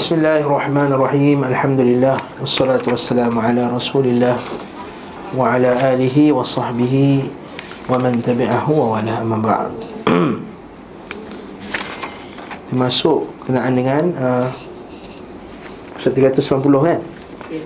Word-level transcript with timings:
Bismillahirrahmanirrahim. 0.00 1.44
Alhamdulillah. 1.44 2.16
Wassalatu 2.40 2.96
wassalamu 2.96 3.36
ala 3.36 3.68
rasulillah 3.68 4.40
Wa 5.36 5.60
ala 5.60 5.76
alihi 5.92 6.32
wa 6.32 6.40
sahbihi 6.40 7.28
Wa 7.84 8.00
man 8.00 8.16
tabi'ahu 8.24 8.72
wa 8.80 8.96
wala 8.96 9.20
amma 9.20 9.36
ba'd. 9.36 9.76
Masuk 12.80 13.28
kenaan 13.44 13.76
dengan 13.76 14.04
uh, 14.16 14.48
390 16.00 16.48
kan? 16.80 17.04
Ya. 17.52 17.60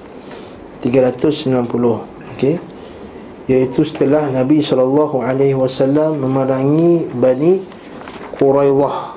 390 0.83 2.35
Okay 2.35 2.59
Iaitu 3.47 3.87
setelah 3.87 4.27
Nabi 4.35 4.59
SAW 4.59 6.19
memerangi 6.19 7.15
Bani 7.15 7.63
Quraidah 8.35 9.14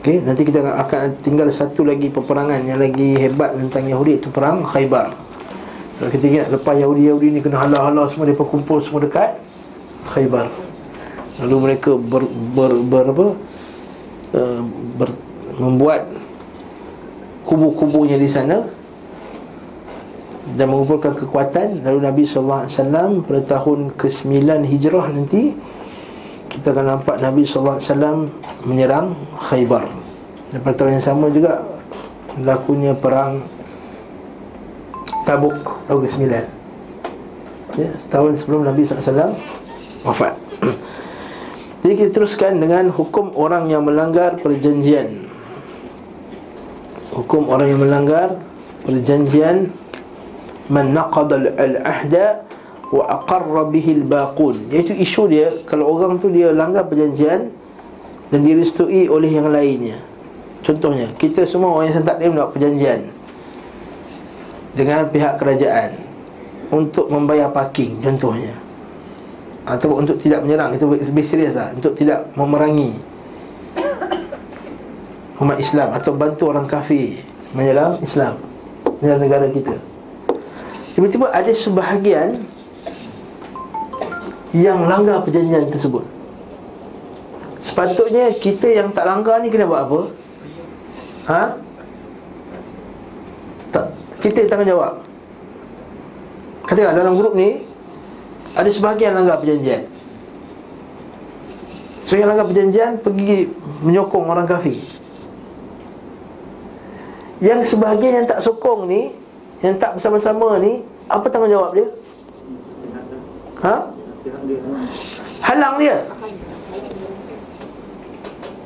Okey, 0.00 0.24
nanti 0.24 0.48
kita 0.48 0.64
akan 0.64 1.20
tinggal 1.20 1.52
satu 1.52 1.84
lagi 1.84 2.08
peperangan 2.08 2.64
yang 2.64 2.80
lagi 2.80 3.20
hebat 3.20 3.52
tentang 3.52 3.84
Yahudi 3.84 4.16
itu 4.16 4.32
perang 4.32 4.64
Khaybar. 4.64 5.12
Kalau 6.00 6.08
kita 6.08 6.24
ingat 6.24 6.46
lepas 6.48 6.72
Yahudi-Yahudi 6.72 7.36
ni 7.36 7.44
kena 7.44 7.60
halau-halau 7.60 8.08
semua 8.08 8.24
mereka 8.24 8.48
kumpul 8.48 8.80
semua 8.80 9.04
dekat 9.04 9.36
Khaybar. 10.08 10.48
Lalu 11.44 11.56
mereka 11.60 12.00
ber, 12.00 12.24
ber, 12.32 12.72
ber 12.80 13.04
apa? 13.12 13.26
Uh, 14.32 14.60
ber, 14.96 15.12
membuat 15.60 16.08
kubu-kubunya 17.44 18.16
di 18.16 18.24
sana 18.32 18.64
dan 20.56 20.64
mengumpulkan 20.72 21.12
kekuatan 21.12 21.84
lalu 21.84 22.08
Nabi 22.08 22.22
sallallahu 22.24 22.64
alaihi 22.64 22.72
wasallam 22.72 23.10
pada 23.28 23.40
tahun 23.44 23.92
ke-9 24.00 24.64
Hijrah 24.64 25.06
nanti 25.12 25.52
kita 26.50 26.74
akan 26.74 26.86
nampak 26.98 27.16
Nabi 27.22 27.46
SAW 27.46 28.26
menyerang 28.66 29.14
Khaybar 29.38 29.99
dan 30.50 30.60
tahun 30.66 30.98
yang 30.98 31.04
sama 31.06 31.30
juga 31.30 31.62
berlakunya 32.34 32.92
perang 32.98 33.46
Tabuk 35.22 35.86
tahun 35.86 36.00
ke-9 36.10 36.22
ya, 37.78 37.90
setahun 38.02 38.42
sebelum 38.42 38.66
Nabi 38.66 38.82
SAW 38.82 39.36
wafat. 40.02 40.34
Jadi 41.86 41.94
kita 41.94 42.10
teruskan 42.18 42.58
dengan 42.58 42.90
hukum 42.90 43.30
orang 43.38 43.70
yang 43.70 43.86
melanggar 43.86 44.42
perjanjian. 44.42 45.30
Hukum 47.14 47.46
orang 47.46 47.70
yang 47.70 47.80
melanggar 47.84 48.42
perjanjian 48.82 49.70
man 50.66 50.98
naqada 50.98 51.36
al-ahda 51.54 52.42
wa 52.90 53.22
aqarra 53.22 53.70
bihi 53.70 54.02
al-baqun. 54.02 54.72
Iaitu 54.74 54.98
isu 54.98 55.22
dia 55.30 55.48
kalau 55.68 55.94
orang 55.94 56.18
tu 56.18 56.26
dia 56.26 56.50
langgar 56.50 56.90
perjanjian 56.90 57.54
dan 58.34 58.40
direstui 58.42 59.06
oleh 59.06 59.30
yang 59.30 59.46
lainnya 59.46 60.09
contohnya 60.60 61.08
kita 61.16 61.44
semua 61.48 61.74
orang 61.76 61.92
yang 61.92 62.04
taklim 62.04 62.32
nak 62.36 62.52
perjanjian 62.52 63.00
dengan 64.74 65.08
pihak 65.10 65.36
kerajaan 65.36 65.98
untuk 66.70 67.10
membayar 67.10 67.50
parking 67.50 67.98
contohnya. 68.00 68.54
Atau 69.66 69.92
untuk 69.92 70.16
tidak 70.16 70.42
menyerang 70.42 70.74
itu 70.74 70.88
lebih 70.88 71.26
serius 71.26 71.54
lah 71.54 71.70
untuk 71.76 71.92
tidak 71.94 72.26
memerangi 72.34 72.96
umat 75.40 75.56
Islam 75.56 75.94
atau 75.96 76.12
bantu 76.12 76.52
orang 76.52 76.68
kafir 76.68 77.22
menyerang 77.56 78.00
Islam 78.02 78.36
menyerang 79.00 79.20
negara 79.20 79.46
kita. 79.48 79.76
Tiba-tiba 80.96 81.32
ada 81.32 81.52
sebahagian 81.54 82.44
yang 84.50 84.84
langgar 84.84 85.22
perjanjian 85.22 85.70
tersebut. 85.70 86.02
Sepatutnya 87.62 88.34
kita 88.34 88.66
yang 88.66 88.90
tak 88.90 89.06
langgar 89.06 89.38
ni 89.38 89.48
kena 89.48 89.70
buat 89.70 89.86
apa? 89.86 90.00
Ha? 91.28 91.42
Tak, 93.70 93.86
kita 94.24 94.36
yang 94.44 94.50
tanggungjawab. 94.50 94.94
Katakan 96.64 96.94
dalam 96.94 97.18
grup 97.18 97.34
ni 97.34 97.66
Ada 98.54 98.70
sebahagian 98.70 99.18
langgar 99.18 99.42
perjanjian. 99.42 99.90
Sebahagian 102.06 102.30
langgar 102.30 102.46
perjanjian 102.46 102.90
Pergi 103.02 103.50
menyokong 103.82 104.26
orang 104.30 104.46
kafir. 104.46 104.78
Yang 107.42 107.74
sebahagian 107.74 108.22
yang 108.22 108.26
tak 108.30 108.38
sokong 108.38 108.86
ni 108.86 109.10
Yang 109.66 109.82
tak 109.82 109.98
bersama-sama 109.98 110.62
ni 110.62 110.86
Apa 111.10 111.26
tanggungjawab 111.26 111.74
dia? 111.74 111.88
Ha? 113.66 113.76
Halang 115.42 115.74
dia 115.82 115.96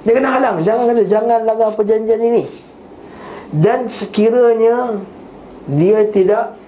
Dia 0.05 0.13
kena 0.13 0.31
halang. 0.37 0.61
Jangan 0.61 0.93
kata 0.93 1.03
Jangan 1.09 1.41
langgar 1.49 1.73
perjanjian 1.75 2.21
ini. 2.21 2.45
Dan 3.51 3.89
sekiranya 3.89 5.01
Dia 5.69 6.07
tidak 6.09 6.61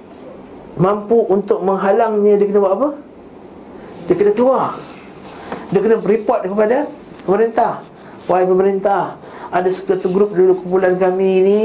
Mampu 0.76 1.24
untuk 1.28 1.64
menghalangnya 1.64 2.36
Dia 2.40 2.46
kena 2.48 2.60
buat 2.60 2.74
apa? 2.76 2.88
Dia 4.06 4.14
kena 4.16 4.32
keluar 4.36 4.66
Dia 5.72 5.80
kena 5.80 5.96
report 6.00 6.40
kepada 6.44 6.88
Pemerintah. 7.24 7.82
Wahai 8.26 8.46
pemerintah 8.46 9.18
Ada 9.50 9.68
satu 9.72 10.08
grup 10.10 10.34
dulu 10.34 10.62
kumpulan 10.62 10.94
kami 10.96 11.42
ini 11.42 11.62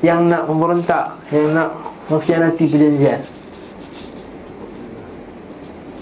Yang 0.00 0.20
nak 0.32 0.42
memberontak 0.48 1.18
Yang 1.28 1.46
nak 1.52 1.70
mengkhianati 2.08 2.64
perjanjian. 2.66 3.20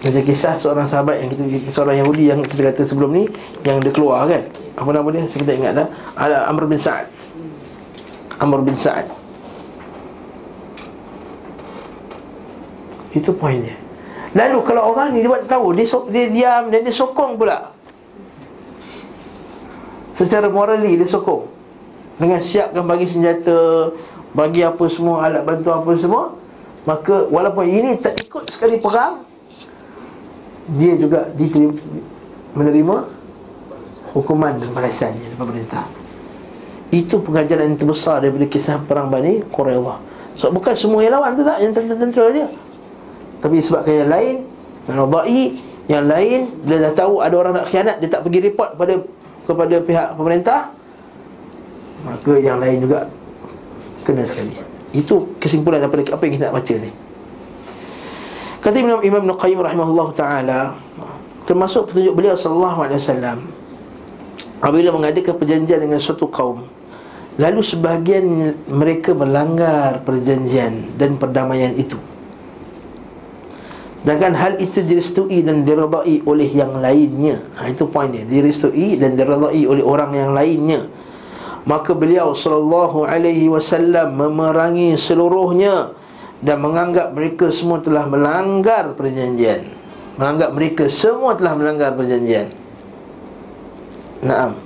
Macam 0.06 0.22
kisah 0.22 0.54
seorang 0.54 0.86
sahabat 0.86 1.18
yang 1.18 1.28
kita 1.34 1.74
seorang 1.74 1.98
Yahudi 1.98 2.30
yang 2.30 2.40
kita 2.46 2.70
kata 2.70 2.86
sebelum 2.86 3.10
ni 3.10 3.24
yang 3.66 3.82
dia 3.82 3.90
keluar 3.90 4.30
kan. 4.30 4.46
Apa 4.76 4.88
nama 4.92 5.08
dia? 5.08 5.24
Saya 5.24 5.40
kita 5.42 5.52
ingat 5.56 5.72
dah. 5.72 5.88
Ada 6.14 6.36
Amr 6.52 6.68
bin 6.68 6.76
Sa'ad. 6.76 7.08
Amr 8.36 8.60
bin 8.60 8.76
Sa'ad. 8.76 9.08
Itu 13.16 13.32
poinnya. 13.32 13.72
Lalu 14.36 14.58
kalau 14.68 14.92
orang 14.92 15.16
ni 15.16 15.24
dia 15.24 15.40
tahu 15.48 15.72
dia, 15.72 15.88
so, 15.88 16.04
dia 16.12 16.28
diam 16.28 16.68
dan 16.68 16.84
dia 16.84 16.92
sokong 16.92 17.40
pula. 17.40 17.72
Secara 20.12 20.52
morally 20.52 21.00
dia 21.00 21.08
sokong. 21.08 21.48
Dengan 22.20 22.44
siapkan 22.44 22.84
bagi 22.84 23.08
senjata, 23.08 23.92
bagi 24.36 24.60
apa 24.60 24.84
semua 24.92 25.24
alat 25.24 25.40
bantu 25.40 25.72
apa 25.72 25.88
semua, 25.96 26.36
maka 26.84 27.24
walaupun 27.32 27.64
ini 27.64 27.96
tak 27.96 28.20
ikut 28.28 28.52
sekali 28.52 28.76
perang, 28.76 29.24
dia 30.76 31.00
juga 31.00 31.32
diterima, 31.32 31.72
menerima 32.52 33.15
hukuman 34.16 34.56
dan 34.56 34.72
balasannya 34.72 35.20
daripada 35.20 35.44
pemerintah. 35.44 35.84
Itu 36.88 37.20
pengajaran 37.20 37.74
yang 37.74 37.76
terbesar 37.76 38.24
daripada 38.24 38.46
kisah 38.48 38.80
perang 38.80 39.12
Bani 39.12 39.44
Quraidah. 39.52 40.00
So 40.32 40.48
bukan 40.48 40.72
semua 40.72 41.04
yang 41.04 41.20
lawan 41.20 41.36
tu 41.36 41.44
tak 41.44 41.60
yang 41.60 41.76
tentera-tentera 41.76 42.26
dia. 42.32 42.46
Tapi 43.44 43.60
sebab 43.60 43.84
yang 43.84 44.08
lain, 44.08 44.34
menodai 44.88 45.42
yang 45.86 46.04
lain 46.08 46.50
dia 46.66 46.82
dah 46.82 46.92
tahu 46.96 47.22
ada 47.22 47.34
orang 47.36 47.54
nak 47.62 47.66
khianat 47.70 48.02
dia 48.02 48.10
tak 48.10 48.26
pergi 48.26 48.50
report 48.50 48.74
kepada 48.74 48.94
kepada 49.46 49.74
pihak 49.78 50.08
pemerintah 50.18 50.60
maka 52.02 52.32
yang 52.42 52.58
lain 52.58 52.82
juga 52.82 53.06
kena 54.02 54.26
sekali. 54.26 54.54
Itu 54.90 55.34
kesimpulan 55.38 55.82
daripada 55.82 56.02
apa 56.14 56.22
yang 56.26 56.34
kita 56.38 56.44
nak 56.50 56.56
baca 56.58 56.74
ni. 56.78 56.90
Kata 58.62 58.76
Imam 58.82 59.24
Nuqayyim 59.30 59.62
rahimahullah 59.62 60.08
taala 60.14 60.60
termasuk 61.46 61.94
petunjuk 61.94 62.18
beliau 62.18 62.34
sallallahu 62.34 62.78
alaihi 62.82 62.98
wasallam 62.98 63.38
apabila 64.60 64.92
mengadakan 64.92 65.36
perjanjian 65.36 65.80
dengan 65.84 66.00
suatu 66.00 66.28
kaum 66.32 66.64
lalu 67.36 67.60
sebahagian 67.60 68.56
mereka 68.68 69.12
melanggar 69.12 70.00
perjanjian 70.02 70.96
dan 70.96 71.20
perdamaian 71.20 71.76
itu. 71.76 72.00
Sedangkan 74.00 74.38
hal 74.38 74.52
itu 74.62 74.80
direstui 74.86 75.42
dan 75.42 75.66
diredai 75.66 76.22
oleh 76.24 76.48
yang 76.48 76.78
lainnya. 76.78 77.42
Ha, 77.58 77.68
itu 77.68 77.90
poin 77.90 78.08
dia. 78.08 78.22
Direstui 78.22 78.96
dan 78.96 79.18
diredai 79.18 79.66
oleh 79.66 79.82
orang 79.82 80.14
yang 80.14 80.30
lainnya. 80.32 80.86
Maka 81.66 81.90
beliau 81.90 82.30
sallallahu 82.30 83.02
alaihi 83.02 83.50
wasallam 83.50 84.14
memerangi 84.14 84.94
seluruhnya 84.94 85.90
dan 86.38 86.62
menganggap 86.62 87.18
mereka 87.18 87.50
semua 87.50 87.82
telah 87.82 88.06
melanggar 88.06 88.94
perjanjian. 88.94 89.66
Menganggap 90.16 90.50
mereka 90.54 90.84
semua 90.86 91.34
telah 91.34 91.58
melanggar 91.58 91.92
perjanjian 91.98 92.65
Naam. 94.26 94.58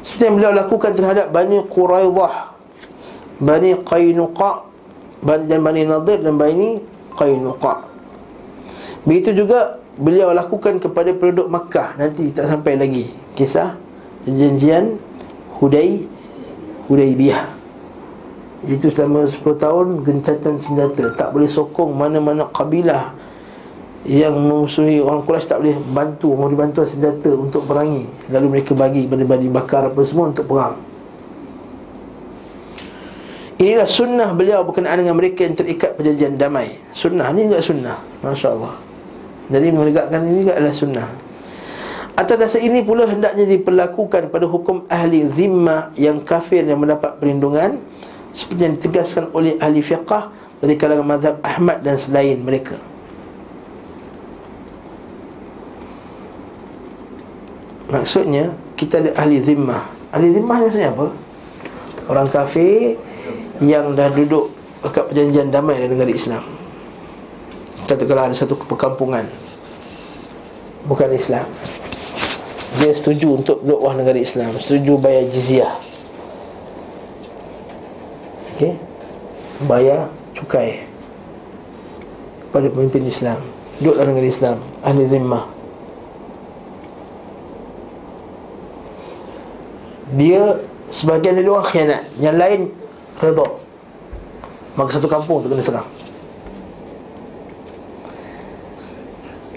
Seperti 0.00 0.24
yang 0.24 0.36
beliau 0.40 0.52
lakukan 0.56 0.96
terhadap 0.96 1.30
Bani 1.30 1.62
Quraidah 1.68 2.56
Bani 3.38 3.70
Qainuqa 3.86 4.66
Dan 5.22 5.60
Bani 5.62 5.86
Nadir 5.86 6.18
dan 6.24 6.34
Bani 6.34 6.80
Qainuqa. 7.14 7.86
Begitu 9.06 9.44
juga 9.44 9.78
beliau 10.00 10.34
lakukan 10.34 10.80
kepada 10.82 11.14
penduduk 11.14 11.46
Makkah. 11.52 11.94
Nanti 12.00 12.32
tak 12.34 12.48
sampai 12.50 12.80
lagi 12.80 13.04
Kisah 13.38 13.76
perjanjian 14.26 14.98
Hudai 15.60 16.02
Hudaibiyah 16.90 17.46
Itu 18.66 18.90
selama 18.90 19.28
10 19.28 19.38
tahun 19.58 19.86
gencatan 20.02 20.58
senjata. 20.58 21.14
Tak 21.14 21.30
boleh 21.30 21.46
sokong 21.46 21.94
mana-mana 21.94 22.50
kabilah 22.50 23.21
yang 24.02 24.34
memusuhi 24.34 24.98
orang 24.98 25.22
Quraisy 25.22 25.46
tak 25.46 25.58
boleh 25.62 25.78
bantu 25.78 26.34
mau 26.34 26.50
dibantu 26.50 26.82
senjata 26.82 27.30
untuk 27.38 27.70
perangi. 27.70 28.10
Lalu 28.34 28.58
mereka 28.58 28.74
bagi 28.74 29.06
benda-benda 29.06 29.62
bakar 29.62 29.94
apa 29.94 30.02
semua 30.02 30.34
untuk 30.34 30.50
perang. 30.50 30.74
Inilah 33.62 33.86
sunnah 33.86 34.34
beliau 34.34 34.66
berkenaan 34.66 35.06
dengan 35.06 35.14
mereka 35.14 35.46
yang 35.46 35.54
terikat 35.54 35.94
perjanjian 35.94 36.34
damai. 36.34 36.82
Sunnah 36.90 37.30
ni 37.30 37.46
juga 37.46 37.62
sunnah 37.62 37.94
Masya 38.18 38.48
Allah 38.58 38.74
Jadi 39.54 39.66
menegakkan 39.70 40.18
ini 40.26 40.42
juga 40.42 40.52
adalah 40.58 40.74
sunnah. 40.74 41.08
Atas 42.18 42.36
dasar 42.42 42.58
ini 42.58 42.82
pula 42.82 43.06
hendaknya 43.06 43.46
diperlakukan 43.46 44.34
pada 44.34 44.50
hukum 44.50 44.82
ahli 44.90 45.30
zimmah 45.30 45.94
yang 45.94 46.26
kafir 46.26 46.66
yang 46.66 46.82
mendapat 46.82 47.22
perlindungan 47.22 47.78
Seperti 48.34 48.60
yang 48.66 48.74
ditegaskan 48.82 49.24
oleh 49.30 49.54
ahli 49.62 49.78
fiqah 49.78 50.28
Dari 50.58 50.74
kalangan 50.74 51.06
mazhab 51.06 51.38
Ahmad 51.46 51.86
dan 51.86 51.96
selain 51.96 52.42
mereka 52.42 52.91
Maksudnya 57.92 58.56
kita 58.72 59.04
ada 59.04 59.10
ahli 59.20 59.44
zimmah. 59.44 59.84
Ahli 60.16 60.32
zimmah 60.32 60.56
ni 60.56 60.64
maksudnya 60.64 60.96
apa? 60.96 61.12
Orang 62.08 62.28
kafir 62.32 62.96
yang 63.60 63.92
dah 63.92 64.08
duduk 64.08 64.48
dekat 64.80 65.12
perjanjian 65.12 65.52
damai 65.52 65.76
dengan 65.76 66.00
negara 66.00 66.08
Islam. 66.08 66.42
Katakanlah 67.84 68.32
ada 68.32 68.36
satu 68.36 68.56
perkampungan. 68.56 69.28
Bukan 70.88 71.12
Islam. 71.12 71.44
Dia 72.80 72.96
setuju 72.96 73.36
untuk 73.36 73.60
duduk 73.60 73.84
wah 73.84 73.92
negara 73.92 74.16
Islam. 74.16 74.56
Setuju 74.56 74.96
bayar 74.96 75.28
jizyah. 75.28 75.72
Okey? 78.56 78.80
Bayar 79.68 80.08
cukai 80.32 80.88
Pada 82.48 82.72
pemimpin 82.72 83.04
Islam. 83.04 83.44
Duduk 83.84 84.00
dalam 84.00 84.16
negara 84.16 84.28
Islam. 84.32 84.56
Ahli 84.80 85.04
zimmah 85.12 85.51
Dia 90.12 90.60
Sebagian 90.92 91.40
dari 91.40 91.48
orang 91.48 91.64
khianat 91.64 92.02
Yang 92.20 92.36
lain 92.36 92.60
redha. 93.16 93.46
Maka 94.76 94.90
satu 94.92 95.08
kampung 95.08 95.40
tu 95.40 95.48
kena 95.48 95.64
serang 95.64 95.88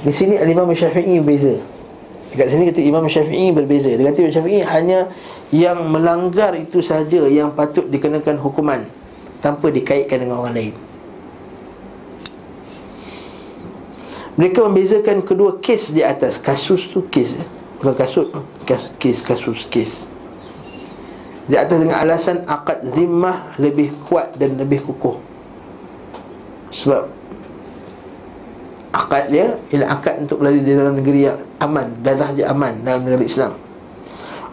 di 0.05 0.13
sini 0.13 0.37
Imam 0.37 0.69
Syafi'i 0.69 1.17
berbeza 1.17 1.57
dekat 2.29 2.47
sini 2.51 2.63
kata 2.69 2.81
Imam 2.83 3.05
Syafi'i 3.09 3.49
berbeza. 3.55 3.89
Dia 3.95 4.11
kata 4.11 4.19
Imam 4.21 4.33
Syafi'i 4.37 4.61
hanya 4.61 5.09
yang 5.49 5.87
melanggar 5.87 6.53
itu 6.53 6.83
saja 6.83 7.25
yang 7.25 7.55
patut 7.55 7.87
dikenakan 7.87 8.37
hukuman 8.37 8.85
tanpa 9.39 9.71
dikaitkan 9.71 10.19
dengan 10.19 10.43
orang 10.43 10.53
lain. 10.53 10.73
Mereka 14.35 14.67
membezakan 14.67 15.23
kedua 15.23 15.63
kes 15.63 15.95
di 15.95 16.03
atas. 16.03 16.35
Kasus 16.37 16.91
tu 16.91 17.07
kes 17.07 17.39
eh? 17.39 17.47
bukan 17.79 17.95
kasut 17.95 18.27
kes 18.99 19.23
kasus 19.23 19.63
kes 19.71 20.03
di 21.45 21.55
atas 21.55 21.77
dengan 21.77 22.01
alasan 22.01 22.41
akad 22.49 22.81
zimmah 22.93 23.53
lebih 23.61 23.93
kuat 24.09 24.33
dan 24.37 24.57
lebih 24.57 24.81
kukuh. 24.81 25.17
Sebab 26.73 27.15
Akad 28.95 29.27
dia 29.27 29.59
ialah 29.75 29.99
akad 29.99 30.23
untuk 30.23 30.39
berada 30.39 30.55
di 30.55 30.71
dalam 30.71 30.95
negeri 30.95 31.27
yang 31.27 31.35
aman 31.59 31.99
Darah 31.99 32.31
dia 32.31 32.47
aman 32.47 32.79
dalam 32.79 33.03
negeri 33.03 33.27
Islam. 33.27 33.51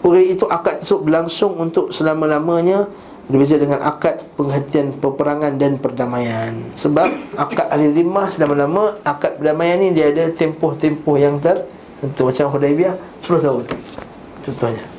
Oleh 0.03 0.35
itu 0.35 0.50
akad 0.50 0.83
tersebut 0.83 1.06
berlangsung 1.06 1.55
untuk 1.62 1.94
selama-lamanya 1.94 2.91
Berbeza 3.31 3.55
dengan 3.55 3.87
akad 3.87 4.19
penghentian 4.35 4.99
peperangan 4.99 5.55
dan 5.55 5.79
perdamaian. 5.79 6.59
Sebab 6.75 7.39
akad 7.39 7.71
ahli 7.71 7.94
zimmah 7.94 8.35
selama-lama 8.35 8.99
Akad 9.06 9.39
perdamaian 9.39 9.79
ni 9.79 9.94
dia 9.94 10.11
ada 10.11 10.27
tempoh-tempoh 10.35 11.15
yang 11.15 11.39
tertentu 11.39 12.27
Macam 12.27 12.50
Hudaibiyah 12.50 12.99
10 13.23 13.47
tahun 13.47 13.65
Contohnya 14.43 14.92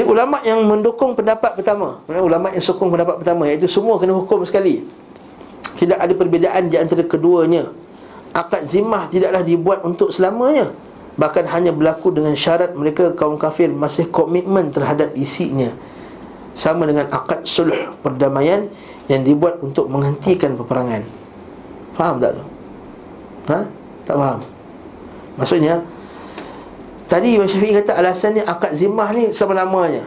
jadi 0.00 0.08
ulama 0.08 0.40
yang 0.40 0.64
mendukung 0.64 1.12
pendapat 1.12 1.60
pertama, 1.60 2.00
ulama 2.08 2.48
yang 2.56 2.64
sokong 2.64 2.88
pendapat 2.88 3.20
pertama 3.20 3.44
iaitu 3.44 3.68
semua 3.68 4.00
kena 4.00 4.16
hukum 4.16 4.40
sekali. 4.48 4.80
Tidak 5.76 6.00
ada 6.00 6.16
perbezaan 6.16 6.72
di 6.72 6.80
antara 6.80 7.04
keduanya. 7.04 7.68
Akad 8.32 8.64
zimah 8.64 9.12
tidaklah 9.12 9.44
dibuat 9.44 9.84
untuk 9.84 10.08
selamanya. 10.08 10.72
Bahkan 11.20 11.44
hanya 11.52 11.76
berlaku 11.76 12.16
dengan 12.16 12.32
syarat 12.32 12.72
mereka 12.72 13.12
kaum 13.12 13.36
kafir 13.36 13.68
masih 13.68 14.08
komitmen 14.08 14.72
terhadap 14.72 15.12
isinya. 15.12 15.68
Sama 16.56 16.88
dengan 16.88 17.04
akad 17.12 17.44
sulh 17.44 17.92
perdamaian 18.00 18.72
yang 19.04 19.20
dibuat 19.20 19.60
untuk 19.60 19.84
menghentikan 19.92 20.56
peperangan. 20.56 21.04
Faham 21.92 22.16
tak 22.16 22.40
tu? 22.40 22.44
Ha? 23.52 23.58
Tak 24.08 24.16
faham. 24.16 24.40
Maksudnya 25.36 25.84
Tadi 27.10 27.34
Imam 27.34 27.50
Syafi'i 27.50 27.74
kata 27.74 27.98
alasannya 27.98 28.46
akad 28.46 28.70
zimah 28.70 29.10
ni 29.10 29.34
sama 29.34 29.58
namanya. 29.58 30.06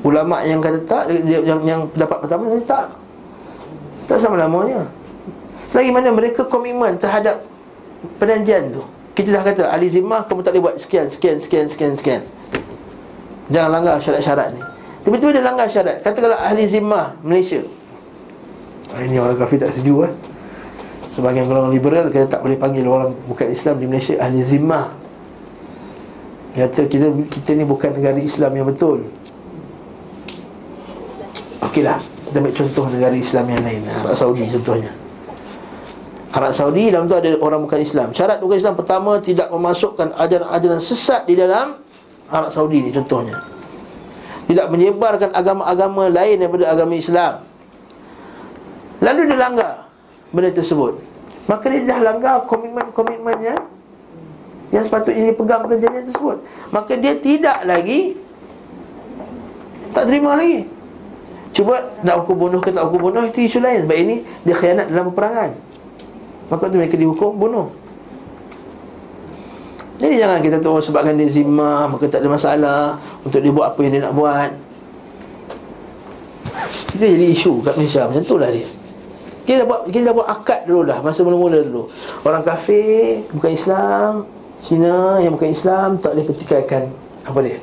Ulama 0.00 0.40
yang 0.40 0.64
kata 0.64 0.80
tak 0.88 1.12
yang 1.28 1.60
yang 1.68 1.84
pendapat 1.92 2.24
pertama 2.24 2.48
kata 2.48 2.64
tak. 2.64 2.86
Tak 4.08 4.16
sama 4.16 4.40
namanya. 4.40 4.88
Selagi 5.68 5.92
mana 5.92 6.08
mereka 6.08 6.48
komitmen 6.48 6.96
terhadap 6.96 7.44
perjanjian 8.16 8.72
tu. 8.72 8.80
Kita 9.12 9.36
dah 9.36 9.44
kata 9.44 9.68
ahli 9.68 9.92
zimah 9.92 10.24
kamu 10.24 10.40
tak 10.40 10.56
boleh 10.56 10.64
buat 10.64 10.76
sekian 10.80 11.12
sekian 11.12 11.36
sekian 11.44 11.68
sekian 11.68 11.92
sekian. 11.92 12.22
Jangan 13.52 13.68
langgar 13.68 14.00
syarat-syarat 14.00 14.48
ni. 14.56 14.60
Tiba-tiba 15.04 15.30
dia 15.36 15.44
langgar 15.44 15.68
syarat. 15.68 16.00
Kata 16.00 16.18
kalau 16.24 16.40
ahli 16.40 16.64
zimah 16.72 17.12
Malaysia. 17.20 17.60
Ah, 18.96 19.04
ini 19.04 19.20
orang 19.20 19.36
kafir 19.36 19.60
tak 19.60 19.76
setuju 19.76 20.08
eh. 20.08 20.12
Sebagian 21.12 21.44
golongan 21.44 21.68
liberal 21.68 22.08
kata 22.08 22.32
tak 22.32 22.40
boleh 22.40 22.56
panggil 22.56 22.88
orang 22.88 23.12
bukan 23.28 23.52
Islam 23.52 23.76
di 23.76 23.84
Malaysia 23.84 24.16
ahli 24.16 24.40
zimah 24.40 25.01
Kata 26.52 26.84
kita 26.84 27.08
kita 27.32 27.50
ni 27.56 27.64
bukan 27.64 27.96
negara 27.96 28.20
Islam 28.20 28.52
yang 28.52 28.68
betul. 28.68 29.08
Okeylah 31.64 31.96
Kita 32.28 32.36
ambil 32.42 32.52
contoh 32.52 32.84
negara 32.92 33.16
Islam 33.16 33.48
yang 33.48 33.62
lain 33.64 33.80
Arab 33.88 34.12
Saudi 34.12 34.44
contohnya. 34.52 34.92
Arab 36.32 36.52
Saudi 36.52 36.92
dalam 36.92 37.08
tu 37.08 37.16
ada 37.16 37.30
orang 37.40 37.64
bukan 37.64 37.80
Islam. 37.80 38.12
Syarat 38.12 38.44
bukan 38.44 38.56
Islam 38.60 38.76
pertama 38.76 39.20
Tidak 39.24 39.48
memasukkan 39.48 40.12
ajaran-ajaran 40.16 40.80
sesat 40.80 41.24
di 41.24 41.40
dalam 41.40 41.80
Arab 42.28 42.52
Saudi 42.52 42.84
ni 42.84 42.92
contohnya. 42.92 43.40
Tidak 44.44 44.68
menyebarkan 44.68 45.32
agama-agama 45.32 46.12
lain 46.12 46.36
daripada 46.36 46.68
agama 46.68 46.92
Islam. 46.92 47.40
Lalu 49.00 49.20
dia 49.32 49.38
langgar 49.40 49.72
Benda 50.32 50.48
tersebut. 50.48 50.96
Maka 51.44 51.68
dia 51.68 51.84
dah 51.84 52.00
langgar 52.00 52.48
komitmen-komitmennya 52.48 53.60
sepatutnya 54.80 55.28
dia 55.28 55.36
pegang 55.36 55.60
perjanjian 55.68 56.08
tersebut. 56.08 56.40
Maka 56.72 56.96
dia 56.96 57.20
tidak 57.20 57.60
lagi 57.68 58.16
tak 59.92 60.08
terima 60.08 60.40
lagi. 60.40 60.64
Cuba 61.52 61.92
nak 62.00 62.24
hukum 62.24 62.48
bunuh 62.48 62.60
ke 62.64 62.72
tak 62.72 62.88
hukum 62.88 63.12
bunuh 63.12 63.28
itu 63.28 63.44
isu 63.44 63.60
lain. 63.60 63.84
Sebab 63.84 63.96
ini 64.00 64.24
dia 64.48 64.56
khianat 64.56 64.88
dalam 64.88 65.12
peperangan. 65.12 65.52
Maka 66.48 66.72
tu 66.72 66.80
mereka 66.80 66.96
dihukum 66.96 67.36
bunuh. 67.36 67.68
Jadi 70.00 70.18
jangan 70.18 70.40
kita 70.40 70.56
tahu 70.58 70.80
sebabkan 70.80 71.14
dia 71.14 71.28
zimah 71.28 71.86
maka 71.86 72.08
tak 72.08 72.24
ada 72.24 72.28
masalah 72.32 72.82
untuk 73.22 73.38
dia 73.38 73.52
buat 73.52 73.76
apa 73.76 73.78
yang 73.84 73.92
dia 73.92 74.02
nak 74.08 74.16
buat. 74.16 74.50
Kita 76.96 77.04
jadi 77.04 77.26
isu 77.28 77.60
kat 77.60 77.76
Malaysia. 77.76 78.08
Macam 78.08 78.24
tu 78.24 78.36
lah 78.40 78.48
dia. 78.48 78.64
Kita 79.42 79.62
dah 79.62 79.66
buat, 79.68 79.80
kita 79.92 80.02
dah 80.06 80.14
buat 80.14 80.28
akad 80.30 80.60
dulu 80.70 80.82
dah 80.86 80.98
Masa 81.02 81.26
mula-mula 81.26 81.66
dulu. 81.66 81.90
Orang 82.22 82.46
kafir 82.46 83.26
Bukan 83.34 83.50
Islam 83.50 84.22
Cina 84.62 85.18
yang 85.18 85.34
bukan 85.34 85.50
Islam 85.50 85.98
tak 85.98 86.14
boleh 86.14 86.26
pertikaikan 86.30 86.86
apa 87.26 87.38
dia? 87.42 87.58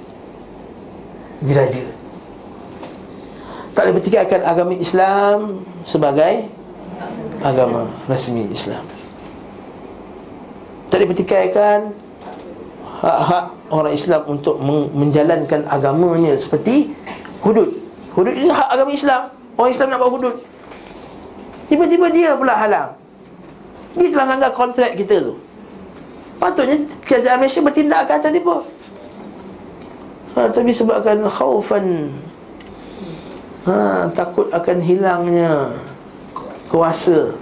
Diraja. 1.39 1.83
Tak 3.71 3.87
boleh 3.87 3.95
pertikaikan 4.03 4.41
agama 4.43 4.75
Islam 4.75 5.63
sebagai 5.87 6.51
agama 7.39 7.87
rasmi 8.11 8.51
Islam. 8.51 8.83
Tak 10.91 10.99
boleh 10.99 11.09
pertikaikan 11.15 11.95
hak-hak 12.99 13.45
orang 13.71 13.93
Islam 13.95 14.21
untuk 14.27 14.59
menjalankan 14.91 15.63
agamanya 15.71 16.35
seperti 16.35 16.91
hudud. 17.39 17.71
Hudud 18.11 18.35
ini 18.35 18.51
hak 18.51 18.67
agama 18.75 18.91
Islam. 18.91 19.31
Orang 19.55 19.71
Islam 19.71 19.87
nak 19.95 19.99
buat 20.03 20.11
hudud. 20.19 20.35
Tiba-tiba 21.71 22.11
dia 22.11 22.35
pula 22.35 22.59
halang. 22.59 22.91
Dia 23.95 24.11
telah 24.11 24.35
langgar 24.35 24.51
kontrak 24.51 24.99
kita 24.99 25.23
tu. 25.23 25.39
Patutnya 26.39 26.79
kerajaan 27.03 27.43
Malaysia 27.43 27.59
bertindak 27.59 28.07
ke 28.07 28.11
atas 28.15 28.31
dia 28.31 28.39
pun. 28.39 28.63
Ha, 30.39 30.47
Tapi 30.47 30.71
sebabkan 30.71 31.19
khaufan. 31.27 32.15
Ha, 33.67 34.07
Takut 34.15 34.47
akan 34.55 34.77
hilangnya 34.79 35.75
Kuasa. 36.71 37.35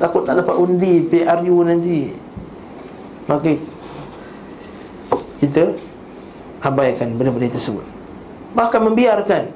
Takut 0.00 0.24
tak 0.24 0.40
dapat 0.40 0.56
undi 0.56 1.04
PRU 1.04 1.60
nanti. 1.60 2.08
Maka 3.28 3.52
Kita 5.36 5.76
Abaikan 6.64 7.20
benda-benda 7.20 7.52
tersebut. 7.52 7.84
Bahkan 8.56 8.80
membiarkan. 8.80 9.52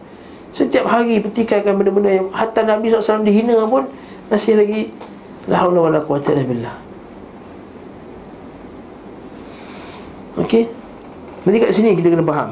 Setiap 0.52 0.85
hari 0.85 1.17
pertikaikan 1.25 1.81
benda-benda 1.81 2.12
yang 2.21 2.29
Hatta 2.29 2.61
Nabi 2.67 2.90
SAW 2.90 3.23
dihina 3.23 3.55
pun 3.71 3.87
Masih 4.29 4.59
lagi 4.59 4.90
La 5.49 5.64
haula 5.64 5.88
wala 5.88 5.99
quwwata 6.05 6.37
illa 6.37 6.45
billah. 6.45 6.89
Okey. 10.40 10.64
Jadi 11.44 11.56
kat 11.56 11.70
sini 11.73 11.97
kita 11.97 12.12
kena 12.12 12.25
faham. 12.25 12.50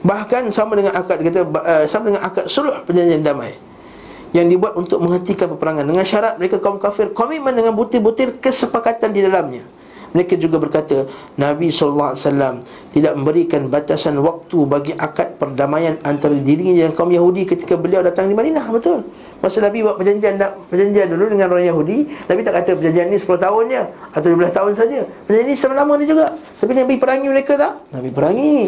Bahkan 0.00 0.48
sama 0.48 0.80
dengan 0.80 0.96
akad 0.96 1.20
kata 1.20 1.40
uh, 1.44 1.84
sama 1.84 2.12
dengan 2.12 2.24
akad 2.24 2.48
sulh 2.48 2.72
perjanjian 2.88 3.20
damai 3.20 3.52
yang 4.32 4.46
dibuat 4.48 4.78
untuk 4.78 5.02
menghentikan 5.02 5.50
peperangan 5.52 5.84
dengan 5.84 6.06
syarat 6.06 6.38
mereka 6.38 6.62
kaum 6.62 6.78
kafir 6.80 7.10
komitmen 7.12 7.52
dengan 7.52 7.74
butir-butir 7.76 8.38
kesepakatan 8.40 9.10
di 9.12 9.20
dalamnya. 9.26 9.64
Mereka 10.10 10.34
juga 10.42 10.58
berkata 10.58 11.06
Nabi 11.38 11.70
SAW 11.70 12.18
tidak 12.90 13.12
memberikan 13.14 13.70
batasan 13.70 14.18
waktu 14.18 14.58
bagi 14.66 14.92
akad 14.98 15.38
perdamaian 15.38 16.02
antara 16.02 16.34
dirinya 16.34 16.82
dan 16.82 16.92
kaum 16.98 17.14
Yahudi 17.14 17.46
ketika 17.46 17.78
beliau 17.78 18.02
datang 18.02 18.26
di 18.26 18.34
Madinah. 18.34 18.66
Betul. 18.74 19.06
Masa 19.40 19.64
Nabi 19.64 19.80
buat 19.80 19.96
perjanjian 19.96 20.36
perjanjian 20.68 21.08
dulu 21.08 21.32
dengan 21.32 21.48
orang 21.48 21.64
Yahudi, 21.64 22.04
Nabi 22.28 22.40
tak 22.44 22.60
kata 22.60 22.76
perjanjian 22.76 23.08
ni 23.08 23.16
10 23.16 23.40
tahun 23.40 23.64
je 23.72 23.82
atau 24.12 24.28
12 24.36 24.52
tahun 24.52 24.72
saja. 24.76 25.00
Perjanjian 25.24 25.48
ni 25.48 25.56
selama 25.56 25.76
lama 25.80 25.92
ni 25.96 26.04
juga. 26.04 26.26
Tapi 26.36 26.72
Nabi 26.76 26.94
perangi 27.00 27.26
mereka 27.32 27.52
tak? 27.56 27.72
Nabi 27.88 28.08
perangi. 28.12 28.58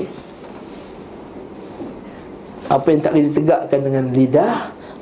Apa 2.73 2.87
yang 2.89 3.01
tak 3.05 3.13
boleh 3.13 3.25
ditegakkan 3.29 3.81
dengan 3.85 4.05
lidah 4.17 4.55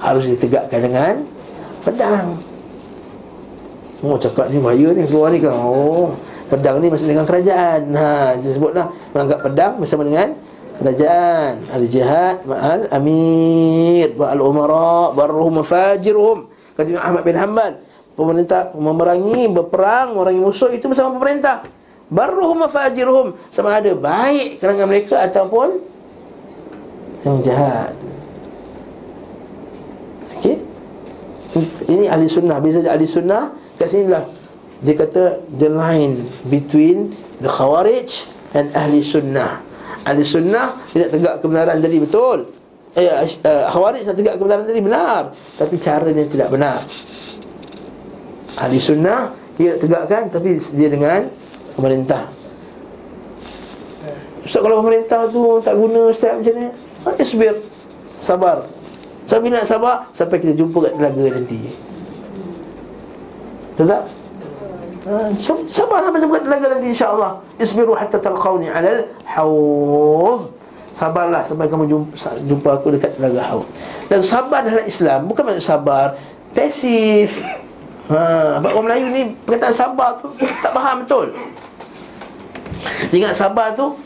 harus 0.02 0.24
ditegakkan 0.26 0.80
dengan 0.82 1.14
pedang. 1.86 2.26
Semua 4.02 4.18
cakap 4.18 4.50
ni 4.50 4.58
bahaya 4.58 4.90
ni 4.90 5.06
keluar 5.06 5.30
ni 5.30 5.38
kan. 5.38 5.54
Oh, 5.54 6.18
Pedang 6.50 6.82
ni 6.82 6.90
masih 6.90 7.06
dengan 7.06 7.22
kerajaan 7.22 7.94
ha, 7.94 8.34
Dia 8.34 8.50
sebutlah 8.50 8.90
Menganggap 9.14 9.38
pedang 9.46 9.72
bersama 9.78 10.02
dengan 10.02 10.34
kerajaan 10.80 11.60
Al-Jihad 11.68 12.48
Ma'al 12.48 12.88
Amir 12.88 14.16
Al-Umara 14.16 15.12
Barruhum 15.12 15.60
Fajiruhum 15.60 16.48
Kata 16.72 16.88
Ahmad 16.96 17.22
bin 17.22 17.36
Hanbal 17.36 17.72
Pemerintah 18.16 18.72
memerangi, 18.72 19.48
berperang, 19.52 20.16
memerangi 20.16 20.40
musuh 20.40 20.68
Itu 20.72 20.88
bersama 20.88 21.20
pemerintah. 21.20 21.68
Barruhum 22.08 22.64
Fajiruhum 22.64 23.36
Sama 23.52 23.76
ada 23.76 23.92
baik 23.92 24.64
kerana 24.64 24.88
mereka 24.88 25.20
Ataupun 25.20 25.84
Yang 27.28 27.38
jahat. 27.52 27.92
Okey? 30.40 30.56
Ini 31.92 32.08
ahli 32.08 32.24
sunnah. 32.32 32.56
Bisa 32.64 32.80
ahli 32.80 33.04
sunnah 33.04 33.52
Kat 33.76 33.92
sini 33.92 34.08
lah. 34.08 34.24
Dia 34.80 34.96
kata 34.96 35.44
the 35.60 35.68
line 35.68 36.24
between 36.48 37.12
the 37.44 37.48
khawarij 37.52 38.24
and 38.56 38.72
ahli 38.72 39.04
sunnah 39.04 39.69
ahli 40.06 40.22
sunnah 40.24 40.76
tidak 40.92 41.08
tegak 41.12 41.34
kebenaran 41.44 41.76
tadi 41.80 41.96
betul. 42.00 42.38
Eh, 42.98 43.06
uh, 43.06 43.70
khawarij 43.70 44.02
tak 44.02 44.16
tegak 44.18 44.34
kebenaran 44.40 44.64
tadi 44.66 44.80
benar. 44.82 45.22
Tapi 45.56 45.74
caranya 45.78 46.24
tidak 46.26 46.48
benar. 46.50 46.78
Ahli 48.60 48.78
sunnah 48.80 49.30
dia 49.60 49.76
tegakkan 49.76 50.32
tapi 50.32 50.56
dia 50.56 50.88
dengan 50.88 51.28
pemerintah. 51.76 52.28
Ustaz 54.40 54.60
kalau 54.64 54.80
pemerintah 54.80 55.28
tu 55.28 55.60
tak 55.60 55.76
guna 55.76 56.10
Ustaz 56.10 56.32
macam 56.40 56.54
ni 56.56 56.66
Macam 57.04 57.26
sebir 57.28 57.54
Sabar. 58.24 58.64
Sampai 59.28 59.52
nak 59.52 59.68
sabar 59.68 60.08
Sampai 60.16 60.40
kita 60.40 60.56
jumpa 60.56 60.90
kat 60.90 60.92
telaga 60.96 61.24
nanti. 61.38 61.60
Betul 63.76 63.86
tak? 63.88 64.02
Ha, 65.00 65.32
sabar 65.72 66.04
sampai 66.04 66.20
jumpa 66.20 66.36
telaga 66.44 66.66
nanti 66.76 66.92
insya-Allah. 66.92 67.40
Isbiru 67.56 67.96
hatta 67.96 68.20
talqauni 68.20 68.68
'alal 68.68 69.08
haud. 69.24 70.52
Sabarlah 70.92 71.40
sampai 71.40 71.70
kamu 71.70 71.88
jumpa, 71.88 72.14
jumpa 72.44 72.68
aku 72.76 72.92
dekat 72.98 73.16
telaga 73.16 73.40
haud. 73.48 73.66
Dan 74.12 74.20
sabar 74.20 74.60
dalam 74.60 74.84
Islam 74.84 75.24
bukan 75.30 75.42
maksud 75.48 75.64
sabar 75.64 76.20
pasif. 76.52 77.40
Ha, 78.10 78.58
orang 78.60 78.84
Melayu 78.90 79.06
ni 79.08 79.22
perkataan 79.46 79.72
sabar 79.72 80.18
tu 80.18 80.28
tak 80.60 80.72
faham 80.74 81.06
betul. 81.06 81.32
Ingat 83.10 83.32
sabar 83.36 83.72
tu 83.76 83.96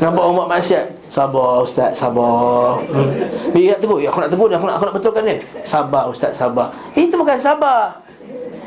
Nampak 0.00 0.22
orang 0.24 0.36
buat 0.44 0.48
maksiat 0.56 0.86
Sabar 1.12 1.60
ustaz, 1.64 1.92
sabar 1.92 2.80
hmm. 2.88 3.52
Nak 3.52 3.78
tegur, 3.80 4.00
ya, 4.00 4.08
aku 4.08 4.24
nak 4.24 4.30
tegur 4.32 4.48
aku 4.48 4.64
nak, 4.64 4.76
aku 4.80 4.84
nak 4.88 4.94
betulkan 4.96 5.22
dia 5.28 5.36
Sabar 5.64 6.08
ustaz, 6.08 6.32
sabar 6.32 6.72
Itu 6.96 7.20
bukan 7.20 7.36
sabar 7.36 8.00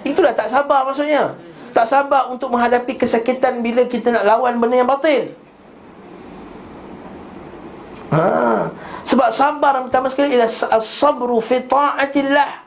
Itulah 0.05 0.37
tak 0.37 0.53
sabar 0.53 0.85
maksudnya. 0.85 1.33
Tak 1.73 1.89
sabar 1.89 2.29
untuk 2.29 2.53
menghadapi 2.53 2.95
kesakitan 2.95 3.59
Bila 3.59 3.89
kita 3.89 4.13
nak 4.13 4.23
lawan 4.23 4.61
benda 4.61 4.85
yang 4.85 4.87
batil. 4.87 5.33
Ha. 8.13 8.69
Sebab 9.03 9.29
sabar 9.33 9.81
pertama 9.81 10.07
sekali 10.07 10.37
Ialah 10.37 10.79
sabru 10.79 11.41
fi 11.41 11.65
ta'atillah. 11.65 12.63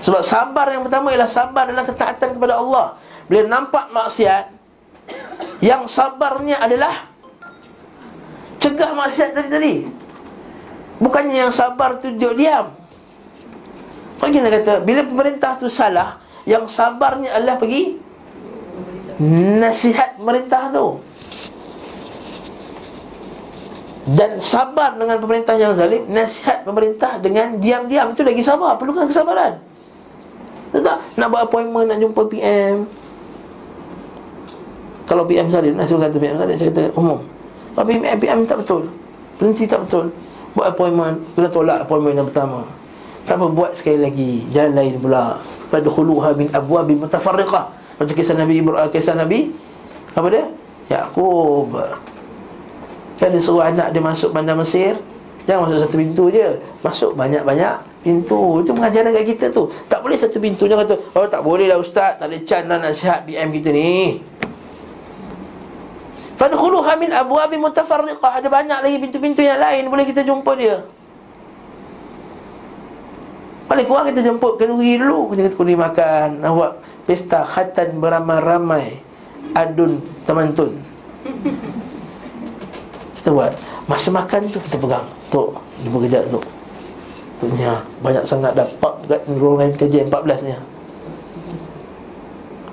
Sebab 0.00 0.22
sabar 0.24 0.72
yang 0.72 0.82
pertama 0.82 1.12
Ialah 1.12 1.28
sabar 1.28 1.68
dalam 1.68 1.84
ketaatan 1.84 2.40
kepada 2.40 2.56
Allah. 2.56 2.96
Bila 3.28 3.44
nampak 3.44 3.92
maksiat 3.92 4.48
Yang 5.60 5.92
sabarnya 5.92 6.56
adalah 6.64 7.12
Cegah 8.64 8.96
maksiat 8.96 9.36
tadi-tadi. 9.36 9.84
Bukannya 10.96 11.36
yang 11.36 11.52
sabar 11.52 12.00
tu 12.00 12.16
diam 12.16 12.83
Lagi 14.24 14.40
dia 14.40 14.48
kata 14.48 14.72
Bila 14.80 15.04
pemerintah 15.04 15.60
tu 15.60 15.68
salah 15.68 16.16
Yang 16.48 16.72
sabarnya 16.72 17.36
adalah 17.36 17.60
pergi 17.60 18.00
Nasihat 19.62 20.18
pemerintah 20.18 20.74
tu. 20.74 20.98
Dan 24.04 24.36
sabar 24.42 24.98
dengan 24.98 25.16
pemerintah 25.22 25.54
yang 25.54 25.72
zalim 25.72 26.04
Nasihat 26.10 26.66
pemerintah 26.66 27.22
dengan 27.22 27.56
diam-diam. 27.62 28.10
Itu 28.10 28.26
lagi 28.26 28.42
sabar, 28.42 28.74
perlukan 28.76 29.06
kesabaran. 29.06 29.62
Tak? 30.74 30.98
Nak 31.14 31.26
buat 31.30 31.46
appointment, 31.46 31.86
nak 31.86 31.98
jumpa 32.02 32.20
PM 32.26 32.90
Kalau 35.06 35.22
PM 35.24 35.46
zalim, 35.48 35.78
nak 35.78 35.86
kata 35.86 36.16
PM 36.18 36.36
zalim 36.36 36.56
Saya 36.58 36.68
kata 36.74 36.84
umum. 36.98 37.22
Kalau 37.78 37.86
PM, 37.86 38.02
PM 38.18 38.38
tak 38.50 38.66
betul. 38.66 38.90
Berhenti 39.38 39.64
tak 39.70 39.86
betul. 39.86 40.10
Buat 40.58 40.74
appointment, 40.74 41.22
kena 41.38 41.48
tolak 41.48 41.78
appointment 41.86 42.18
yang 42.18 42.26
pertama 42.26 42.66
apa 43.24 43.46
buat 43.48 43.72
sekali 43.72 44.04
lagi. 44.04 44.32
Jalan 44.52 44.72
lain 44.76 44.94
pula. 45.00 45.40
Fadkhuluha 45.72 46.36
min 46.36 46.48
abwabi 46.52 46.92
mutafarriqah. 46.94 47.64
Macam 47.94 48.14
kisah 48.14 48.34
Nabi 48.34 48.58
Ibrahim 48.58 48.90
Kisah 48.90 49.14
Nabi 49.14 49.54
Apa 50.12 50.26
dia? 50.28 50.44
Yaqub. 50.90 51.72
Kan 53.16 53.30
dia 53.30 53.40
suruh 53.40 53.62
anak 53.62 53.94
dia 53.94 54.02
masuk 54.02 54.34
bandar 54.34 54.58
Mesir 54.58 54.98
Jangan 55.44 55.68
masuk 55.68 55.78
satu 55.84 55.96
pintu 56.00 56.24
je. 56.32 56.56
Masuk 56.80 57.10
banyak-banyak 57.16 58.04
pintu. 58.04 58.64
Itu 58.64 58.72
pengajaran 58.72 59.12
kat 59.12 59.24
kita 59.28 59.46
tu. 59.52 59.68
Tak 59.88 60.00
boleh 60.00 60.16
satu 60.16 60.40
pintu. 60.40 60.64
Jangan 60.64 60.84
kata 60.88 60.94
Oh 61.16 61.28
tak 61.28 61.44
boleh 61.44 61.68
lah 61.68 61.80
ustaz. 61.80 62.16
Tak 62.16 62.28
ada 62.32 62.38
can 62.44 62.64
lah 62.68 62.78
nasihat 62.80 63.28
BM 63.28 63.52
kita 63.60 63.68
ni. 63.72 64.20
Fadkhuluha 66.40 66.96
min 66.96 67.12
abwabi 67.12 67.60
mutafarriqah. 67.60 68.40
Ada 68.40 68.48
banyak 68.48 68.78
lagi 68.84 68.96
pintu-pintu 69.00 69.44
yang 69.44 69.60
lain. 69.60 69.88
Boleh 69.92 70.08
kita 70.08 70.24
jumpa 70.24 70.52
dia 70.56 70.80
Paling 73.74 73.90
kurang 73.90 74.06
kita 74.06 74.22
jemput 74.22 74.54
kenduri 74.54 75.02
dulu. 75.02 75.34
Kita 75.34 75.50
kenduri 75.50 75.74
makan 75.74 76.46
Nak 76.46 76.50
buat 76.54 76.78
pesta 77.10 77.42
khatan 77.42 77.98
beramai-ramai 77.98 79.02
Adun 79.50 79.98
temantun 80.22 80.78
Kita 83.18 83.34
buat. 83.34 83.50
Masa 83.90 84.14
makan 84.14 84.46
tu 84.46 84.62
kita 84.62 84.78
pegang 84.78 85.02
Tok, 85.26 85.58
jumpa 85.82 86.06
kejap 86.06 86.22
tu 86.30 86.38
Toknya 87.42 87.82
banyak 87.98 88.22
sangat 88.22 88.54
dapat 88.54 88.94
Kat 89.10 89.26
ruangan 89.26 89.74
kerja 89.74 90.06
14 90.06 90.46
ni. 90.46 90.54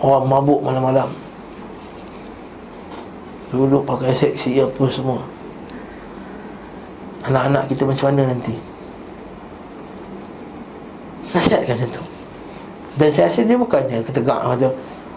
Orang 0.06 0.30
mabuk 0.30 0.62
malam-malam. 0.62 1.10
Duduk 3.50 3.90
pakai 3.90 4.14
seksi 4.14 4.62
apa 4.62 4.86
semua. 4.86 5.22
Anak-anak 7.26 7.74
kita 7.74 7.90
macam 7.90 8.14
mana 8.14 8.38
nanti 8.38 8.71
Nasihatkan 11.32 11.76
dia 11.80 11.88
tu 11.90 12.04
Dan 13.00 13.10
saya 13.12 13.28
rasa 13.32 13.42
dia 13.48 13.58
bukannya 13.58 14.04
ketegak 14.04 14.40
kata 14.40 14.70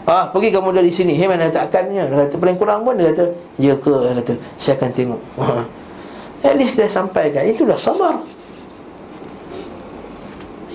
Ah, 0.04 0.28
pergi 0.28 0.52
kamu 0.52 0.76
dari 0.76 0.92
sini. 0.92 1.16
Hei, 1.16 1.24
mana 1.24 1.48
takkannya? 1.48 2.12
Dia 2.12 2.28
kata, 2.28 2.36
paling 2.36 2.60
kurang 2.60 2.84
pun 2.84 2.92
dia 2.92 3.08
kata, 3.08 3.24
ya 3.56 3.72
ke? 3.72 3.88
Dia 3.88 4.12
kata, 4.20 4.32
saya 4.60 4.76
akan 4.76 4.90
tengok. 4.92 5.20
At 6.44 6.60
least 6.60 6.76
kita 6.76 6.92
sampaikan. 6.92 7.48
Itulah 7.48 7.80
sabar. 7.80 8.20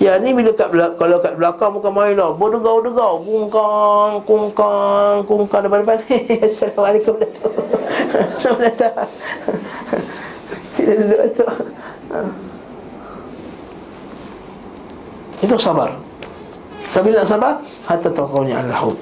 Ya, 0.02 0.18
ni 0.18 0.34
bila 0.34 0.50
kat 0.50 0.74
belakang, 0.74 0.98
kalau 0.98 1.22
kat 1.22 1.34
belakang 1.38 1.70
bukan 1.78 1.92
main 1.94 2.18
lah. 2.18 2.34
Berdegau-degau. 2.34 3.22
Kungkang, 3.22 4.12
kungkang, 4.26 5.22
kungkang 5.22 5.62
depan-depan. 5.62 6.02
Assalamualaikum, 6.50 7.14
Datuk. 7.22 7.54
Selamat 8.42 8.74
datang. 8.74 9.10
Tidak 10.74 11.06
duduk. 11.06 11.54
Itu 15.40 15.56
sabar. 15.56 15.96
Tapi 16.90 17.14
nak 17.14 17.26
sabar 17.26 17.62
Hatta 17.86 18.10
taqawnya 18.10 18.66
al-hud 18.66 18.98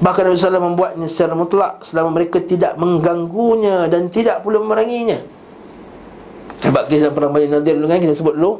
Bahkan 0.00 0.22
Nabi 0.28 0.36
SAW 0.36 0.60
membuatnya 0.72 1.08
secara 1.08 1.32
mutlak 1.32 1.80
Selama 1.84 2.20
mereka 2.20 2.40
tidak 2.44 2.76
mengganggunya 2.76 3.88
Dan 3.88 4.12
tidak 4.12 4.44
pula 4.44 4.60
memeranginya. 4.60 5.20
Sebab 6.60 6.92
kisah 6.92 7.08
perang 7.12 7.32
Bani 7.32 7.48
Nadir 7.48 7.76
dulu 7.76 7.88
kan 7.88 8.00
Kita 8.04 8.12
sebut 8.12 8.36
dulu. 8.36 8.52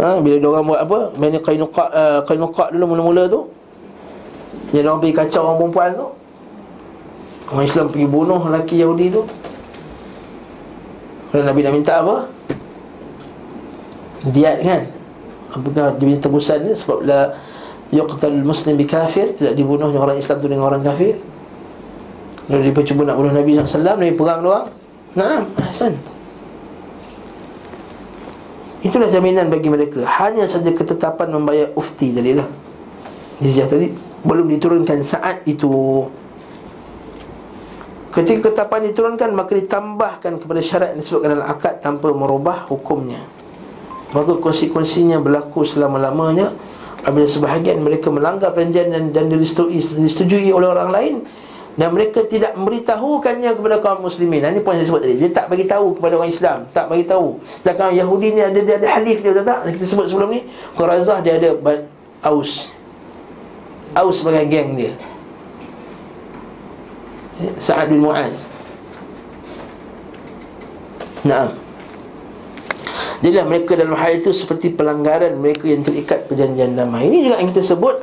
Ha, 0.00 0.20
Bila 0.20 0.36
orang 0.52 0.64
buat 0.68 0.80
apa? 0.84 0.98
Bani 1.16 1.38
Qainuqa 1.40 1.84
uh, 1.92 2.20
Qainuqa 2.28 2.72
dulu 2.76 2.96
mula-mula 2.96 3.28
tu. 3.28 3.48
Jadi 4.72 4.84
orang 4.88 5.00
pergi 5.04 5.14
kacau 5.16 5.40
orang 5.44 5.56
perempuan 5.60 5.90
tu. 5.96 6.08
Orang 7.52 7.64
Islam 7.68 7.86
pergi 7.92 8.08
bunuh 8.08 8.40
lelaki 8.48 8.76
Yahudi 8.80 9.06
tu. 9.12 9.22
Kalau 11.32 11.44
Nabi 11.44 11.60
nak 11.64 11.72
minta 11.76 11.94
apa 12.00 12.28
Diat 14.22 14.62
kan? 14.62 14.82
Apakah 15.52 15.98
dia 15.98 16.16
tebusan 16.16 16.62
dia? 16.62 16.74
Sebab 16.78 17.02
la 17.02 17.34
Yuqtal 17.92 18.40
muslim 18.40 18.80
bi 18.80 18.88
kafir 18.88 19.36
Tidak 19.36 19.52
dibunuh 19.52 19.92
orang 19.92 20.16
Islam 20.16 20.40
tu 20.40 20.48
dengan 20.48 20.70
orang 20.70 20.80
kafir. 20.80 21.18
Lalu 22.48 22.70
dia 22.70 22.82
cuba 22.88 23.06
nak 23.06 23.16
bunuh 23.18 23.34
Nabi 23.34 23.58
SAW 23.58 23.98
Nabi 23.98 24.14
perang 24.14 24.40
doang. 24.42 24.66
Nah, 25.12 25.44
Hasan 25.60 25.98
Itulah 28.82 29.06
jaminan 29.06 29.46
bagi 29.46 29.70
mereka. 29.70 30.02
Hanya 30.18 30.48
saja 30.50 30.74
ketetapan 30.74 31.30
membayar 31.30 31.70
ufti 31.78 32.10
tadi 32.10 32.34
lah. 32.34 32.48
Jizyah 33.38 33.70
tadi. 33.70 33.94
Belum 34.22 34.46
diturunkan 34.50 35.02
saat 35.06 35.46
itu. 35.46 36.06
Ketika 38.12 38.52
ketetapan 38.52 38.92
diturunkan 38.92 39.32
Maka 39.32 39.56
ditambahkan 39.56 40.36
kepada 40.36 40.60
syarat 40.60 40.88
yang 40.92 41.00
disebutkan 41.00 41.32
dalam 41.32 41.48
akad 41.48 41.80
Tanpa 41.80 42.12
merubah 42.12 42.68
hukumnya 42.68 43.24
Maka 44.12 44.36
konsekuensinya 44.38 45.18
berlaku 45.18 45.64
selama-lamanya 45.64 46.52
Apabila 47.02 47.26
sebahagian 47.26 47.82
mereka 47.82 48.14
melanggar 48.14 48.54
perjanjian 48.54 49.10
dan, 49.10 49.26
disetujui, 49.26 49.82
disetujui 49.82 50.54
oleh 50.54 50.70
orang 50.70 50.90
lain 50.94 51.14
dan 51.74 51.90
mereka 51.90 52.22
tidak 52.22 52.54
memberitahukannya 52.54 53.58
kepada 53.58 53.76
kaum 53.82 54.06
muslimin. 54.06 54.44
Ini 54.44 54.62
poin 54.62 54.78
saya 54.78 54.86
sebut 54.86 55.02
tadi. 55.02 55.18
Dia 55.18 55.34
tak 55.34 55.50
bagi 55.50 55.66
tahu 55.66 55.98
kepada 55.98 56.20
orang 56.20 56.30
Islam, 56.30 56.58
tak 56.70 56.86
bagi 56.86 57.08
tahu. 57.08 57.42
Sedangkan 57.58 57.90
Yahudi 57.96 58.38
ni 58.38 58.40
ada 58.44 58.60
dia 58.60 58.76
ada 58.78 58.88
halif 59.00 59.18
dia 59.18 59.34
tak? 59.42 59.66
Kita 59.74 59.84
sebut 59.88 60.06
sebelum 60.06 60.30
ni, 60.30 60.46
Qurazah 60.78 61.18
dia 61.24 61.42
ada 61.42 61.58
Aus. 62.22 62.70
Aus 63.98 64.22
sebagai 64.22 64.46
geng 64.46 64.78
dia. 64.78 64.94
Sa'ad 67.58 67.90
bin 67.90 68.04
Mu'az. 68.04 68.46
Naam. 71.26 71.61
Jadilah 73.22 73.46
mereka 73.46 73.78
dalam 73.78 73.94
hal 73.94 74.18
itu 74.18 74.34
seperti 74.34 74.74
pelanggaran 74.74 75.38
mereka 75.38 75.70
yang 75.70 75.86
terikat 75.86 76.26
perjanjian 76.26 76.74
damai. 76.74 77.06
Ini 77.06 77.30
juga 77.30 77.36
yang 77.38 77.54
kita 77.54 77.62
sebut 77.62 78.02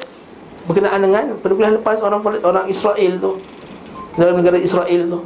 berkenaan 0.69 1.01
dengan 1.03 1.35
pada 1.41 1.53
lepas 1.75 1.99
orang 1.99 2.21
orang 2.39 2.65
Israel 2.71 3.13
tu. 3.19 3.31
Dalam 4.15 4.39
negara 4.39 4.55
Israel 4.55 5.01
tu. 5.11 5.19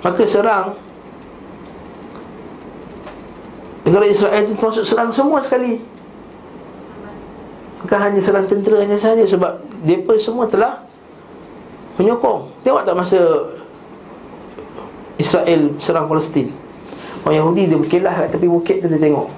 Maka 0.00 0.22
serang. 0.24 0.78
Negara 3.86 4.06
Israel 4.06 4.42
itu 4.42 4.54
termasuk 4.58 4.84
serang 4.86 5.10
semua 5.12 5.38
sekali. 5.44 5.78
Bukan 7.84 7.98
hanya 8.02 8.18
serang 8.18 8.48
tenteranya 8.50 8.98
saja 8.98 9.22
sebab 9.22 9.62
mereka 9.84 10.18
semua 10.18 10.48
telah 10.50 10.82
menyokong. 12.00 12.50
Tengok 12.64 12.82
tak 12.82 12.96
masa 12.96 13.20
Israel 15.16 15.72
serang 15.80 16.06
Palestin. 16.08 16.52
Orang 17.24 17.36
Yahudi 17.42 17.62
dia 17.66 17.78
berkelah 17.80 18.14
kat 18.26 18.28
tepi 18.36 18.46
bukit 18.46 18.84
tu 18.84 18.86
dia 18.86 19.00
tengok. 19.00 19.28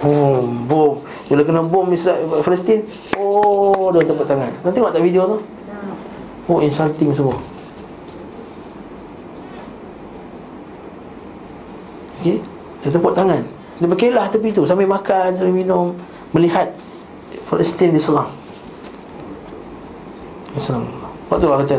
Boom 0.00 0.64
boom. 0.64 1.04
Bila 1.28 1.44
kena 1.44 1.60
bom 1.62 1.86
Israel 1.92 2.24
Palestin 2.40 2.82
oh 3.20 3.92
dia 3.92 4.08
tepuk 4.08 4.24
tangan. 4.24 4.50
Nanti 4.64 4.80
tengok 4.80 4.92
tak 4.92 5.04
video 5.04 5.22
tu? 5.36 5.38
Oh 6.48 6.64
insulting 6.64 7.12
semua. 7.12 7.36
Okey 12.18 12.42
Dia 12.82 12.88
tepuk 12.90 13.14
tangan. 13.14 13.42
Dia 13.78 13.86
berkelah 13.86 14.26
tepi 14.26 14.50
tu 14.50 14.66
Sambil 14.66 14.90
makan 14.90 15.38
Sambil 15.38 15.54
minum 15.54 15.94
Melihat 16.34 16.74
Palestin 17.46 17.94
diserang. 17.94 18.26
Assalamualaikum 20.58 21.30
Waktu 21.30 21.44
Allah 21.46 21.62
kata 21.62 21.78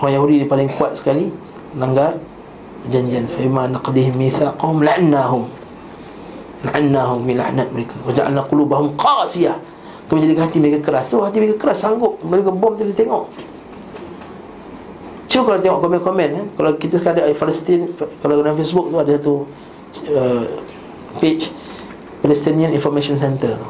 Orang 0.00 0.12
Yahudi 0.16 0.34
dia 0.40 0.48
paling 0.48 0.72
kuat 0.72 0.96
sekali 0.96 1.28
Langgar 1.76 2.16
Janjian 2.92 3.24
Fima 3.32 3.64
naqdihim 3.64 4.16
mithaqahum 4.16 4.84
La'annahum. 4.84 5.48
La'annahum 6.68 7.20
Mila'nat 7.24 7.72
mereka. 7.72 7.96
Waja'alna 8.04 8.44
qulubahum 8.44 8.92
qasiyah. 8.96 9.56
Kau 10.04 10.20
menjadikan 10.20 10.48
hati 10.48 10.60
mereka 10.60 10.84
keras. 10.84 11.08
Tu 11.08 11.16
hati 11.16 11.36
mereka 11.40 11.56
keras 11.56 11.80
Sanggup. 11.80 12.20
Mereka 12.20 12.52
bom 12.52 12.76
tu 12.76 12.84
dia 12.84 12.92
tengok. 12.92 13.32
Cuba 15.34 15.50
kalau 15.50 15.60
tengok 15.66 15.80
komen-komen 15.82 16.28
eh? 16.30 16.44
Kalau 16.54 16.70
kita 16.78 16.94
sekarang 16.94 17.26
ada 17.26 17.34
Palestin 17.34 17.90
Kalau 17.98 18.38
dalam 18.38 18.54
Facebook 18.54 18.86
tu 18.86 19.02
ada 19.02 19.18
satu 19.18 19.34
uh, 20.14 20.46
Page 21.18 21.50
Palestinian 22.22 22.70
Information 22.70 23.18
Center 23.18 23.58
tu. 23.58 23.68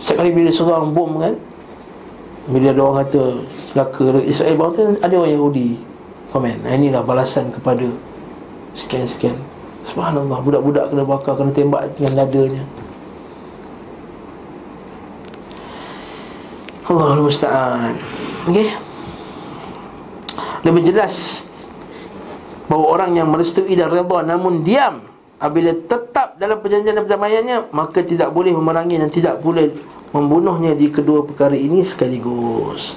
Setiap 0.00 0.24
kali 0.24 0.32
bila 0.32 0.48
seorang 0.48 0.88
bom 0.96 1.20
kan 1.20 1.36
Bila 2.48 2.72
ada 2.72 2.80
orang 2.80 3.04
kata 3.04 3.44
Selaka 3.68 4.24
Israel 4.24 4.56
bawah 4.56 4.72
tu 4.72 4.80
Ada 5.04 5.14
orang 5.20 5.32
Yahudi 5.36 5.91
Komen. 6.32 6.64
Nah, 6.64 6.72
Inilah 6.72 7.04
balasan 7.04 7.52
kepada 7.52 7.86
Sekian-sekian. 8.72 9.36
Subhanallah 9.84 10.40
Budak-budak 10.40 10.88
kena 10.88 11.04
bakar 11.04 11.36
Kena 11.36 11.52
tembak 11.52 11.92
dengan 11.94 12.24
dadanya 12.24 12.64
Allahul 16.88 17.24
Musta'an. 17.30 17.96
Okay 18.48 18.92
lebih 20.62 20.94
jelas 20.94 21.46
bahawa 22.70 22.86
orang 22.98 23.10
yang 23.18 23.28
merestui 23.28 23.74
dan 23.74 23.90
redha 23.90 24.22
namun 24.22 24.62
diam 24.62 25.02
apabila 25.42 25.74
tetap 25.74 26.38
dalam 26.38 26.62
perjanjian 26.62 26.94
dan 26.94 27.04
perdamaiannya 27.04 27.56
maka 27.74 28.06
tidak 28.06 28.30
boleh 28.30 28.54
memerangi 28.54 28.96
dan 29.02 29.10
tidak 29.10 29.42
boleh 29.42 29.74
membunuhnya 30.14 30.78
di 30.78 30.88
kedua 30.88 31.26
perkara 31.26 31.58
ini 31.58 31.82
sekaligus. 31.82 32.94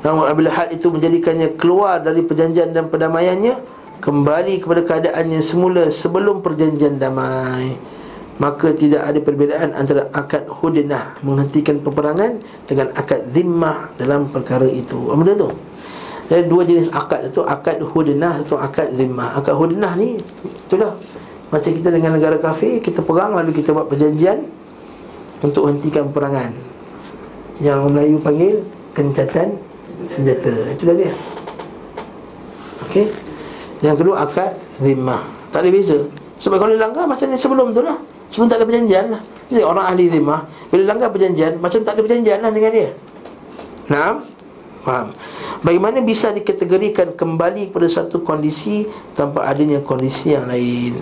Namun 0.00 0.24
apabila 0.24 0.50
hal 0.52 0.72
itu 0.72 0.88
menjadikannya 0.88 1.60
keluar 1.60 2.00
dari 2.00 2.24
perjanjian 2.24 2.72
dan 2.72 2.88
perdamaiannya 2.88 3.54
kembali 4.00 4.64
kepada 4.64 4.80
keadaan 4.80 5.28
yang 5.28 5.44
semula 5.44 5.92
sebelum 5.92 6.40
perjanjian 6.40 6.96
damai 6.96 7.76
maka 8.40 8.72
tidak 8.72 9.04
ada 9.04 9.20
perbezaan 9.20 9.76
antara 9.76 10.08
akad 10.16 10.48
hudnah 10.48 11.20
menghentikan 11.20 11.76
peperangan 11.84 12.40
dengan 12.64 12.88
akad 12.96 13.28
zimmah 13.36 13.92
dalam 14.00 14.32
perkara 14.32 14.64
itu. 14.64 15.12
Apa 15.12 15.20
benda 15.20 15.36
tu? 15.36 15.52
Ada 16.30 16.46
dua 16.46 16.62
jenis 16.62 16.94
akad 16.94 17.26
itu 17.26 17.42
Akad 17.42 17.82
hudnah 17.82 18.46
atau 18.46 18.54
akad 18.54 18.94
zimmah 18.94 19.34
Akad 19.34 19.50
hudnah 19.58 19.98
ni 19.98 20.14
Itulah 20.46 20.94
Macam 21.50 21.70
kita 21.74 21.90
dengan 21.90 22.14
negara 22.14 22.38
kafir 22.38 22.78
Kita 22.78 23.02
perang 23.02 23.34
lalu 23.34 23.50
kita 23.50 23.74
buat 23.74 23.90
perjanjian 23.90 24.38
Untuk 25.42 25.66
hentikan 25.66 26.06
perangan 26.14 26.54
Yang 27.58 27.82
Melayu 27.90 28.16
panggil 28.22 28.62
Kencatan 28.94 29.58
senjata 30.06 30.52
Itulah 30.72 30.94
dia 30.96 31.12
Okey 32.88 33.10
Yang 33.84 33.96
kedua 34.04 34.14
akad 34.24 34.56
zimmah 34.80 35.22
Tak 35.50 35.66
ada 35.66 35.68
beza 35.72 35.98
Sebab 36.40 36.56
kalau 36.56 36.74
langgar 36.76 37.04
macam 37.04 37.26
ni 37.28 37.36
sebelum 37.36 37.72
tu 37.72 37.82
lah 37.84 37.98
Sebelum 38.32 38.48
tak 38.48 38.62
ada 38.62 38.66
perjanjian 38.68 39.06
lah 39.12 39.22
Jadi 39.50 39.62
orang 39.64 39.84
ahli 39.90 40.04
zimmah 40.08 40.40
Bila 40.72 40.82
langgar 40.96 41.08
perjanjian 41.12 41.58
Macam 41.58 41.80
tak 41.82 41.98
ada 41.98 42.00
perjanjian 42.04 42.38
lah 42.40 42.50
dengan 42.54 42.70
dia 42.72 42.90
Nah 43.90 44.30
Faham? 44.80 45.12
Bagaimana 45.60 46.00
bisa 46.00 46.32
dikategorikan 46.32 47.12
kembali 47.12 47.68
kepada 47.68 47.88
satu 47.88 48.24
kondisi 48.24 48.88
tanpa 49.12 49.44
adanya 49.44 49.84
kondisi 49.84 50.32
yang 50.32 50.48
lain? 50.48 50.96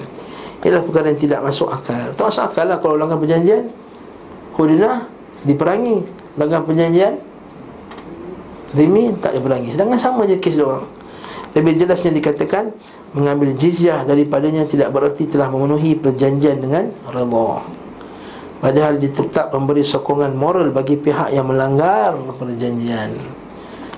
Ialah 0.67 0.83
perkara 0.83 1.15
yang 1.15 1.21
tidak 1.23 1.41
masuk 1.47 1.71
akal. 1.71 2.11
Tak 2.19 2.25
masuk 2.27 2.43
akal 2.43 2.67
lah 2.67 2.79
kalau 2.83 2.99
langgar 2.99 3.23
perjanjian. 3.23 3.71
Hudinah 4.59 5.07
diperangi. 5.47 6.03
Langgar 6.35 6.67
perjanjian. 6.67 7.23
Rimi 8.77 9.17
tak 9.21 9.37
diperangi. 9.37 9.73
Sedangkan 9.73 10.01
sama 10.01 10.29
je 10.29 10.37
kes 10.37 10.61
orang. 10.61 10.85
Lebih 11.57 11.81
jelasnya 11.81 12.13
dikatakan 12.13 12.71
mengambil 13.17 13.57
jizyah 13.57 14.05
daripadanya 14.05 14.69
tidak 14.69 14.93
berarti 14.93 15.25
telah 15.25 15.49
memenuhi 15.49 15.97
perjanjian 15.97 16.61
dengan 16.61 16.93
redha. 17.09 17.65
Padahal 18.59 18.99
dia 18.99 19.11
tetap 19.15 19.55
memberi 19.55 19.87
sokongan 19.87 20.35
moral 20.35 20.75
bagi 20.75 20.99
pihak 20.99 21.33
yang 21.33 21.49
melanggar 21.49 22.19
perjanjian. 22.37 23.17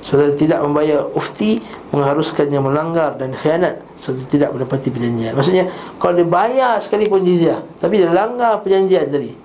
Sebenarnya 0.00 0.36
tidak 0.36 0.58
membayar 0.64 1.00
ufti 1.12 1.60
Mengharuskannya 1.92 2.56
melanggar 2.56 3.20
dan 3.20 3.36
khianat 3.36 3.84
Serta 4.00 4.24
tidak 4.32 4.56
menepati 4.56 4.88
perjanjian 4.88 5.36
Maksudnya 5.36 5.68
Kalau 6.00 6.16
dia 6.16 6.24
bayar 6.24 6.80
sekalipun 6.80 7.20
jizyah 7.20 7.60
Tapi 7.76 8.00
dia 8.00 8.08
langgar 8.08 8.64
perjanjian 8.64 9.12
tadi 9.12 9.36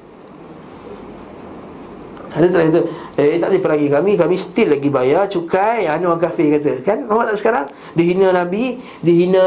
Ada 2.31 2.47
tak 2.47 2.61
kata 2.71 2.79
Eh 3.15 3.39
tak 3.39 3.47
boleh 3.55 3.63
peragi 3.63 3.87
kami 3.87 4.11
Kami 4.19 4.35
still 4.35 4.75
lagi 4.75 4.91
bayar 4.91 5.31
cukai 5.31 5.87
Anu 5.87 6.11
orang 6.11 6.19
kafir 6.19 6.59
kata 6.59 6.83
Kan 6.83 7.07
nampak 7.07 7.31
tak 7.31 7.37
sekarang 7.39 7.65
Dihina 7.95 8.35
Nabi 8.35 8.83
Dihina 8.99 9.43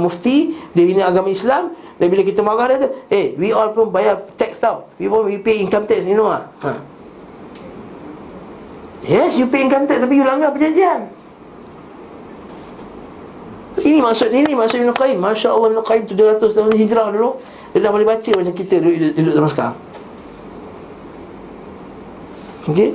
mufti 0.00 0.56
Dihina 0.72 1.12
agama 1.12 1.28
Islam 1.28 1.76
Dan 2.00 2.06
bila 2.08 2.24
kita 2.24 2.40
marah 2.40 2.66
dia 2.72 2.76
kata 2.80 2.88
Eh 3.12 3.36
we 3.36 3.52
all 3.52 3.76
pun 3.76 3.92
bayar 3.92 4.24
tax 4.40 4.56
tau 4.56 4.88
We 4.96 5.12
pun 5.12 5.28
we 5.28 5.36
pay 5.36 5.60
income 5.60 5.84
tax 5.84 6.08
you 6.08 6.16
know 6.16 6.32
lah 6.32 6.48
ha. 6.64 6.80
Yes, 9.00 9.40
you 9.40 9.48
pay 9.48 9.64
income 9.64 9.88
tax 9.88 10.04
tapi 10.04 10.20
you 10.20 10.28
langgar 10.28 10.52
perjanjian. 10.52 11.08
Ini 13.80 13.96
maksud 13.96 14.28
ini 14.28 14.52
maksud 14.52 14.76
Ibn 14.76 14.92
Qayyim. 14.92 15.16
Masya 15.16 15.56
Allah 15.56 15.72
Ibn 15.72 15.80
Qayyim 15.80 16.04
700 16.04 16.52
tahun 16.52 16.76
hijrah 16.76 17.08
dulu. 17.08 17.40
Dia 17.72 17.86
dah 17.86 17.90
boleh 17.94 18.06
baca 18.06 18.30
macam 18.34 18.54
kita 18.54 18.82
duduk, 18.82 19.14
duduk 19.14 19.34
zaman 19.34 19.50
sekarang 19.50 19.76
Okey 22.66 22.90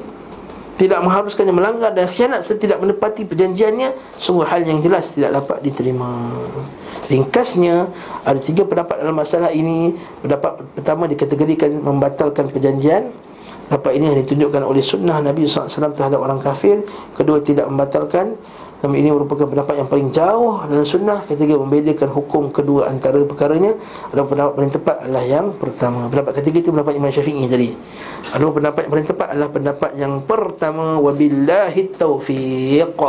tidak 0.76 1.00
mengharuskannya 1.08 1.56
melanggar 1.56 1.96
dan 1.96 2.12
khianat 2.12 2.44
serta 2.44 2.68
tidak 2.68 2.84
menepati 2.84 3.24
perjanjiannya 3.24 4.20
sungguh 4.20 4.44
hal 4.44 4.68
yang 4.68 4.84
jelas 4.84 5.16
tidak 5.16 5.32
dapat 5.40 5.64
diterima. 5.64 6.36
Ringkasnya 7.08 7.88
ada 8.28 8.40
tiga 8.42 8.68
pendapat 8.68 9.00
dalam 9.00 9.16
masalah 9.16 9.56
ini. 9.56 9.96
Pendapat 10.20 10.68
pertama 10.76 11.08
dikategorikan 11.08 11.80
membatalkan 11.80 12.52
perjanjian. 12.52 13.14
Dapat 13.66 13.98
ini 13.98 14.14
yang 14.14 14.18
ditunjukkan 14.22 14.62
oleh 14.62 14.84
sunnah 14.86 15.18
Nabi 15.24 15.50
SAW 15.50 15.96
terhadap 15.96 16.22
orang 16.22 16.38
kafir. 16.38 16.86
Kedua 17.18 17.42
tidak 17.42 17.66
membatalkan 17.72 18.38
Namun 18.86 19.02
ini 19.02 19.10
merupakan 19.10 19.50
pendapat 19.50 19.82
yang 19.82 19.90
paling 19.90 20.14
jauh 20.14 20.62
dalam 20.70 20.86
sunnah 20.86 21.26
Ketiga 21.26 21.58
membedakan 21.58 22.06
hukum 22.14 22.54
kedua 22.54 22.86
antara 22.86 23.18
perkaranya. 23.26 23.74
Ada 24.14 24.22
pendapat 24.22 24.54
paling 24.54 24.74
tepat 24.78 24.96
adalah 25.02 25.26
yang 25.26 25.58
pertama. 25.58 26.06
Pendapat 26.06 26.38
ketiga 26.38 26.62
itu 26.62 26.70
pendapat 26.70 26.94
Imam 26.94 27.10
Syafi'i 27.10 27.50
tadi. 27.50 27.74
Ada 28.30 28.46
pendapat 28.46 28.86
yang 28.86 28.94
paling 28.94 29.10
tepat 29.10 29.28
adalah 29.34 29.50
pendapat 29.50 29.92
yang 29.98 30.14
pertama 30.22 31.02
Wabillahi 31.02 31.98
taufiq. 31.98 33.02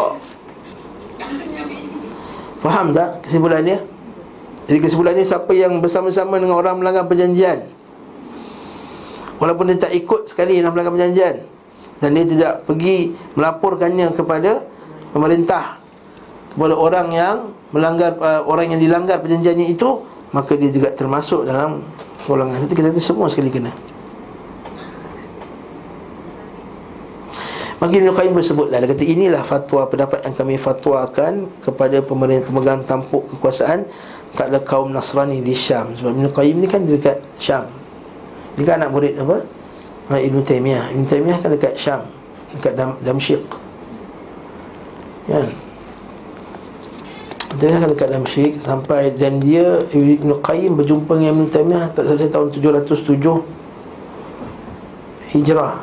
Faham 2.65 2.97
tak 2.97 3.29
kesimpulannya? 3.29 3.77
Jadi 4.65 4.79
kesimpulannya 4.81 5.29
siapa 5.29 5.53
yang 5.53 5.85
bersama-sama 5.85 6.41
dengan 6.41 6.57
orang 6.57 6.81
melanggar 6.81 7.07
perjanjian 7.07 7.69
Walaupun 9.39 9.71
dia 9.71 9.87
tak 9.87 9.95
ikut 9.95 10.27
sekali 10.27 10.59
dalam 10.59 10.75
pelanggan 10.75 10.99
perjanjian 10.99 11.37
Dan 12.03 12.19
dia 12.19 12.25
tidak 12.27 12.53
pergi 12.67 13.15
melaporkannya 13.39 14.11
kepada 14.11 14.67
pemerintah 15.17 15.81
Kepada 16.53 16.77
orang 16.77 17.09
yang 17.09 17.37
melanggar 17.73 18.13
uh, 18.21 18.45
Orang 18.45 18.77
yang 18.77 18.81
dilanggar 18.81 19.25
perjanjiannya 19.25 19.73
itu 19.73 20.05
Maka 20.37 20.53
dia 20.61 20.69
juga 20.69 20.93
termasuk 20.93 21.49
dalam 21.49 21.81
golongan 22.29 22.61
Itu. 22.69 22.77
Kita 22.77 22.93
kata 22.93 23.01
semua 23.01 23.33
sekali 23.33 23.49
kena. 23.49 23.73
Maka 27.81 27.93
Ibn 27.97 28.13
Qayyim 28.13 28.35
bersebutlah 28.37 28.77
Dia 28.85 28.89
kata 28.93 29.05
inilah 29.09 29.43
fatwa 29.49 29.89
pendapat 29.89 30.21
yang 30.29 30.35
kami 30.37 30.61
fatwakan 30.61 31.49
Kepada 31.65 32.05
pemerintah 32.05 32.53
pemegang 32.53 32.85
tampuk 32.85 33.25
kekuasaan 33.33 33.89
Taklah 34.37 34.61
kaum 34.69 34.93
Nasrani 34.93 35.41
di 35.41 35.57
Syam. 35.57 35.97
Sebab 35.97 36.13
Ibn 36.13 36.29
Qayyim 36.29 36.61
ni 36.61 36.69
kan 36.69 36.85
dekat 36.85 37.25
Syam. 37.41 37.73
Dia 38.61 38.69
kan 38.69 38.85
anak 38.85 38.93
murid 38.93 39.17
apa? 39.17 39.41
Ha, 40.13 40.21
Ibn 40.21 40.45
Taymiyah. 40.45 40.93
Ibn 40.93 41.05
Taymiyah 41.09 41.39
kan 41.41 41.49
dekat 41.57 41.73
Syam 41.81 42.05
Dekat 42.53 42.77
Dam 42.77 43.01
Damsyik 43.01 43.66
Ya. 45.27 45.43
Dia 47.57 47.73
kan 47.73 47.89
dekat 47.89 48.09
Damsyik 48.13 48.53
Sampai 48.61 49.11
dan 49.17 49.41
dia 49.41 49.81
Ibn 49.91 50.39
Qayyim 50.45 50.77
berjumpa 50.77 51.19
dengan 51.19 51.41
Ibn 51.41 51.47
Taymiyah 51.51 51.85
Tak 51.97 52.05
selesai 52.07 52.29
tahun 52.31 52.53
707 52.53 53.17
Hijrah 55.35 55.75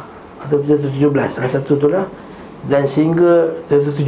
Atau 0.45 0.61
717 0.61 1.33
Salah 1.33 1.51
satu 1.51 1.75
tu 1.75 1.87
lah. 1.89 2.07
Dan 2.63 2.87
sehingga 2.87 3.51
707 3.67 4.05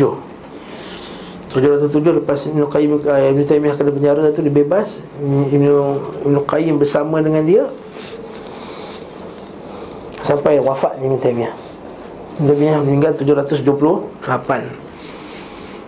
707 1.56 2.20
lepas 2.24 2.40
Ibn 2.52 2.68
Qayyim 2.68 2.92
Ibn 3.04 3.42
Taymiyah 3.48 3.76
kena 3.76 3.92
penjara 3.92 4.28
tu 4.32 4.44
dia 4.44 4.52
bebas. 4.52 5.00
Ibn, 5.24 5.68
Ibn 6.28 6.36
Qayyim 6.44 6.76
bersama 6.80 7.24
dengan 7.24 7.48
dia. 7.48 7.72
Sampai 10.20 10.60
wafat 10.60 11.00
Ibn 11.00 11.16
Taymiyah. 11.16 11.56
Ibn 12.44 12.48
Taymiyah 12.52 12.80
meninggal 12.84 13.16
728 13.16 14.85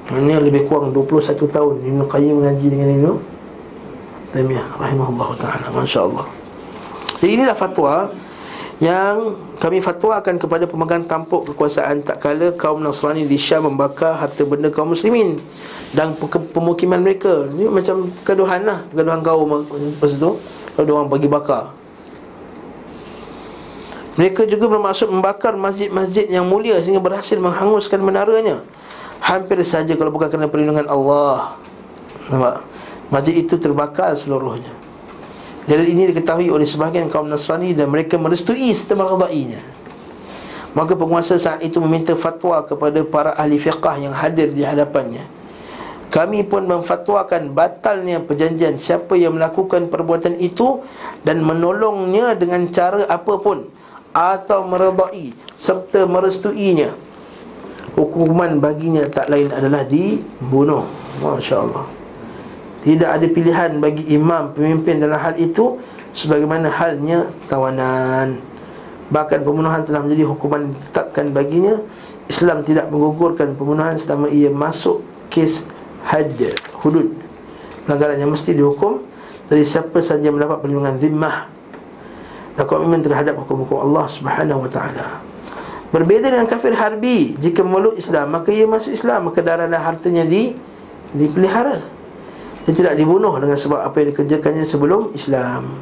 Ini 0.08 0.40
lebih 0.40 0.64
kurang 0.72 0.96
21 0.96 1.36
tahun 1.36 1.74
Ibn 1.84 2.00
Qayyim 2.08 2.36
mengaji 2.40 2.68
dengan 2.72 2.88
Ibn 2.96 3.06
Taymiyah 4.32 4.68
Rahimahullah 4.80 5.30
ta'ala 5.36 5.68
Masya 5.76 6.00
Allah 6.08 6.26
Jadi 7.20 7.32
inilah 7.36 7.58
fatwa 7.60 8.16
yang 8.78 9.34
kami 9.58 9.82
fatwakan 9.82 10.38
kepada 10.38 10.70
pemegang 10.70 11.02
tampuk 11.10 11.50
kekuasaan 11.50 12.06
tak 12.06 12.22
kala 12.22 12.54
kaum 12.54 12.78
Nasrani 12.78 13.26
di 13.26 13.34
Syam 13.34 13.66
membakar 13.66 14.14
harta 14.14 14.46
benda 14.46 14.70
kaum 14.70 14.94
muslimin 14.94 15.42
dan 15.98 16.14
pemukiman 16.54 17.02
mereka. 17.02 17.50
Ini 17.58 17.74
macam 17.74 18.06
keduhan 18.22 18.70
lah, 18.70 18.86
keduhan 18.94 19.26
kaum 19.26 19.66
lepas 19.66 20.14
tu 20.22 20.38
kalau 20.78 20.94
orang 20.94 21.10
bagi 21.10 21.26
bakar. 21.26 21.74
Mereka 24.14 24.46
juga 24.46 24.70
bermaksud 24.70 25.10
membakar 25.10 25.58
masjid-masjid 25.58 26.30
yang 26.30 26.46
mulia 26.46 26.78
sehingga 26.78 27.02
berhasil 27.02 27.38
menghanguskan 27.42 27.98
menaranya. 27.98 28.62
Hampir 29.22 29.60
saja 29.66 29.94
kalau 29.98 30.14
bukan 30.14 30.30
kerana 30.30 30.48
perlindungan 30.48 30.88
Allah. 30.88 31.58
Nampak? 32.30 32.64
Masjid 33.08 33.40
itu 33.40 33.56
terbakar 33.56 34.14
seluruhnya. 34.20 34.72
Dan 35.68 35.84
ini 35.84 36.12
diketahui 36.12 36.48
oleh 36.48 36.64
sebahagian 36.64 37.12
kaum 37.12 37.28
Nasrani 37.28 37.76
dan 37.76 37.92
mereka 37.92 38.16
merestui 38.16 38.72
serta 38.72 38.96
meradainya. 38.96 39.60
Maka 40.72 40.96
penguasa 40.96 41.36
saat 41.36 41.60
itu 41.64 41.82
meminta 41.84 42.16
fatwa 42.16 42.62
kepada 42.64 43.04
para 43.04 43.32
ahli 43.36 43.60
fiqah 43.60 43.98
yang 44.00 44.16
hadir 44.16 44.54
di 44.54 44.64
hadapannya. 44.64 45.28
Kami 46.08 46.48
pun 46.48 46.64
memfatwakan 46.64 47.52
batalnya 47.52 48.24
perjanjian 48.24 48.80
siapa 48.80 49.20
yang 49.20 49.36
melakukan 49.36 49.92
perbuatan 49.92 50.40
itu 50.40 50.80
dan 51.28 51.44
menolongnya 51.44 52.32
dengan 52.40 52.64
cara 52.72 53.04
apapun 53.12 53.68
atau 54.16 54.64
meredai 54.64 55.36
serta 55.60 56.08
merestuinya 56.08 56.96
hukuman 57.98 58.62
baginya 58.62 59.02
tak 59.10 59.28
lain 59.34 59.50
adalah 59.50 59.82
dibunuh. 59.84 60.86
masya-Allah. 61.18 61.90
Tidak 62.86 63.10
ada 63.10 63.26
pilihan 63.26 63.82
bagi 63.82 64.06
imam 64.14 64.54
pemimpin 64.54 65.02
dalam 65.02 65.18
hal 65.18 65.34
itu 65.36 65.82
sebagaimana 66.14 66.70
halnya 66.70 67.26
tawanan. 67.50 68.38
Bahkan 69.10 69.42
pembunuhan 69.42 69.82
telah 69.82 70.06
menjadi 70.06 70.30
hukuman 70.30 70.72
ditetapkan 70.72 71.34
baginya. 71.34 71.82
Islam 72.30 72.62
tidak 72.62 72.92
menggugurkan 72.94 73.58
pembunuhan 73.58 73.98
selama 73.98 74.30
ia 74.30 74.54
masuk 74.54 75.02
kes 75.34 75.66
had 76.06 76.38
hudud. 76.86 77.18
Pelanggaran 77.88 78.20
yang 78.20 78.30
mesti 78.30 78.54
dihukum 78.54 79.02
dari 79.48 79.64
siapa 79.64 80.04
saja 80.04 80.28
mendapat 80.30 80.62
perlindungan 80.62 81.02
zimmah. 81.02 81.50
Dan 82.54 82.66
komitmen 82.68 83.02
terhadap 83.02 83.42
hukum-hukum 83.42 83.90
Allah 83.90 84.06
Subhanahu 84.12 84.68
wa 84.68 84.70
taala. 84.70 85.27
Berbeza 85.98 86.30
dengan 86.30 86.46
kafir 86.46 86.78
harbi, 86.78 87.34
jika 87.42 87.66
memeluk 87.66 87.98
Islam 87.98 88.30
maka 88.30 88.54
ia 88.54 88.70
masuk 88.70 88.94
Islam, 88.94 89.34
maka 89.34 89.42
darah 89.42 89.66
dan 89.66 89.82
hartanya 89.82 90.22
di 90.30 90.54
dipelihara. 91.10 91.82
Dia 92.70 92.74
tidak 92.78 92.94
dibunuh 93.02 93.34
dengan 93.42 93.58
sebab 93.58 93.82
apa 93.82 94.06
yang 94.06 94.14
dikerjakannya 94.14 94.62
sebelum 94.62 95.18
Islam. 95.18 95.82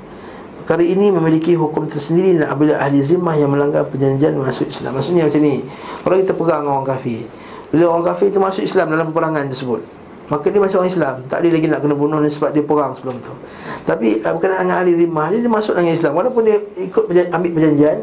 Perkara 0.64 0.88
ini 0.88 1.12
memiliki 1.12 1.52
hukum 1.60 1.92
tersendiri 1.92 2.40
dan 2.40 2.48
apabila 2.48 2.80
ahli 2.80 3.04
zimmah 3.04 3.36
yang 3.36 3.52
melanggar 3.52 3.92
perjanjian 3.92 4.40
masuk 4.40 4.72
Islam. 4.72 4.96
Maksudnya 4.96 5.28
macam 5.28 5.42
ni. 5.44 5.68
Kalau 6.00 6.16
kita 6.16 6.32
pegang 6.32 6.64
orang 6.64 6.88
kafir, 6.88 7.28
bila 7.76 7.84
orang 7.92 8.16
kafir 8.16 8.32
itu 8.32 8.40
masuk 8.40 8.64
Islam 8.64 8.96
dalam 8.96 9.12
peperangan 9.12 9.52
tersebut, 9.52 9.84
Maka 10.26 10.48
dia 10.50 10.58
macam 10.58 10.82
orang 10.82 10.90
Islam 10.90 11.16
Tak 11.30 11.38
ada 11.38 11.48
lagi 11.54 11.68
nak 11.70 11.86
kena 11.86 11.94
bunuh 11.94 12.18
ni 12.18 12.34
sebab 12.34 12.50
dia 12.50 12.66
perang 12.66 12.98
sebelum 12.98 13.22
tu 13.22 13.30
Tapi 13.86 14.26
uh, 14.26 14.34
berkenaan 14.34 14.66
dengan 14.66 14.82
ahli 14.82 14.98
rimah 14.98 15.30
Dia, 15.30 15.38
dia 15.38 15.52
masuk 15.54 15.78
dengan 15.78 15.94
Islam 15.94 16.18
Walaupun 16.18 16.42
dia 16.50 16.58
ikut 16.82 17.04
perjan- 17.06 17.30
ambil 17.30 17.52
perjanjian 17.54 17.98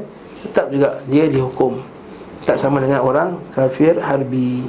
Tetap 0.47 0.71
juga 0.71 1.03
dia 1.11 1.27
dihukum 1.27 1.83
Tak 2.43 2.59
sama 2.59 2.83
dengan 2.83 3.03
orang 3.07 3.39
kafir 3.55 4.03
harbi. 4.03 4.67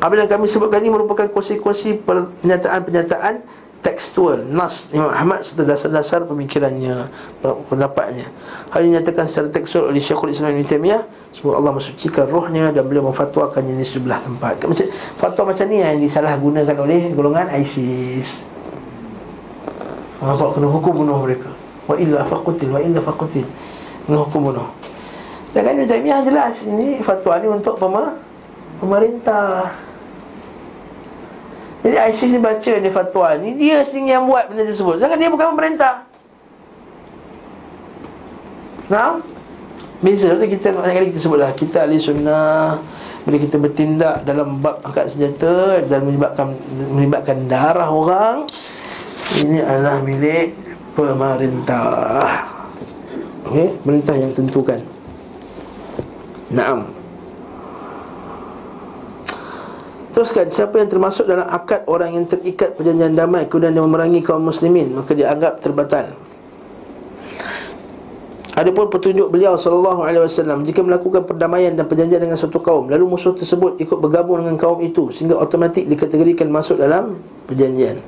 Apa 0.00 0.16
yang 0.16 0.32
kami 0.32 0.48
sebutkan 0.48 0.80
ini 0.80 0.88
merupakan 0.88 1.28
konsekuensi 1.28 2.00
pernyataan-pernyataan 2.08 3.60
tekstual 3.80 4.44
nas 4.48 4.92
Imam 4.92 5.08
Ahmad 5.08 5.40
serta 5.44 5.64
dasar-dasar 5.64 6.24
pemikirannya 6.24 7.08
pendapatnya. 7.68 8.28
Hal 8.72 8.84
ini 8.84 8.96
nyatakan 9.00 9.24
secara 9.24 9.48
tekstual 9.48 9.88
oleh 9.88 10.00
Syekhul 10.00 10.32
Islam 10.32 10.56
Ibn 10.56 10.68
Taimiyah 10.68 11.02
semoga 11.32 11.60
Allah 11.60 11.72
mensucikan 11.76 12.28
rohnya 12.28 12.72
dan 12.72 12.84
beliau 12.84 13.08
memfatwakannya 13.08 13.76
di 13.76 13.84
sebelah 13.84 14.20
tempat. 14.20 14.60
Macam 14.64 14.88
fatwa 15.16 15.42
macam 15.52 15.64
ni 15.68 15.80
yang 15.80 16.00
disalahgunakan 16.00 16.76
oleh 16.76 17.12
golongan 17.16 17.48
ISIS. 17.56 18.44
Allah 20.20 20.52
kena 20.52 20.68
hukum 20.68 21.04
bunuh 21.04 21.24
mereka. 21.24 21.48
Wa 21.88 21.96
illa 21.96 22.20
faqutil 22.24 22.72
wa 22.72 22.80
illa 22.80 23.00
faqutil 23.00 23.48
kena 24.04 24.16
hukum 24.28 24.52
bunuh 24.52 24.68
dan 25.50 25.60
kan 25.66 25.72
Ibn 25.74 25.86
Taimiyah 25.86 26.20
jelas 26.22 26.62
ini 26.62 27.02
fatwa 27.02 27.34
ni 27.42 27.46
untuk 27.50 27.74
pemerintah. 27.78 29.74
Jadi 31.80 31.96
ISIS 31.96 32.30
ni 32.36 32.40
baca 32.44 32.72
ni 32.76 32.90
fatwa 32.92 33.28
ni 33.40 33.56
Dia 33.56 33.80
sendiri 33.80 34.12
yang 34.12 34.28
buat 34.28 34.52
benda 34.52 34.68
tersebut. 34.68 35.00
Jangan 35.00 35.16
dia 35.16 35.32
bukan 35.32 35.48
pemerintah. 35.56 36.04
Nah 38.92 39.16
Beza 40.04 40.36
tu 40.36 40.44
kita 40.44 40.76
banyak 40.76 40.92
kali 40.92 41.06
kita 41.08 41.20
sebutlah 41.24 41.54
Kita 41.56 41.86
ahli 41.86 41.96
sunnah 41.96 42.76
Bila 43.22 43.36
kita 43.38 43.56
bertindak 43.56 44.26
dalam 44.26 44.58
bab 44.58 44.82
angkat 44.82 45.14
senjata 45.14 45.78
Dan 45.86 46.10
menyebabkan 46.10 46.58
menyebabkan 46.90 47.46
darah 47.46 47.86
orang 47.86 48.50
Ini 49.40 49.62
adalah 49.62 50.02
milik 50.02 50.58
pemerintah. 50.98 52.44
Okey, 53.46 53.78
pemerintah 53.80 54.14
yang 54.18 54.32
tentukan 54.34 54.80
Naam 56.50 56.90
Teruskan 60.10 60.50
siapa 60.50 60.82
yang 60.82 60.90
termasuk 60.90 61.30
dalam 61.30 61.46
akad 61.46 61.86
orang 61.86 62.18
yang 62.18 62.26
terikat 62.26 62.74
perjanjian 62.74 63.14
damai 63.14 63.46
kemudian 63.46 63.70
dia 63.70 63.82
memerangi 63.86 64.20
kaum 64.26 64.42
muslimin 64.42 64.90
maka 64.90 65.14
dia 65.14 65.30
anggap 65.30 65.62
terbatal. 65.62 66.10
Adapun 68.58 68.90
petunjuk 68.90 69.30
beliau 69.30 69.54
sallallahu 69.54 70.02
alaihi 70.02 70.26
wasallam 70.26 70.66
jika 70.66 70.82
melakukan 70.82 71.22
perdamaian 71.22 71.72
dan 71.78 71.86
perjanjian 71.86 72.26
dengan 72.26 72.34
suatu 72.34 72.58
kaum 72.58 72.90
lalu 72.90 73.06
musuh 73.06 73.32
tersebut 73.32 73.78
ikut 73.78 73.96
bergabung 74.02 74.42
dengan 74.42 74.58
kaum 74.58 74.82
itu 74.82 75.14
sehingga 75.14 75.38
automatik 75.38 75.86
dikategorikan 75.86 76.50
masuk 76.50 76.82
dalam 76.82 77.22
perjanjian. 77.46 78.02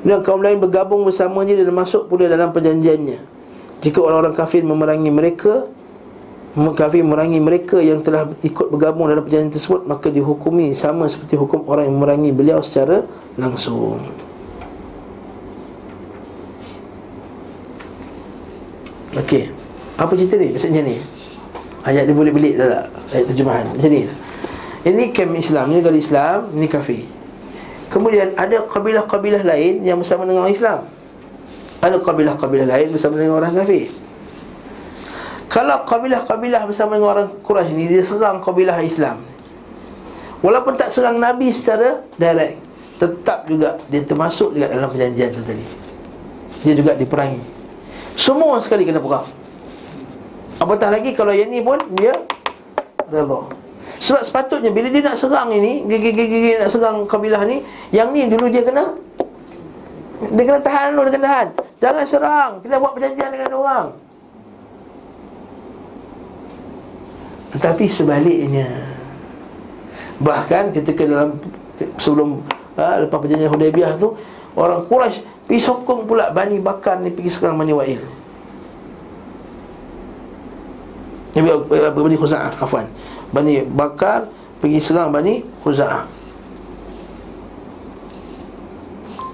Dan 0.00 0.24
kaum 0.24 0.40
lain 0.40 0.56
bergabung 0.56 1.04
bersamanya 1.04 1.52
dan 1.60 1.68
masuk 1.70 2.08
pula 2.08 2.26
dalam 2.26 2.48
perjanjiannya. 2.50 3.20
Jika 3.84 4.00
orang-orang 4.00 4.32
kafir 4.32 4.64
memerangi 4.64 5.12
mereka 5.12 5.68
kafir 6.54 7.02
memerangi 7.02 7.42
mereka 7.42 7.82
yang 7.82 7.98
telah 8.06 8.30
ikut 8.46 8.70
bergabung 8.70 9.10
dalam 9.10 9.26
perjanjian 9.26 9.50
tersebut 9.50 9.90
maka 9.90 10.06
dihukumi 10.06 10.70
sama 10.70 11.10
seperti 11.10 11.34
hukum 11.34 11.66
orang 11.66 11.90
yang 11.90 11.98
memerangi 11.98 12.30
beliau 12.30 12.62
secara 12.62 13.02
langsung. 13.34 13.98
Okey. 19.18 19.50
Apa 19.98 20.14
cerita 20.14 20.38
ni? 20.38 20.54
Maksudnya 20.54 20.82
ni. 20.82 20.96
Ayat 21.82 22.06
dia 22.06 22.14
boleh 22.14 22.30
belik 22.30 22.54
tak 22.54 22.70
tak? 22.70 22.84
Ayat 23.14 23.26
terjemahan. 23.30 23.64
Macam 23.74 23.90
ni. 23.90 24.02
Ini 24.84 25.04
kem 25.16 25.30
Islam, 25.34 25.64
ini 25.72 25.76
negara 25.80 25.96
Islam, 25.96 26.38
ini 26.54 26.66
kafir. 26.70 27.02
Kemudian 27.88 28.34
ada 28.38 28.62
kabilah-kabilah 28.66 29.42
lain 29.42 29.82
yang 29.86 29.98
bersama 29.98 30.26
dengan 30.26 30.46
orang 30.46 30.54
Islam. 30.54 30.80
Ada 31.82 31.96
kabilah-kabilah 31.98 32.68
lain 32.68 32.88
bersama 32.94 33.14
dengan 33.18 33.42
orang 33.42 33.54
kafir. 33.54 34.03
Kalau 35.54 35.86
kabilah-kabilah 35.86 36.66
bersama 36.66 36.98
dengan 36.98 37.14
orang 37.14 37.28
Quraisy 37.46 37.78
ni 37.78 37.86
dia 37.86 38.02
serang 38.02 38.42
kabilah 38.42 38.74
Islam. 38.82 39.22
Walaupun 40.42 40.74
tak 40.74 40.90
serang 40.90 41.22
Nabi 41.22 41.54
secara 41.54 42.02
direct, 42.18 42.58
tetap 42.98 43.46
juga 43.46 43.78
dia 43.86 44.02
termasuk 44.02 44.50
juga 44.50 44.66
dalam 44.66 44.90
perjanjian 44.90 45.30
tu 45.30 45.46
tadi. 45.46 45.62
Dia 46.66 46.74
juga 46.74 46.98
diperangi. 46.98 47.54
Semua 48.14 48.62
sekali 48.62 48.86
kena 48.86 49.02
perang 49.02 49.26
Apatah 50.62 50.86
lagi 50.94 51.10
kalau 51.18 51.34
yang 51.34 51.50
ni 51.50 51.58
pun 51.58 51.82
dia 51.98 52.14
Redha 53.10 53.50
Sebab 53.98 54.22
sepatutnya 54.22 54.70
bila 54.70 54.86
dia 54.86 55.02
nak 55.02 55.18
serang 55.18 55.50
ini 55.50 55.82
Gigi-gigi 55.90 56.62
nak 56.62 56.70
serang 56.70 57.10
kabilah 57.10 57.42
ni 57.42 57.58
Yang 57.90 58.08
ni 58.14 58.20
dulu 58.30 58.46
dia 58.46 58.62
kena 58.62 58.94
Dia 60.30 60.42
kena 60.46 60.60
tahan 60.62 60.94
dulu, 60.94 61.10
dia 61.10 61.14
kena 61.18 61.26
tahan 61.26 61.48
Jangan 61.82 62.04
serang, 62.06 62.50
kita 62.62 62.78
buat 62.78 62.94
perjanjian 62.94 63.30
dengan 63.34 63.50
orang 63.58 63.86
Tetapi 67.54 67.84
sebaliknya 67.86 68.66
Bahkan 70.18 70.74
ketika 70.74 71.06
dalam 71.06 71.38
Sebelum 71.98 72.42
ha, 72.78 73.02
Lepas 73.02 73.18
perjanjian 73.18 73.50
Hudaybiyah 73.50 73.98
tu 73.98 74.14
Orang 74.54 74.86
Quraisy 74.86 75.34
Pergi 75.44 75.60
sokong 75.60 76.08
pula 76.08 76.32
Bani 76.32 76.56
Bakar 76.56 77.04
ni 77.04 77.12
pergi 77.12 77.28
serang 77.28 77.60
Bani 77.60 77.76
Wa'il. 77.76 78.00
Bani 81.36 82.16
Khuza'ah 82.16 82.56
Afwan. 82.56 82.88
Bani 83.28 83.60
Bakar 83.60 84.32
pergi 84.64 84.80
serang 84.80 85.12
Bani 85.12 85.44
Khuza'ah. 85.60 86.08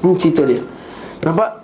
Ini 0.02 0.12
cerita 0.18 0.42
dia. 0.48 0.64
Nampak? 1.22 1.59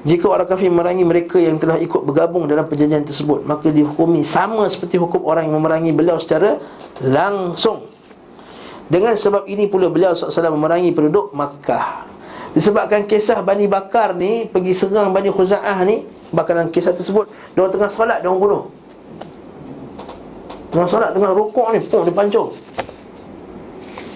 Jika 0.00 0.32
orang 0.32 0.48
kafir 0.48 0.72
memerangi 0.72 1.04
mereka 1.04 1.36
yang 1.36 1.60
telah 1.60 1.76
ikut 1.76 2.00
bergabung 2.08 2.48
dalam 2.48 2.64
perjanjian 2.64 3.04
tersebut 3.04 3.44
Maka 3.44 3.68
dihukumi 3.68 4.24
sama 4.24 4.64
seperti 4.72 4.96
hukum 4.96 5.20
orang 5.28 5.44
yang 5.44 5.60
memerangi 5.60 5.92
beliau 5.92 6.16
secara 6.16 6.56
langsung. 7.04 7.84
Dengan 8.88 9.12
sebab 9.12 9.44
ini 9.44 9.68
pula 9.68 9.92
beliau 9.92 10.16
SAW 10.16 10.56
memerangi 10.56 10.96
penduduk 10.96 11.36
Makkah. 11.36 12.08
Disebabkan 12.56 13.04
kisah 13.06 13.44
Bani 13.44 13.70
Bakar 13.70 14.16
ni 14.18 14.42
Pergi 14.50 14.74
serang 14.74 15.14
Bani 15.14 15.30
Khuza'ah 15.30 15.86
ni 15.86 16.02
Bahkan 16.34 16.50
dalam 16.50 16.70
kisah 16.74 16.90
tersebut 16.90 17.30
Dia 17.54 17.62
orang 17.62 17.72
tengah 17.78 17.86
solat, 17.86 18.18
dia 18.18 18.26
orang 18.26 18.42
bunuh. 18.42 18.62
Tengah 20.74 20.88
solat, 20.90 21.10
tengah 21.14 21.30
rukuk 21.30 21.70
ni 21.70 21.78
Pum, 21.78 22.02
dia 22.02 22.10
pancung. 22.10 22.50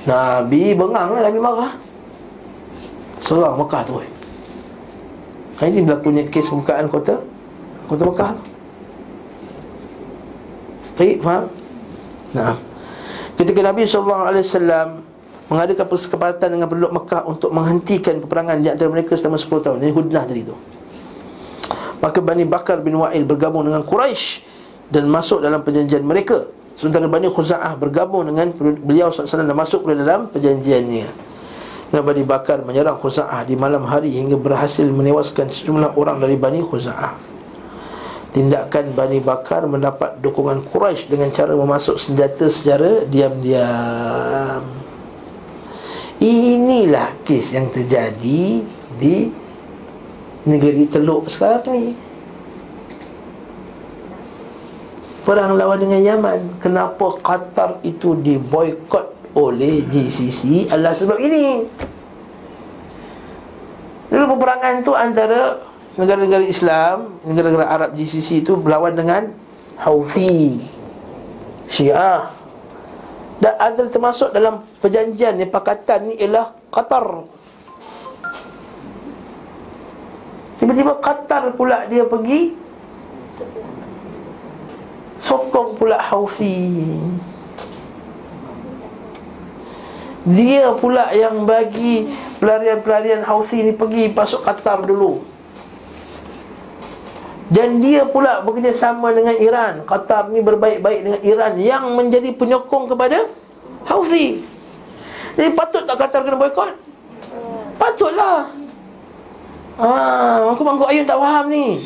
Nabi 0.05 0.75
bengang 0.75 1.15
lah, 1.15 1.21
Nabi 1.31 1.39
marah. 1.39 1.73
Serang 3.23 3.55
Mekah 3.57 3.83
tu 3.87 4.03
Hari 5.61 5.71
ni 5.71 5.81
berlakunya 5.87 6.27
kes 6.27 6.51
pembukaan 6.51 6.91
kota 6.91 7.23
Kota 7.87 8.03
Mekah 8.03 8.31
tu 8.35 8.43
Baik, 10.95 11.17
faham? 11.23 11.45
Nah 12.35 12.55
Ketika 13.35 13.61
Nabi 13.67 13.83
SAW 13.83 15.03
mengadakan 15.51 15.87
persepakatan 15.91 16.49
dengan 16.57 16.67
penduduk 16.71 16.93
Mekah 16.95 17.23
untuk 17.29 17.51
menghentikan 17.53 18.23
peperangan 18.23 18.63
di 18.63 18.69
antara 18.71 18.89
mereka 18.89 19.19
selama 19.19 19.37
10 19.37 19.65
tahun. 19.65 19.79
Ini 19.85 19.93
hudnah 19.93 20.25
tadi 20.25 20.43
tu. 20.47 20.57
Maka 22.01 22.19
Bani 22.21 22.45
Bakar 22.47 22.81
bin 22.85 22.97
Wa'il 23.01 23.25
bergabung 23.25 23.65
dengan 23.65 23.85
Quraisy 23.85 24.45
dan 24.93 25.09
masuk 25.09 25.43
dalam 25.45 25.65
perjanjian 25.65 26.05
mereka. 26.05 26.49
Sementara 26.75 27.07
Bani 27.07 27.31
Khuza'ah 27.31 27.79
bergabung 27.79 28.27
dengan 28.27 28.51
beliau 28.83 29.11
SAW 29.11 29.47
dan 29.47 29.57
masuk 29.57 29.87
ke 29.87 29.95
dalam 29.95 30.27
perjanjiannya. 30.31 31.34
Dan 31.95 32.03
Bani 32.03 32.27
Bakar 32.27 32.67
menyerang 32.67 32.99
Khuza'ah 32.99 33.47
di 33.47 33.55
malam 33.55 33.87
hari 33.87 34.19
hingga 34.19 34.35
berhasil 34.35 34.83
menewaskan 34.83 35.47
sejumlah 35.47 35.95
orang 35.95 36.19
dari 36.19 36.35
Bani 36.35 36.59
Khuza'ah. 36.59 37.15
Tindakan 38.35 38.99
Bani 38.99 39.23
Bakar 39.23 39.63
mendapat 39.71 40.19
dukungan 40.19 40.67
Quraisy 40.67 41.07
dengan 41.07 41.31
cara 41.31 41.55
memasuk 41.55 41.95
senjata 41.95 42.51
secara 42.51 43.07
diam-diam. 43.07 44.67
Inilah 46.19 47.15
kes 47.23 47.55
yang 47.55 47.71
terjadi 47.71 48.67
di 48.99 49.17
negeri 50.51 50.91
Teluk 50.91 51.31
sekarang 51.31 51.71
ni 51.71 51.95
Perang 55.25 55.57
lawan 55.57 55.81
dengan 55.81 56.01
Yaman 56.05 56.61
Kenapa 56.61 57.17
Qatar 57.23 57.81
itu 57.81 58.13
diboykot 58.19 59.14
oleh 59.35 59.83
GCC 59.91 60.71
adalah 60.71 60.95
sebab 60.95 61.19
ini 61.19 61.67
Dulu 64.09 64.39
peperangan 64.39 64.87
tu 64.87 64.95
antara 64.95 65.59
negara-negara 65.99 66.45
Islam 66.47 67.19
Negara-negara 67.27 67.67
Arab 67.67 67.91
GCC 67.99 68.47
itu 68.47 68.55
berlawan 68.55 68.95
dengan 68.95 69.35
Houthi 69.75 70.63
Syiah 71.67 72.31
dan 73.43 73.55
antara 73.59 73.89
termasuk 73.91 74.31
dalam 74.31 74.63
perjanjian 74.79 75.37
ni 75.37 75.45
pakatan 75.45 76.09
ni 76.09 76.15
ialah 76.17 76.55
Qatar. 76.71 77.29
Tiba-tiba 80.57 80.97
Qatar 81.03 81.53
pula 81.53 81.85
dia 81.91 82.07
pergi 82.07 82.55
sokong 85.27 85.77
pula 85.77 85.99
Houthi. 85.99 86.73
Dia 90.25 90.73
pula 90.73 91.13
yang 91.13 91.45
bagi 91.45 92.09
pelarian-pelarian 92.41 93.29
Houthi 93.29 93.61
ni 93.61 93.73
pergi 93.77 94.09
masuk 94.09 94.41
Qatar 94.41 94.81
dulu. 94.89 95.21
Dan 97.53 97.85
dia 97.85 98.09
pula 98.09 98.41
bekerjasama 98.41 99.13
dengan 99.13 99.37
Iran 99.37 99.85
Qatar 99.85 100.33
ni 100.33 100.41
berbaik-baik 100.41 101.01
dengan 101.05 101.21
Iran 101.21 101.53
Yang 101.61 101.85
menjadi 101.93 102.31
penyokong 102.33 102.89
kepada 102.89 103.29
Houthi 103.85 104.41
Jadi 105.37 105.51
patut 105.53 105.85
tak 105.85 106.01
Qatar 106.01 106.25
kena 106.25 106.41
boykot? 106.41 106.73
Patutlah 107.77 108.49
Haa, 109.77 110.55
aku 110.55 110.63
mangkuk 110.65 110.89
ayun 110.89 111.05
tak 111.05 111.21
faham 111.21 111.53
ni 111.53 111.77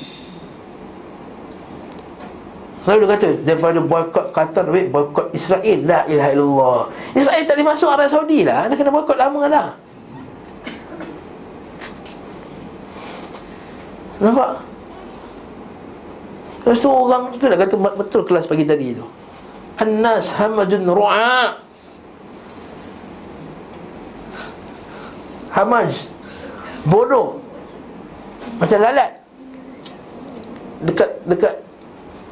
Lalu 2.89 3.05
dia 3.05 3.11
kata 3.13 3.29
Daripada 3.45 3.79
boykot 3.85 4.27
Qatar 4.33 4.65
Lebih 4.73 4.89
boykot 4.89 5.37
Israel. 5.37 5.79
La 5.85 6.09
ilaha 6.09 6.31
illallah. 6.33 6.81
Israel 7.13 7.45
tak 7.45 7.55
boleh 7.61 7.69
masuk 7.69 7.89
Arab 7.93 8.09
Saudi 8.09 8.41
lah. 8.49 8.65
Dia 8.65 8.81
kena 8.81 8.89
boykot 8.89 9.17
lama 9.21 9.43
dah. 9.45 9.69
Nampak? 14.19 14.51
Lepas 16.65 16.79
tu 16.83 16.89
orang 16.91 17.23
tu 17.39 17.45
nak 17.47 17.59
kata 17.61 17.75
betul 17.77 18.23
kelas 18.25 18.49
pagi 18.49 18.65
tadi 18.65 18.97
tu. 18.97 19.05
An-nas 19.79 20.33
hamajun 20.35 20.83
ru'a. 20.89 21.61
Hamaj. 25.55 25.93
Bodoh. 26.89 27.39
Macam 28.59 28.79
lalat. 28.81 29.23
Dekat 30.83 31.11
dekat 31.29 31.55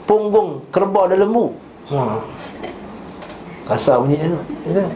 punggung 0.07 0.63
kerbau 0.71 1.11
dan 1.11 1.27
lembu. 1.27 1.53
Ha. 1.91 2.23
Kasar 3.67 3.99
bunyi 4.01 4.23
ya. 4.23 4.87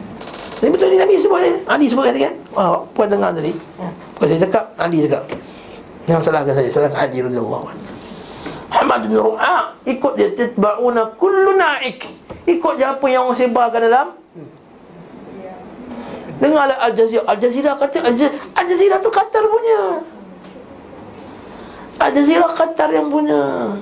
Tapi 0.63 0.71
betul 0.71 0.95
ni 0.95 0.97
Nabi 1.01 1.19
sebut 1.19 1.43
Ali 1.67 1.91
sebut 1.91 2.07
kan? 2.07 2.35
Wah, 2.55 2.79
puan 2.95 3.11
dengar 3.11 3.35
tadi. 3.35 3.51
Bukan 4.15 4.27
saya 4.29 4.41
cakap, 4.47 4.65
Ali 4.79 5.03
cakap. 5.05 5.27
Jangan 6.07 6.23
salahkan 6.23 6.55
saya, 6.55 6.69
salahkan 6.71 6.99
Ali 7.01 7.19
radhiyallahu 7.25 7.67
anhu. 7.67 7.91
Hamad 8.71 9.03
bin 9.03 9.19
Ru'a 9.19 9.75
Ikut 9.83 10.13
dia 10.15 10.31
Titba'una 10.31 11.19
kullu 11.19 11.59
na'ik. 11.59 12.07
Ikut 12.47 12.79
je 12.79 12.85
apa 12.87 13.07
yang 13.11 13.27
orang 13.27 13.39
sebarkan 13.41 13.81
dalam. 13.91 14.09
Dengarlah 16.39 16.79
Al 16.79 16.93
Jazeera. 16.95 17.25
Al 17.27 17.39
Jazeera 17.41 17.73
kata 17.77 17.99
Al 18.07 18.65
Jazeera 18.69 18.97
tu 19.03 19.11
Qatar 19.11 19.45
punya. 19.49 19.81
Al 22.01 22.11
Jazeera 22.15 22.49
Qatar 22.53 22.89
yang 22.95 23.09
punya 23.11 23.75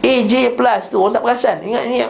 AJ 0.00 0.56
Plus 0.56 0.82
tu 0.88 0.96
orang 0.96 1.12
tak 1.12 1.24
perasan. 1.24 1.56
Ingat 1.60 1.82
ni 1.88 2.00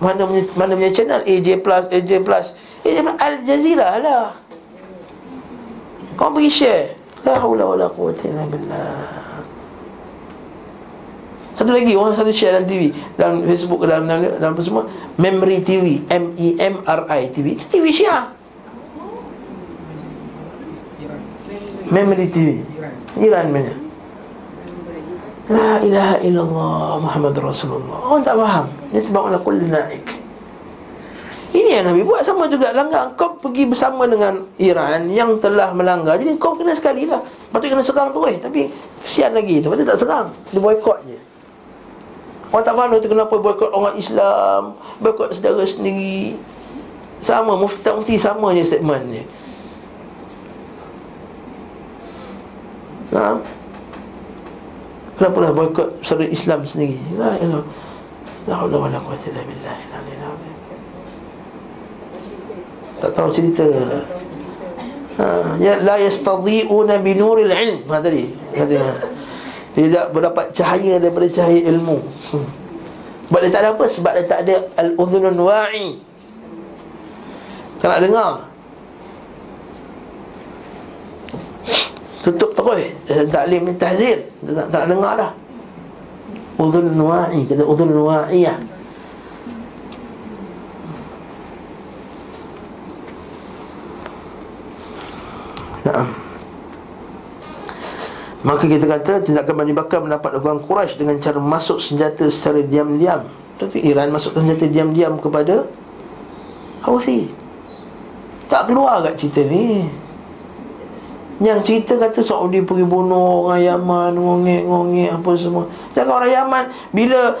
mana 0.00 0.24
punya, 0.24 0.42
mana 0.56 0.72
punya 0.72 0.92
channel? 0.92 1.20
AJ 1.24 1.48
Plus 1.60 1.84
AJ 1.92 2.10
Plus. 2.24 2.46
AJ 2.84 2.96
Plus 3.04 3.16
Al 3.20 3.34
Jazeera 3.44 4.00
lah. 4.00 4.32
Kau 6.16 6.32
pergi 6.32 6.50
share. 6.50 6.84
La 7.24 7.40
haula 7.40 7.64
wala 7.64 7.86
quwwata 7.88 8.24
illa 8.28 8.44
billah. 8.48 9.24
Satu 11.54 11.70
lagi 11.70 11.94
orang 11.94 12.18
satu 12.18 12.34
share 12.34 12.58
dalam 12.58 12.66
TV 12.66 12.90
dalam 13.14 13.46
Facebook 13.46 13.80
dalam 13.86 14.10
dalam, 14.10 14.26
dalam 14.42 14.52
apa 14.58 14.62
semua? 14.64 14.90
Memory 15.14 15.62
TV 15.62 16.02
M 16.10 16.34
E 16.34 16.58
M 16.58 16.82
R 16.82 17.00
I 17.06 17.30
TV 17.30 17.54
itu 17.54 17.64
TV 17.70 17.94
Syiah 17.94 18.34
Memory 21.94 22.26
TV 22.34 22.58
Iran 23.22 23.54
punya 23.54 23.83
La 25.44 25.76
ilaha 25.84 26.16
illallah 26.24 27.04
Muhammad 27.04 27.36
Rasulullah. 27.36 28.00
Orang 28.00 28.24
tak 28.24 28.40
faham. 28.40 28.64
Ini 28.96 29.00
sebab 29.04 29.22
kulli 29.44 29.68
naik. 29.68 30.04
Ini 31.54 31.68
yang 31.80 31.84
Nabi 31.92 32.00
buat 32.00 32.24
sama 32.24 32.48
juga. 32.48 32.72
Langgar 32.72 33.12
Kau 33.14 33.36
pergi 33.38 33.62
bersama 33.62 34.10
dengan 34.10 34.42
Iran 34.58 35.06
Yang 35.06 35.44
telah 35.44 35.70
melanggar. 35.70 36.16
Jadi 36.16 36.34
kau 36.40 36.56
kena 36.56 36.72
sekali 36.72 37.04
lah. 37.04 37.20
Lepas 37.20 37.60
kena 37.60 37.84
serang 37.84 38.08
tu 38.10 38.24
eh. 38.24 38.40
Tapi 38.40 38.72
kesian 39.04 39.36
lagi. 39.36 39.60
Tu 39.60 39.68
tak 39.84 40.00
serang. 40.00 40.32
Dia 40.48 40.58
boykot 40.64 40.98
je. 41.06 41.18
Orang 42.48 42.64
tak 42.64 42.74
faham 42.74 42.96
tu 42.96 43.08
kenapa 43.10 43.34
boykot 43.36 43.70
orang 43.74 43.94
Islam 44.00 44.78
Boykot 45.04 45.36
saudara 45.36 45.62
sendiri. 45.68 46.40
Sama 47.20 47.52
Mufti 47.56 47.80
tak 47.80 47.96
mufti 47.96 48.20
sama 48.20 48.52
je 48.52 48.64
statement 48.64 49.04
ni 49.08 49.24
Nah, 53.14 53.38
Kenapa 55.14 55.38
lah 55.38 55.50
boykot 55.54 55.88
saudara 56.02 56.26
Islam 56.26 56.66
sendiri? 56.66 56.98
La 57.14 57.38
ilaha 57.38 57.62
La 58.44 58.60
wala 58.60 58.98
quwwata 59.00 59.32
illa 59.32 59.42
billah. 59.46 59.76
Tak 63.00 63.10
tahu 63.16 63.28
cerita. 63.32 63.64
Ha, 65.14 65.56
ya 65.62 65.80
la 65.80 65.96
yastadhi'una 65.96 67.00
bi 67.00 67.16
nuril 67.16 67.48
ilm. 67.48 67.88
Ha 67.88 67.96
tadi. 68.04 68.28
Kata 68.52 68.78
tidak 69.74 70.14
berdapat 70.14 70.54
cahaya 70.54 71.02
daripada 71.02 71.26
cahaya 71.26 71.60
ilmu. 71.66 71.98
Hmm. 72.30 72.46
Sebab 73.26 73.40
dia 73.42 73.50
tak 73.50 73.62
ada 73.66 73.70
apa? 73.74 73.84
Sebab 73.90 74.12
dia 74.14 74.24
tak 74.30 74.40
ada 74.46 74.54
al-udhunun 74.78 75.36
wa'i. 75.42 75.98
Tak 77.82 77.88
nak 77.90 78.00
dengar. 78.06 78.30
Tutup 82.24 82.56
terus 82.56 82.96
Taklim 83.28 83.68
ni 83.68 83.76
tahzir 83.76 84.32
tak, 84.40 84.72
tak 84.72 84.80
nak 84.80 84.88
dengar 84.88 85.12
dah 85.20 85.32
Udhul 86.56 86.88
nuwa'i 86.96 87.44
Kata 87.44 87.62
udhul 87.68 87.92
nuwa'iyah 87.92 88.58
Naam 95.84 96.24
Maka 98.44 98.68
kita 98.68 98.84
kata 98.84 99.24
tindakan 99.24 99.56
Bani 99.56 99.72
Bakar 99.72 100.04
mendapat 100.04 100.36
dukungan 100.36 100.60
Quraisy 100.60 101.00
dengan 101.00 101.16
cara 101.16 101.40
masuk 101.40 101.80
senjata 101.80 102.28
secara 102.28 102.60
diam-diam. 102.60 103.24
Tapi 103.56 103.80
Iran 103.80 104.12
masuk 104.12 104.36
senjata 104.36 104.68
diam-diam 104.68 105.16
kepada 105.16 105.64
Houthi. 106.84 107.32
Tak 108.44 108.68
keluar 108.68 109.00
kat 109.00 109.16
cerita 109.16 109.48
ni. 109.48 109.88
Yang 111.42 111.58
cerita 111.66 111.98
kata 111.98 112.22
Saudi 112.22 112.62
pergi 112.62 112.86
bunuh 112.86 113.50
orang 113.50 113.58
Yaman 113.58 114.14
Ngongek-ngongek 114.14 115.10
apa 115.18 115.30
semua. 115.34 115.66
Jangan 115.90 116.22
orang 116.22 116.30
Yaman 116.30 116.64
Bila 116.94 117.34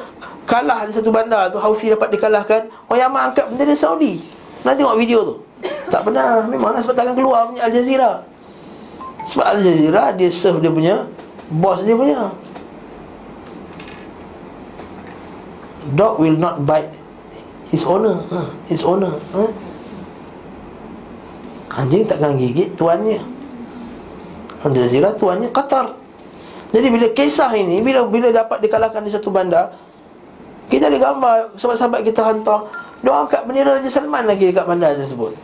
kalah 0.50 0.82
di 0.82 0.92
satu 0.92 1.14
bandar 1.14 1.46
tu 1.54 1.62
Houthi 1.62 1.94
dapat 1.94 2.10
dikalahkan 2.10 2.66
Orang 2.90 3.00
Yaman 3.06 3.20
angkat 3.30 3.46
bendera 3.54 3.74
Saudi. 3.78 4.18
Nanti 4.66 4.82
tengok 4.82 4.98
video 4.98 5.18
tu? 5.22 5.34
Tak 5.94 6.02
pernah. 6.02 6.42
Memanglah 6.42 6.82
sebab 6.82 6.96
takkan 6.98 7.14
keluar 7.14 7.46
punya 7.46 7.70
Al 7.70 7.70
Jazeera. 7.70 8.26
Sebab 9.22 9.46
Al 9.46 9.58
Jazeera 9.62 10.10
Dia 10.18 10.30
serve 10.32 10.58
dia 10.58 10.74
punya 10.74 11.06
Bos 11.54 11.86
dia 11.86 11.94
punya. 11.94 12.34
Dog 15.94 16.18
will 16.18 16.34
not 16.34 16.66
bite 16.66 16.90
His 17.70 17.86
owner. 17.86 18.26
Huh? 18.26 18.50
His 18.66 18.82
owner 18.82 19.14
huh? 19.30 19.54
Anjing 21.74 22.02
takkan 22.06 22.34
gigit 22.38 22.74
tuannya 22.74 23.33
Al 24.64 24.72
Jazeera 24.72 25.12
tuannya 25.12 25.52
Qatar. 25.52 25.92
Jadi 26.74 26.86
bila 26.90 27.06
kisah 27.14 27.54
ini 27.54 27.78
Bila 27.78 28.02
bila 28.10 28.34
dapat 28.34 28.58
dikalahkan 28.58 29.06
di 29.06 29.10
satu 29.14 29.30
bandar 29.30 29.70
Kita 30.66 30.90
ada 30.90 30.98
gambar 30.98 31.54
Sahabat-sahabat 31.54 32.02
kita 32.02 32.26
hantar 32.26 32.66
Dia 32.98 33.14
angkat 33.14 33.46
bendera 33.46 33.78
Raja 33.78 33.86
Salman 33.86 34.26
lagi 34.26 34.50
Dekat 34.50 34.66
bandar 34.66 34.98
tersebut. 34.98 35.38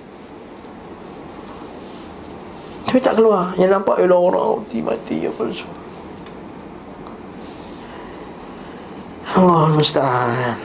Tapi 2.90 2.98
tak 2.98 3.14
keluar. 3.14 3.54
Yang 3.54 3.78
nampak 3.78 4.02
ialah 4.02 4.18
orang 4.18 4.66
Mati-mati 4.66 5.30
apa 5.30 5.42
semua 5.54 5.78
Allah. 9.30 9.70
Musta'an. 9.78 10.58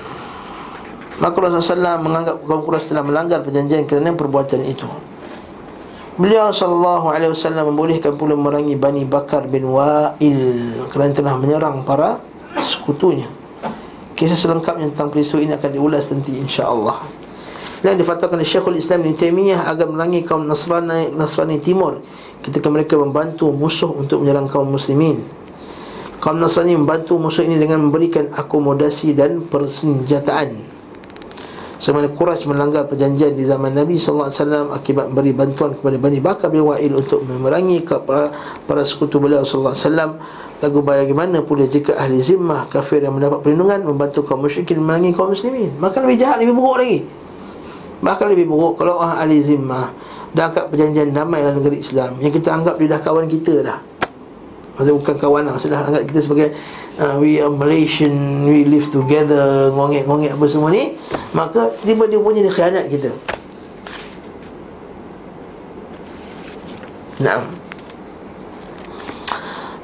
Maka 1.16 1.38
Rasulullah 1.38 1.96
SAW 1.96 2.04
menganggap 2.04 2.36
kaum 2.44 2.62
Quraisy 2.66 2.92
telah 2.92 3.06
melanggar 3.06 3.40
perjanjian 3.40 3.88
kerana 3.88 4.12
perbuatan 4.12 4.68
itu. 4.68 4.90
Beliau 6.16 6.48
sallallahu 6.48 7.12
alaihi 7.12 7.36
wasallam 7.36 7.76
membolehkan 7.76 8.16
pula 8.16 8.40
merangi 8.40 8.80
Bani 8.80 9.04
Bakar 9.04 9.52
bin 9.52 9.68
Wa'il 9.68 10.72
kerana 10.88 11.12
telah 11.12 11.36
menyerang 11.36 11.84
para 11.84 12.24
sekutunya. 12.64 13.28
Kisah 14.16 14.40
selengkapnya 14.40 14.88
tentang 14.88 15.12
peristiwa 15.12 15.44
ini 15.44 15.60
akan 15.60 15.72
diulas 15.76 16.08
nanti 16.16 16.32
insya-Allah. 16.40 17.04
Dan 17.84 18.00
difatwakan 18.00 18.40
oleh 18.40 18.48
Syekhul 18.48 18.80
Islam 18.80 19.04
Ibn 19.04 19.12
Taimiyah 19.12 19.68
agar 19.68 19.92
merangi 19.92 20.24
kaum 20.24 20.48
Nasrani 20.48 21.12
Nasrani 21.12 21.60
Timur 21.60 22.00
ketika 22.40 22.72
mereka 22.72 22.96
membantu 22.96 23.52
musuh 23.52 23.92
untuk 23.92 24.24
menyerang 24.24 24.48
kaum 24.48 24.72
muslimin. 24.72 25.20
Kaum 26.24 26.40
Nasrani 26.40 26.80
membantu 26.80 27.20
musuh 27.20 27.44
ini 27.44 27.60
dengan 27.60 27.92
memberikan 27.92 28.32
akomodasi 28.32 29.20
dan 29.20 29.44
persenjataan 29.52 30.75
Semana 31.76 32.08
Quraisy 32.08 32.48
melanggar 32.48 32.88
perjanjian 32.88 33.36
di 33.36 33.44
zaman 33.44 33.76
Nabi 33.76 34.00
SAW 34.00 34.32
akibat 34.72 35.12
beri 35.12 35.36
bantuan 35.36 35.76
kepada 35.76 36.00
Bani 36.00 36.24
Bakar 36.24 36.48
bin 36.48 36.64
Wa'il 36.64 36.96
untuk 36.96 37.28
memerangi 37.28 37.84
para, 37.84 38.32
para 38.64 38.82
sekutu 38.88 39.20
beliau 39.20 39.44
SAW 39.44 39.76
Lagu 40.64 40.80
bagaimana 40.80 41.44
pula 41.44 41.68
jika 41.68 42.00
ahli 42.00 42.24
zimmah 42.24 42.72
kafir 42.72 43.04
yang 43.04 43.20
mendapat 43.20 43.44
perlindungan 43.44 43.84
membantu 43.84 44.24
kaum 44.24 44.40
musyrikin 44.40 44.80
memerangi 44.80 45.12
kaum 45.12 45.36
muslimin? 45.36 45.76
Maka 45.84 46.00
lebih 46.00 46.16
jahat, 46.16 46.40
lebih 46.40 46.56
buruk 46.56 46.80
lagi. 46.80 47.00
Bahkan 48.00 48.26
lebih 48.32 48.48
buruk 48.48 48.80
kalau 48.80 49.04
ahli 49.04 49.44
zimmah 49.44 49.92
Dah 50.36 50.52
angkat 50.52 50.68
perjanjian 50.68 51.16
damai 51.16 51.40
dalam 51.40 51.64
negeri 51.64 51.80
Islam. 51.80 52.20
Yang 52.20 52.44
kita 52.44 52.60
anggap 52.60 52.76
dia 52.76 52.92
dah 52.92 53.00
kawan 53.00 53.24
kita 53.32 53.54
dah 53.64 53.80
Maksudnya 54.76 54.96
bukan 55.00 55.16
kawan 55.16 55.44
lah 55.48 55.56
Maksudnya 55.56 55.80
anggap 55.80 56.04
kita 56.04 56.20
sebagai 56.20 56.48
uh, 57.00 57.16
We 57.16 57.40
are 57.40 57.52
Malaysian 57.52 58.44
We 58.44 58.68
live 58.68 58.92
together 58.92 59.72
Ngongek-ngongek 59.72 60.36
apa 60.36 60.46
semua 60.52 60.70
ni 60.70 61.00
Maka 61.36 61.72
tiba 61.84 62.08
dia 62.08 62.16
punya 62.16 62.40
dia 62.40 62.54
khianat 62.56 62.88
kita. 62.88 63.12
Naam. 67.20 67.44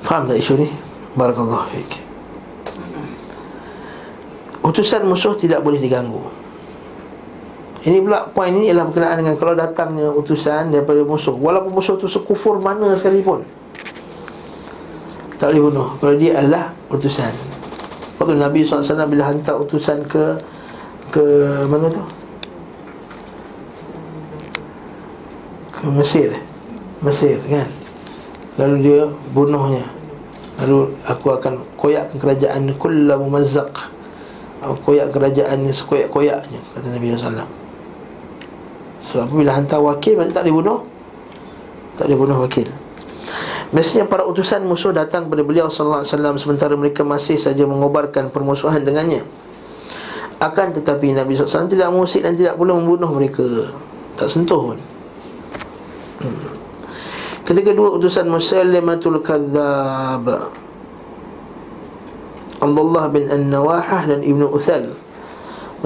Faham 0.04 0.24
tak 0.32 0.40
isu 0.40 0.64
ni? 0.64 0.68
Barakallahu 1.20 1.68
fiqh 1.76 2.00
Utusan 4.64 5.04
musuh 5.04 5.36
tidak 5.36 5.60
boleh 5.66 5.82
diganggu. 5.82 6.22
Ini 7.82 7.98
pula 8.00 8.30
poin 8.30 8.54
ini 8.54 8.70
ialah 8.70 8.88
berkenaan 8.88 9.20
dengan 9.20 9.36
kalau 9.36 9.58
datangnya 9.58 10.14
utusan 10.14 10.70
daripada 10.70 11.02
musuh. 11.02 11.34
Walaupun 11.34 11.74
musuh 11.74 11.98
tu 11.98 12.06
sekufur 12.06 12.62
mana 12.62 12.94
sekalipun 12.94 13.42
tak 15.42 15.58
boleh 15.58 15.74
bunuh. 15.74 15.90
Kalau 15.98 16.14
dia 16.22 16.38
adalah 16.38 16.70
utusan. 16.94 17.34
Waktu 18.22 18.38
Nabi 18.38 18.62
SAW 18.62 19.10
bila 19.10 19.34
hantar 19.34 19.58
utusan 19.58 20.06
ke 20.06 20.38
Ke 21.10 21.26
mana 21.66 21.90
tu? 21.90 22.06
Ke 25.74 25.90
Mesir. 25.90 26.30
Mesir 27.02 27.42
kan? 27.50 27.66
Lalu 28.62 28.76
dia 28.86 29.02
bunuhnya. 29.34 29.90
Lalu 30.62 30.94
aku 31.10 31.34
akan 31.34 31.66
koyakkan 31.74 32.22
kerajaan 32.22 32.70
Kulla 32.78 33.18
mumazzaq. 33.18 33.98
Koyak 34.62 35.10
kerajaan 35.10 35.66
ni 35.66 35.74
sekoyak-koyaknya 35.74 36.62
Kata 36.78 36.94
Nabi 36.94 37.18
SAW 37.18 37.50
Sebab 39.02 39.34
bila 39.34 39.58
hantar 39.58 39.82
wakil 39.82 40.14
Maksudnya 40.14 40.38
tak 40.38 40.44
boleh 40.46 40.56
bunuh? 40.62 40.80
Tak 41.98 42.06
boleh 42.06 42.18
bunuh 42.22 42.38
wakil 42.46 42.70
Biasanya 43.72 44.08
para 44.08 44.28
utusan 44.28 44.68
musuh 44.68 44.92
datang 44.92 45.32
kepada 45.32 45.48
beliau 45.48 45.72
sallallahu 45.72 46.04
alaihi 46.04 46.12
wasallam 46.12 46.36
sementara 46.36 46.74
mereka 46.76 47.08
masih 47.08 47.40
saja 47.40 47.64
mengobarkan 47.64 48.28
permusuhan 48.28 48.84
dengannya. 48.84 49.24
Akan 50.42 50.74
tetapi 50.74 51.14
Nabi 51.14 51.38
SAW 51.38 51.70
tidak 51.70 51.94
musik 51.94 52.26
dan 52.26 52.34
tidak 52.34 52.58
pula 52.58 52.74
membunuh 52.74 53.14
mereka 53.14 53.70
Tak 54.18 54.26
sentuh 54.26 54.74
pun 54.74 54.78
hmm. 56.26 56.50
Ketika 57.46 57.70
dua 57.78 57.94
utusan 57.94 58.26
Musalimatul 58.26 59.22
Kadhab 59.22 60.50
Abdullah 62.58 63.06
bin 63.14 63.30
An-Nawahah 63.30 64.10
dan 64.10 64.26
Ibnu 64.26 64.50
Uthal 64.50 64.98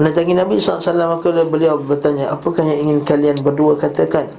Mendatangi 0.00 0.32
Nabi 0.32 0.56
SAW 0.56 1.04
Maka 1.04 1.28
beliau 1.44 1.76
bertanya 1.76 2.32
Apakah 2.32 2.64
yang 2.64 2.88
ingin 2.88 3.04
kalian 3.04 3.36
berdua 3.44 3.76
katakan 3.76 4.32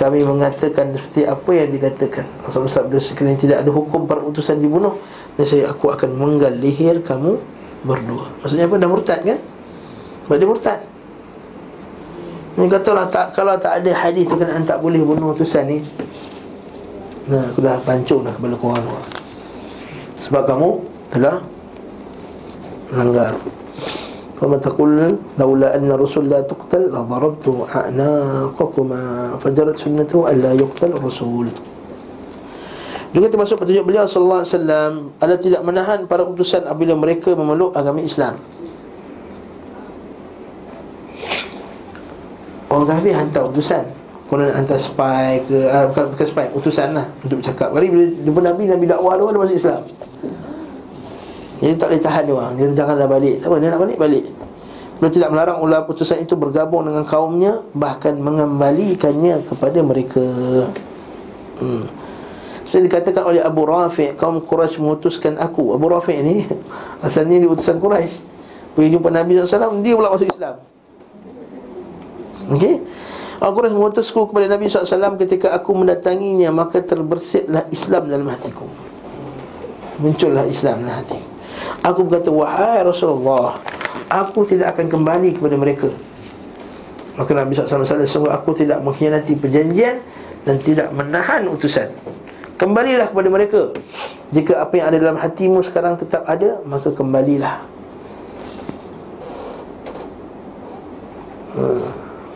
Kami 0.00 0.24
mengatakan 0.24 0.96
seperti 0.96 1.28
apa 1.28 1.50
yang 1.52 1.68
dikatakan. 1.76 2.24
Rasulullah 2.40 2.72
sabda 2.72 2.96
sekiranya 2.96 3.36
tidak 3.36 3.58
ada 3.60 3.68
hukum 3.68 4.08
para 4.08 4.24
utusan 4.24 4.56
dibunuh 4.56 4.96
Dan 5.36 5.44
saya 5.44 5.68
aku 5.68 5.92
akan 5.92 6.16
menggal 6.16 6.56
leher 6.56 7.04
kamu 7.04 7.36
berdua. 7.84 8.32
Maksudnya 8.40 8.64
apa? 8.64 8.80
Dah 8.80 8.88
murtad 8.88 9.20
kan? 9.20 9.38
Sebab 10.24 10.36
dia 10.40 10.48
murtad. 10.48 10.80
Ini 12.56 12.64
katalah 12.72 13.12
tak, 13.12 13.36
Kalau 13.36 13.60
tak 13.60 13.84
ada 13.84 13.90
hadis 13.92 14.24
Kenaan 14.24 14.64
tak 14.64 14.80
boleh 14.80 15.04
bunuh 15.04 15.36
utusan 15.36 15.68
ni. 15.68 15.84
Nah, 17.28 17.52
aku 17.52 17.60
dah 17.60 17.76
pancung 17.84 18.24
dah 18.24 18.32
kepala 18.32 18.56
korang. 18.56 19.04
Sebab 20.16 20.42
kamu 20.48 20.68
telah 21.12 21.36
melanggar 22.88 23.36
فما 24.39 24.59
تقول 24.59 25.15
لولا 25.39 25.79
أن 25.79 25.87
الرسول 25.95 26.27
لا 26.27 26.43
تقتل 26.43 26.91
لضربت 26.91 27.45
أعناقكما 27.71 29.03
فجرت 29.39 29.77
سنته 29.79 30.19
ألا 30.27 30.51
يقتل 30.59 30.91
الرسول 30.99 31.47
juga 33.15 33.31
termasuk 33.31 33.63
petunjuk 33.63 33.87
beliau 33.87 34.03
sallallahu 34.03 34.43
alaihi 34.43 34.51
wasallam 34.59 34.91
adalah 35.23 35.39
tidak 35.39 35.61
menahan 35.63 35.99
para 36.03 36.27
utusan 36.27 36.67
apabila 36.67 36.99
mereka 36.99 37.31
memeluk 37.31 37.71
agama 37.71 38.03
Islam. 38.03 38.35
Orang 42.67 42.91
kafir 42.91 43.15
hantar 43.15 43.47
utusan. 43.47 43.87
Kemudian 44.27 44.51
hantar 44.51 44.75
spy 44.75 45.39
ke 45.47 45.63
uh, 45.63 45.87
bukan, 45.95 46.11
bukan 46.11 46.27
spy, 46.27 46.45
utusan 46.59 46.91
lah 46.91 47.07
untuk 47.23 47.39
bercakap. 47.39 47.71
Kali 47.71 47.87
bila 47.87 48.05
jumpa 48.19 48.39
Nabi, 48.51 48.63
Nabi 48.67 48.83
dakwah 48.83 49.15
dia 49.15 49.39
masuk 49.39 49.57
Islam. 49.63 49.81
Jadi 51.60 51.76
tak 51.76 51.92
boleh 51.92 52.02
tahan 52.02 52.22
dia 52.24 52.34
orang. 52.34 52.52
Dia 52.56 52.66
janganlah 52.72 53.08
balik. 53.08 53.36
Apa 53.44 53.54
dia 53.60 53.68
nak 53.68 53.80
balik? 53.84 53.98
Balik. 54.00 54.24
Beliau 55.00 55.12
tidak 55.16 55.28
melarang 55.32 55.58
ular 55.64 55.88
putusan 55.88 56.20
itu 56.20 56.36
bergabung 56.36 56.84
dengan 56.84 57.08
kaumnya 57.08 57.64
Bahkan 57.72 58.20
mengembalikannya 58.20 59.48
kepada 59.48 59.80
mereka. 59.80 60.24
Hmm. 61.56 61.88
Seperti 62.68 62.84
dikatakan 62.84 63.24
oleh 63.24 63.40
Abu 63.40 63.64
Rafi' 63.64 64.16
Kaum 64.16 64.44
Quraisy 64.44 64.80
mengutuskan 64.80 65.40
aku. 65.40 65.72
Abu 65.72 65.88
Rafi' 65.88 66.16
ini 66.20 66.44
Asalnya 67.06 67.40
di 67.40 67.48
utusan 67.48 67.76
Quraisy. 67.80 68.16
Pergi 68.76 68.88
jumpa 68.92 69.08
Nabi 69.12 69.40
SAW 69.40 69.80
Dia 69.80 69.94
pula 69.96 70.12
masuk 70.12 70.28
Islam. 70.32 70.56
Okey? 72.56 72.76
Aku 73.40 73.52
Quraisy 73.56 73.76
mengutusku 73.76 74.20
kepada 74.32 74.46
Nabi 74.48 74.68
SAW 74.68 75.16
Ketika 75.16 75.52
aku 75.56 75.76
mendatanginya 75.76 76.52
Maka 76.52 76.84
terbersitlah 76.84 77.68
Islam 77.72 78.08
dalam 78.08 78.28
hatiku. 78.28 78.68
Muncullah 80.00 80.44
Islam 80.44 80.84
dalam 80.84 81.04
hatiku 81.04 81.29
Aku 81.80 82.04
berkata 82.04 82.28
Wahai 82.28 82.84
Rasulullah 82.84 83.56
Aku 84.10 84.42
tidak 84.42 84.74
akan 84.74 84.90
kembali 84.90 85.38
kepada 85.38 85.54
mereka. 85.54 85.88
Maka 87.14 87.30
Nabi 87.30 87.54
SAW 87.54 87.86
Sungguh 88.06 88.32
aku 88.32 88.50
tidak 88.58 88.82
mengkhianati 88.82 89.38
perjanjian 89.38 90.02
Dan 90.42 90.58
tidak 90.60 90.90
menahan 90.90 91.46
utusan. 91.46 91.90
Kembalilah 92.60 93.08
kepada 93.08 93.28
mereka. 93.32 93.72
Jika 94.34 94.60
apa 94.60 94.72
yang 94.76 94.86
ada 94.92 94.98
dalam 95.00 95.18
hatimu 95.18 95.64
sekarang 95.64 95.96
tetap 95.96 96.26
ada 96.28 96.60
Maka 96.66 96.92
kembalilah. 96.92 97.64
Hmm. 101.56 101.86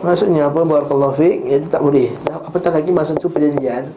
Maksudnya 0.03 0.49
apa? 0.49 0.63
Barakallahu 0.63 1.15
fiqh 1.15 1.45
Itu 1.45 1.67
tak 1.69 1.83
boleh. 1.85 2.11
Apatah 2.27 2.71
lagi 2.73 2.91
masa 2.91 3.15
tu 3.15 3.29
perjanjian 3.29 3.91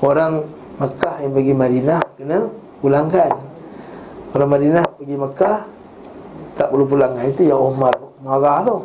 Orang 0.00 0.46
Mekah 0.76 1.22
yang 1.24 1.32
bagi 1.32 1.52
Madinah 1.56 2.00
Kena 2.18 2.50
pulangkan 2.80 3.45
Orang 4.34 4.50
Madinah 4.50 4.84
pergi 4.96 5.14
Mekah 5.14 5.58
Tak 6.58 6.66
perlu 6.72 6.84
pulang 6.88 7.14
Itu 7.22 7.46
yang 7.46 7.60
Umar 7.60 7.94
marah 8.26 8.64
tu. 8.66 8.76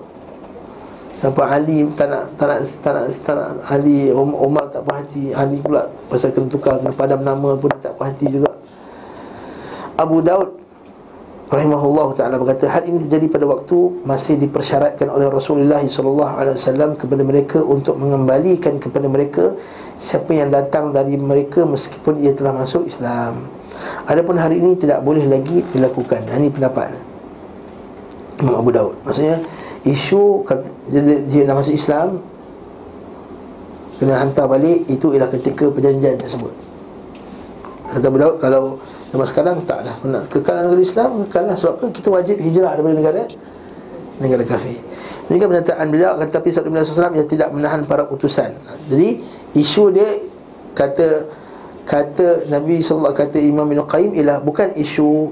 Sampai 1.18 1.46
Ali 1.54 1.86
tak 1.94 2.10
nak, 2.10 2.24
tak 2.34 2.50
nak, 2.50 2.60
tak 2.82 2.92
nak, 2.98 3.06
tak 3.22 3.36
nak 3.38 3.50
Ali 3.70 4.10
Umar 4.14 4.66
tak 4.74 4.82
perhati 4.82 5.30
Ali 5.38 5.62
pula 5.62 5.86
pasal 6.10 6.34
kena 6.34 6.50
tukar 6.50 6.82
Kena 6.82 6.90
padam 6.94 7.22
nama 7.22 7.54
pun 7.54 7.70
tak 7.78 7.94
perhati 7.94 8.26
juga. 8.26 8.50
Abu 10.02 10.18
Daud 10.26 10.58
Rahimahullah 11.52 12.16
Ta'ala 12.18 12.42
berkata 12.42 12.66
Hal 12.66 12.90
ini 12.90 13.06
terjadi 13.06 13.28
pada 13.28 13.46
waktu 13.46 14.02
Masih 14.02 14.40
dipersyaratkan 14.42 15.14
oleh 15.14 15.30
Rasulullah 15.30 15.84
SAW 15.86 16.98
Kepada 16.98 17.22
mereka 17.22 17.60
untuk 17.62 18.02
mengembalikan 18.02 18.82
kepada 18.82 19.06
mereka 19.06 19.54
Siapa 20.02 20.32
yang 20.32 20.50
datang 20.50 20.90
dari 20.90 21.20
mereka 21.20 21.68
Meskipun 21.68 22.18
ia 22.24 22.34
telah 22.34 22.56
masuk 22.56 22.90
Islam 22.90 23.61
Adapun 24.06 24.36
hari 24.38 24.60
ini 24.60 24.76
tidak 24.76 25.02
boleh 25.06 25.26
lagi 25.26 25.64
dilakukan. 25.72 26.26
Ini 26.26 26.50
pendapat 26.50 26.92
Imam 28.42 28.58
Abu 28.60 28.72
Daud. 28.74 28.96
Maksudnya 29.06 29.38
isu 29.86 30.46
dia, 30.90 31.02
dia 31.26 31.42
nak 31.46 31.62
masuk 31.62 31.74
Islam 31.74 32.22
kena 34.02 34.18
hantar 34.18 34.50
balik 34.50 34.90
itu 34.90 35.14
ialah 35.14 35.30
ketika 35.30 35.70
perjanjian 35.70 36.18
tersebut. 36.18 36.50
Kata 37.94 38.06
Abu 38.08 38.18
Daud 38.18 38.36
kalau 38.42 38.64
zaman 39.14 39.28
sekarang 39.28 39.56
tak 39.68 39.86
dah 39.86 39.96
nak 40.08 40.26
kekal 40.32 40.64
negara 40.66 40.82
Islam 40.82 41.10
kekal 41.28 41.44
lah 41.52 41.58
sebab 41.60 41.92
kita 41.94 42.08
wajib 42.10 42.40
hijrah 42.42 42.74
daripada 42.74 42.96
negara 42.98 43.22
negara 44.18 44.44
kafir. 44.48 44.80
Ini 45.30 45.38
kan 45.38 45.48
pernyataan 45.48 45.86
beliau 45.92 46.12
kata 46.18 46.32
tapi 46.42 46.50
Sallallahu 46.50 46.82
Alaihi 46.82 46.94
Wasallam 46.98 47.16
tidak 47.30 47.50
menahan 47.54 47.82
para 47.86 48.04
utusan. 48.10 48.58
Jadi 48.90 49.22
isu 49.54 49.92
dia 49.94 50.18
kata 50.74 51.28
kata 51.86 52.48
Nabi 52.48 52.82
SAW 52.82 53.14
kata 53.14 53.38
Imam 53.42 53.68
Ibn 53.70 53.86
Qayyim 53.86 54.12
ialah 54.18 54.38
bukan 54.42 54.74
isu 54.78 55.32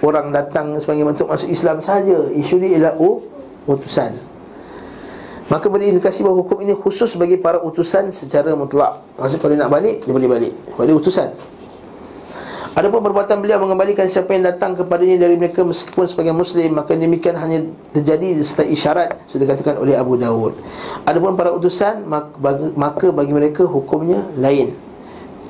orang 0.00 0.32
datang 0.32 0.76
sebagai 0.80 1.04
bentuk 1.04 1.28
masuk 1.28 1.48
Islam 1.48 1.80
saja. 1.84 2.18
Isu 2.32 2.60
dia 2.60 2.76
ialah 2.76 2.92
oh, 2.96 3.24
utusan. 3.68 4.16
Maka 5.50 5.66
beri 5.66 5.90
indikasi 5.90 6.22
bahawa 6.22 6.46
hukum 6.46 6.62
ini 6.62 6.78
khusus 6.78 7.18
bagi 7.18 7.34
para 7.34 7.58
utusan 7.58 8.14
secara 8.14 8.54
mutlak. 8.54 9.02
Maksud 9.18 9.42
kalau 9.42 9.50
dia 9.58 9.66
nak 9.66 9.72
balik 9.74 10.06
dia 10.06 10.12
boleh 10.14 10.30
balik. 10.30 10.52
Dia 10.78 10.94
utusan. 10.94 11.28
Adapun 12.70 13.02
perbuatan 13.02 13.42
beliau 13.42 13.58
mengembalikan 13.58 14.06
siapa 14.06 14.30
yang 14.30 14.46
datang 14.46 14.78
kepadanya 14.78 15.26
dari 15.26 15.34
mereka 15.34 15.66
meskipun 15.66 16.06
sebagai 16.06 16.30
muslim 16.30 16.78
maka 16.78 16.94
demikian 16.94 17.34
hanya 17.34 17.66
terjadi 17.90 18.38
serta 18.38 18.62
isyarat 18.62 19.10
sudah 19.26 19.42
dikatakan 19.42 19.74
oleh 19.82 19.98
Abu 19.98 20.14
Dawud. 20.14 20.54
Adapun 21.02 21.34
para 21.34 21.50
utusan 21.50 22.06
maka 22.06 23.10
bagi 23.10 23.34
mereka 23.34 23.66
hukumnya 23.66 24.22
lain. 24.38 24.70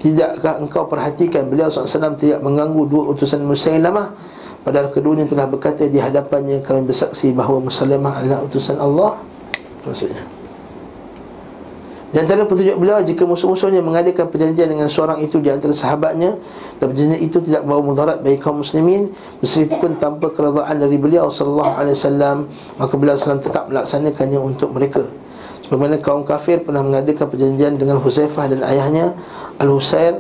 Tidakkah 0.00 0.56
engkau 0.64 0.88
perhatikan 0.88 1.44
beliau 1.52 1.68
SAW 1.68 2.16
tidak 2.16 2.40
mengganggu 2.40 2.88
dua 2.88 3.12
utusan 3.12 3.44
Musailamah? 3.44 4.16
Padahal 4.64 4.88
keduanya 4.88 5.28
telah 5.28 5.44
berkata 5.44 5.84
di 5.84 6.00
hadapannya 6.00 6.64
kami 6.64 6.88
bersaksi 6.88 7.36
bahawa 7.36 7.60
Musailamah 7.68 8.24
adalah 8.24 8.40
utusan 8.48 8.80
Allah. 8.80 9.20
Maksudnya. 9.84 10.24
Di 12.10 12.18
antara 12.18 12.42
petunjuk 12.42 12.74
beliau 12.74 12.98
jika 13.06 13.22
musuh-musuhnya 13.22 13.84
mengadakan 13.86 14.26
perjanjian 14.34 14.66
dengan 14.66 14.90
seorang 14.90 15.22
itu 15.22 15.38
di 15.38 15.46
antara 15.46 15.70
sahabatnya 15.70 16.42
Dan 16.82 16.90
perjanjian 16.90 17.22
itu 17.22 17.38
tidak 17.38 17.62
membawa 17.62 17.86
mudarat 17.86 18.18
bagi 18.18 18.34
kaum 18.42 18.66
muslimin 18.66 19.14
Meskipun 19.38 19.94
tanpa 19.94 20.34
keradaan 20.34 20.82
dari 20.82 20.98
beliau 20.98 21.30
SAW 21.30 21.70
Maka 22.82 22.92
beliau 22.98 23.14
SAW 23.14 23.38
tetap 23.38 23.70
melaksanakannya 23.70 24.42
untuk 24.42 24.74
mereka 24.74 25.06
Bagaimana 25.70 26.02
kaum 26.02 26.26
kafir 26.26 26.66
pernah 26.66 26.82
mengadakan 26.82 27.30
perjanjian 27.30 27.78
dengan 27.78 28.02
Huzaifah 28.02 28.50
dan 28.50 28.60
ayahnya 28.66 29.14
Al-Husain 29.62 30.18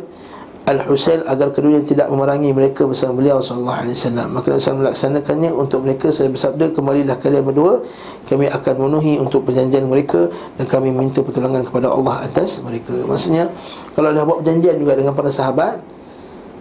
Al-Husain 0.70 1.26
agar 1.26 1.50
keduanya 1.50 1.82
tidak 1.82 2.06
memerangi 2.12 2.54
mereka 2.54 2.86
bersama 2.86 3.18
beliau 3.18 3.42
wasallam. 3.42 4.28
Maka 4.30 4.54
Rasul 4.54 4.78
melaksanakannya 4.78 5.50
untuk 5.50 5.82
mereka 5.82 6.14
saya 6.14 6.30
bersabda 6.30 6.70
kembalilah 6.70 7.18
kalian 7.18 7.42
berdua 7.42 7.82
kami 8.30 8.46
akan 8.46 8.72
memenuhi 8.78 9.18
untuk 9.18 9.48
perjanjian 9.48 9.90
mereka 9.90 10.30
dan 10.60 10.70
kami 10.70 10.94
minta 10.94 11.24
pertolongan 11.24 11.66
kepada 11.66 11.90
Allah 11.90 12.22
atas 12.22 12.62
mereka. 12.62 12.92
Maksudnya 13.02 13.50
kalau 13.98 14.14
dah 14.14 14.22
buat 14.22 14.46
perjanjian 14.46 14.78
juga 14.78 14.94
dengan 14.94 15.16
para 15.18 15.34
sahabat 15.34 15.82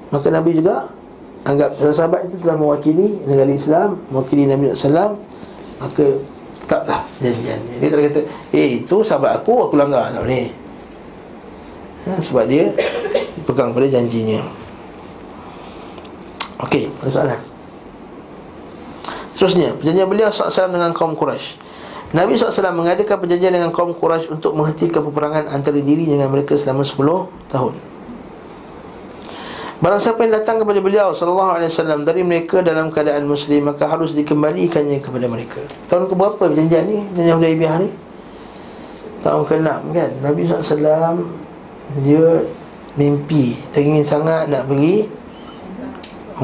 maka 0.09 0.27
Nabi 0.33 0.57
juga 0.57 0.89
anggap 1.45 1.77
sahabat 1.93 2.33
itu 2.33 2.41
telah 2.41 2.57
mewakili 2.57 3.21
negara 3.29 3.51
Islam, 3.53 4.01
mewakili 4.09 4.49
Nabi 4.49 4.73
sallallahu 4.73 5.13
maka 5.85 6.05
taklah 6.69 7.01
janjian. 7.17 7.57
Dia 7.81 7.89
tak 7.89 7.99
kata, 8.13 8.21
"Eh, 8.53 8.85
itu 8.85 9.01
sahabat 9.01 9.41
aku, 9.41 9.65
aku 9.65 9.73
langgar." 9.73 10.13
Tak 10.13 10.21
boleh. 10.21 10.53
Ha, 12.05 12.21
sebab 12.21 12.45
dia 12.45 12.69
pegang 13.49 13.73
pada 13.73 13.89
janjinya. 13.89 14.45
Okey, 16.61 16.93
ada 17.01 17.09
soalan. 17.09 17.41
Seterusnya, 19.33 19.73
perjanjian 19.79 20.07
beliau 20.11 20.29
SAW 20.29 20.69
dengan 20.69 20.91
kaum 20.91 21.15
Quraisy. 21.15 21.55
Nabi 22.11 22.35
SAW 22.35 22.75
mengadakan 22.75 23.23
perjanjian 23.23 23.55
dengan 23.55 23.71
kaum 23.71 23.95
Quraisy 23.95 24.29
untuk 24.29 24.51
menghentikan 24.53 24.99
peperangan 24.99 25.47
antara 25.49 25.79
diri 25.79 26.05
dengan 26.05 26.27
mereka 26.27 26.59
selama 26.59 26.83
10 26.83 27.31
tahun. 27.47 27.88
Barang 29.79 30.03
siapa 30.03 30.27
yang 30.27 30.35
datang 30.35 30.59
kepada 30.59 30.83
beliau 30.83 31.15
sallallahu 31.15 31.55
alaihi 31.55 31.71
wasallam 31.71 32.03
dari 32.03 32.19
mereka 32.19 32.59
dalam 32.59 32.91
keadaan 32.91 33.23
muslim 33.23 33.71
maka 33.71 33.87
harus 33.87 34.11
dikembalikannya 34.11 34.99
kepada 34.99 35.31
mereka. 35.31 35.63
Tahun 35.87 36.03
ke 36.03 36.13
berapa 36.19 36.35
perjanjian 36.35 36.83
ni? 36.83 36.99
Perjanjian 37.15 37.37
Hudaibiyah 37.39 37.75
ni? 37.79 37.89
Tahun 39.23 39.41
ke-6 39.47 39.71
kan? 39.95 40.09
Nabi 40.19 40.41
SAW 40.43 41.15
dia 42.03 42.25
mimpi 42.99 43.55
teringin 43.71 44.03
sangat 44.03 44.51
nak 44.51 44.67
pergi 44.67 45.07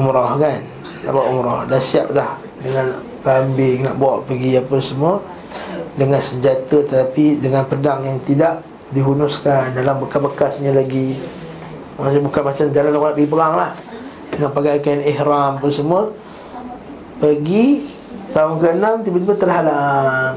umrah 0.00 0.32
kan? 0.40 0.64
Nak 1.04 1.10
buat 1.12 1.26
umrah 1.28 1.60
Dah 1.68 1.78
siap 1.78 2.10
dah 2.16 2.34
Dengan 2.58 2.98
kambing 3.20 3.86
Nak 3.86 3.94
bawa 4.00 4.24
pergi 4.24 4.58
apa 4.58 4.76
semua 4.82 5.20
Dengan 5.94 6.18
senjata 6.18 6.82
Tapi 6.82 7.38
dengan 7.38 7.62
pedang 7.68 8.02
yang 8.02 8.18
tidak 8.26 8.64
Dihunuskan 8.90 9.76
Dalam 9.76 10.02
bekas-bekasnya 10.02 10.74
lagi 10.74 11.14
Maksudnya 11.96 12.22
bukan 12.24 12.42
macam 12.44 12.64
jalan 12.72 12.90
orang 12.92 13.02
nak 13.02 13.14
pergi 13.16 13.30
perang 13.32 13.54
lah. 13.56 13.70
Dengan 14.32 14.50
pakai 14.52 14.80
kain 14.84 15.02
ihram 15.04 15.52
apa 15.56 15.68
semua. 15.72 16.12
Pergi 17.16 17.96
Tahun 18.36 18.60
ke-6 18.60 18.84
tiba-tiba 19.08 19.34
terhalang. 19.40 20.36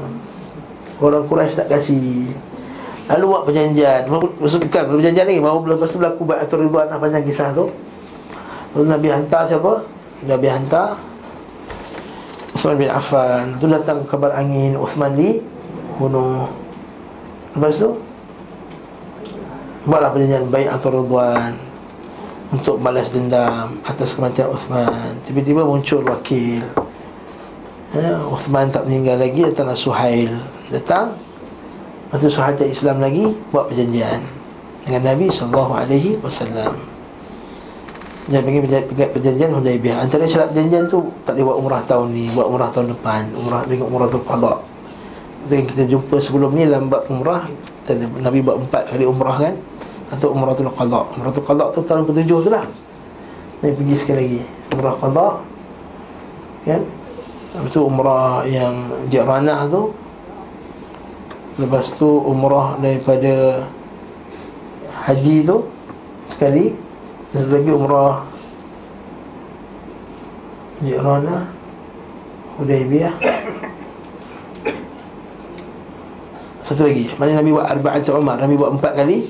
Orang 1.04 1.28
Quraisy 1.28 1.52
tak 1.52 1.68
kasih. 1.68 2.32
Lalu 3.12 3.24
buat 3.28 3.42
perjanjian. 3.44 4.08
Bukan 4.08 4.84
perjanjian 4.96 5.26
ni. 5.28 5.36
Baru 5.36 5.68
lepas 5.68 5.92
tu 5.92 6.00
berlaku 6.00 6.24
Baiatul 6.24 6.64
Ridwan 6.64 6.88
lah 6.88 6.96
Panjang 6.96 7.28
kisah 7.28 7.52
tu. 7.52 7.68
Lalu 8.72 8.84
Nabi 8.88 9.08
hantar 9.12 9.44
siapa? 9.44 9.84
Nabi 10.24 10.46
hantar 10.48 10.96
Uthman 12.56 12.76
bin 12.80 12.88
Affan. 12.88 13.60
Tu 13.60 13.68
datang 13.68 14.00
kabar 14.08 14.32
angin 14.32 14.80
Uthman 14.80 15.12
di 15.12 15.44
Bunuh. 16.00 16.48
Lepas 17.52 17.84
tu 17.84 18.00
Buatlah 19.80 20.12
perjanjian 20.12 20.52
Baiatul 20.52 20.92
Ridwan 20.92 21.56
Untuk 22.52 22.84
balas 22.84 23.08
dendam 23.08 23.80
Atas 23.88 24.12
kematian 24.12 24.52
Uthman. 24.52 25.16
Tiba-tiba 25.24 25.64
muncul 25.64 26.04
wakil. 26.04 26.60
Ya, 27.96 28.20
Uthman 28.28 28.68
tak 28.68 28.84
meninggal 28.84 29.16
lagi 29.16 29.40
Datanglah 29.40 29.78
Suhail. 29.80 30.36
Datang. 30.68 31.16
Lepas 32.10 32.20
tu 32.20 32.28
sahabat 32.28 32.68
Islam 32.68 33.00
lagi 33.00 33.32
Buat 33.48 33.72
perjanjian 33.72 34.20
Dengan 34.84 35.14
Nabi 35.14 35.32
SAW 35.32 35.88
Dia 38.28 38.40
pergi 38.44 38.58
perjanjian 39.16 39.50
Hudaibiyah 39.54 40.04
Antara 40.04 40.28
syarat 40.28 40.52
perjanjian 40.52 40.90
tu 40.92 41.08
Tak 41.24 41.40
boleh 41.40 41.44
buat 41.48 41.56
umrah 41.56 41.82
tahun 41.88 42.12
ni 42.12 42.28
Buat 42.36 42.46
umrah 42.52 42.68
tahun 42.68 42.92
depan. 42.98 43.32
Umrah 43.32 43.62
dengan 43.64 43.88
umrah 43.88 44.12
tu 44.12 44.20
qadar 44.26 44.60
Itu 45.48 45.54
kita 45.72 45.82
jumpa 45.88 46.20
sebelum 46.20 46.52
ni 46.52 46.68
Lambat 46.68 47.06
umrah 47.08 47.48
Nabi 48.20 48.38
buat 48.44 48.56
empat 48.60 48.92
kali 48.92 49.04
umrah 49.08 49.36
kan? 49.40 49.54
Atau 50.10 50.34
umrah 50.34 50.52
tu 50.58 50.66
qadar 50.66 51.06
Umrah 51.14 51.30
tu 51.30 51.80
tahun 51.86 52.02
ketujuh 52.02 52.38
tu 52.42 52.50
lah 52.50 52.66
Nabi 53.62 53.72
pergi 53.78 53.96
sekali 53.96 54.18
lagi. 54.26 54.42
Umrah 54.74 54.94
qadar 54.98 55.32
Kan? 56.66 56.82
Lepas 57.50 57.70
tu 57.72 57.80
umrah 57.82 58.44
yang 58.46 58.74
Jiranah 59.10 59.60
tu. 59.66 59.82
Lepas 61.58 61.86
tu 61.96 62.08
umrah 62.08 62.78
daripada 62.78 63.64
Haji 65.08 65.36
tu 65.46 65.66
Sekali. 66.30 66.74
Dan 67.30 67.46
lagi 67.46 67.70
umrah 67.70 68.26
Jirana 70.80 71.44
Hudaibiyah 72.56 73.12
Satu 76.70 76.86
lagi. 76.86 77.10
Maksudnya 77.18 77.42
Nabi 77.42 77.50
buat 77.50 77.66
Arba'at 77.66 78.06
Umar. 78.14 78.38
Nabi 78.38 78.54
buat 78.54 78.70
empat 78.78 78.92
kali 78.94 79.26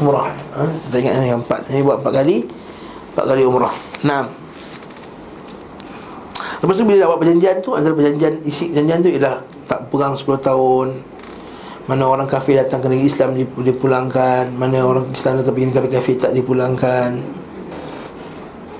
Umrah. 0.00 0.32
Ha? 0.56 0.64
Saya 0.88 1.00
ingat 1.04 1.20
ni 1.20 1.28
empat. 1.36 1.68
Nabi 1.68 1.82
buat 1.84 2.00
empat 2.00 2.12
kali 2.16 2.36
Empat 3.12 3.24
kali 3.28 3.42
umrah. 3.44 3.74
Enam 4.08 4.24
Lepas 6.64 6.74
tu 6.80 6.82
bila 6.88 6.96
dah 6.96 7.06
buat 7.12 7.20
perjanjian 7.20 7.56
tu 7.60 7.70
Antara 7.76 7.94
perjanjian 7.94 8.40
Isi 8.42 8.72
perjanjian 8.72 8.98
tu 9.04 9.10
ialah 9.12 9.44
Tak 9.68 9.92
perang 9.92 10.16
10 10.16 10.24
tahun. 10.40 10.88
Mana 11.92 12.04
orang 12.08 12.24
kafir 12.24 12.56
datang 12.56 12.80
ke 12.80 12.88
negeri 12.88 13.08
Islam 13.08 13.36
dipulangkan. 13.36 14.52
Mana 14.56 14.84
orang 14.84 15.08
Islam 15.12 15.40
datang 15.40 15.56
pergi 15.56 15.68
negara 15.72 15.88
kafir 15.88 16.20
tak 16.20 16.32
dipulangkan. 16.36 17.20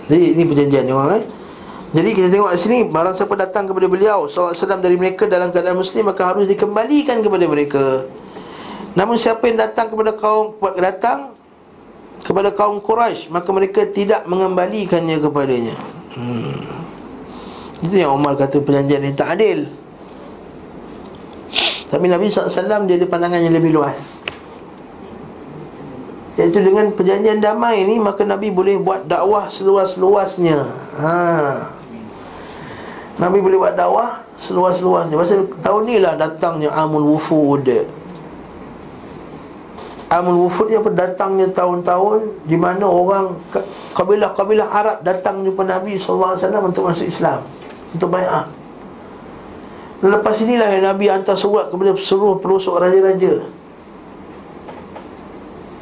Jadi 0.09 0.37
ini 0.37 0.43
perjanjian 0.45 0.85
ni 0.89 0.93
orang 0.93 1.21
eh 1.21 1.25
jadi 1.89 2.12
kita 2.12 2.28
tengok 2.28 2.53
di 2.53 2.61
sini 2.61 2.78
Barang 2.84 3.16
siapa 3.16 3.32
datang 3.32 3.64
kepada 3.64 3.89
beliau 3.89 4.28
SAW 4.28 4.53
dari 4.84 4.97
mereka 5.01 5.24
dalam 5.24 5.49
keadaan 5.49 5.80
muslim 5.80 6.05
Maka 6.05 6.28
harus 6.28 6.45
dikembalikan 6.45 7.24
kepada 7.24 7.45
mereka. 7.49 7.84
Namun 8.93 9.16
siapa 9.16 9.49
yang 9.49 9.57
datang 9.57 9.89
kepada 9.89 10.12
kaum 10.12 10.53
Datang 10.76 11.32
Kepada 12.20 12.53
kaum 12.53 12.84
Quraisy 12.84 13.32
Maka 13.32 13.49
mereka 13.57 13.89
tidak 13.89 14.28
mengembalikannya 14.28 15.16
kepadanya. 15.16 15.76
Hmm. 16.12 16.61
Itu 17.78 17.95
yang 17.95 18.20
Umar 18.20 18.36
kata 18.36 18.61
perjanjian 18.61 19.07
ini 19.07 19.14
tak 19.14 19.39
adil. 19.39 19.70
Tapi 21.89 22.05
Nabi 22.11 22.28
SAW 22.28 22.84
dia 22.84 23.01
ada 23.01 23.07
pandangan 23.07 23.39
yang 23.39 23.55
lebih 23.55 23.70
luas. 23.72 24.20
Iaitu 26.36 26.59
dengan 26.59 26.91
perjanjian 26.93 27.39
damai 27.39 27.86
ni 27.86 27.97
Maka 28.03 28.26
Nabi 28.26 28.51
boleh 28.51 28.76
buat 28.82 29.07
dakwah 29.07 29.47
seluas-luasnya. 29.47 30.59
Ha. 30.99 31.78
Nabi 33.19 33.43
boleh 33.43 33.59
buat 33.59 33.75
dakwah 33.75 34.23
seluas-luasnya. 34.39 35.19
Pasal 35.19 35.51
tahun 35.59 35.83
ni 35.91 35.97
lah 35.99 36.14
datangnya 36.14 36.71
Amul 36.71 37.19
Wufud. 37.19 37.66
Amul 40.09 40.49
Wufud 40.49 40.73
yang 40.73 40.81
datangnya 40.97 41.53
tahun-tahun 41.53 42.49
Di 42.49 42.57
mana 42.57 42.89
orang 42.89 43.37
Kabilah-kabilah 43.93 44.69
Arab 44.73 44.97
datang 45.05 45.45
jumpa 45.45 45.69
Nabi 45.69 46.01
SAW 46.01 46.33
Untuk 46.64 46.89
masuk 46.89 47.05
Islam 47.05 47.45
Untuk 47.93 48.09
bayar. 48.09 48.49
Lepas 49.99 50.39
inilah 50.47 50.71
yang 50.71 50.95
Nabi 50.95 51.11
hantar 51.11 51.35
surat 51.35 51.75
kepada 51.75 51.91
seluruh 51.99 52.39
pelosok 52.39 52.79
raja-raja. 52.79 53.43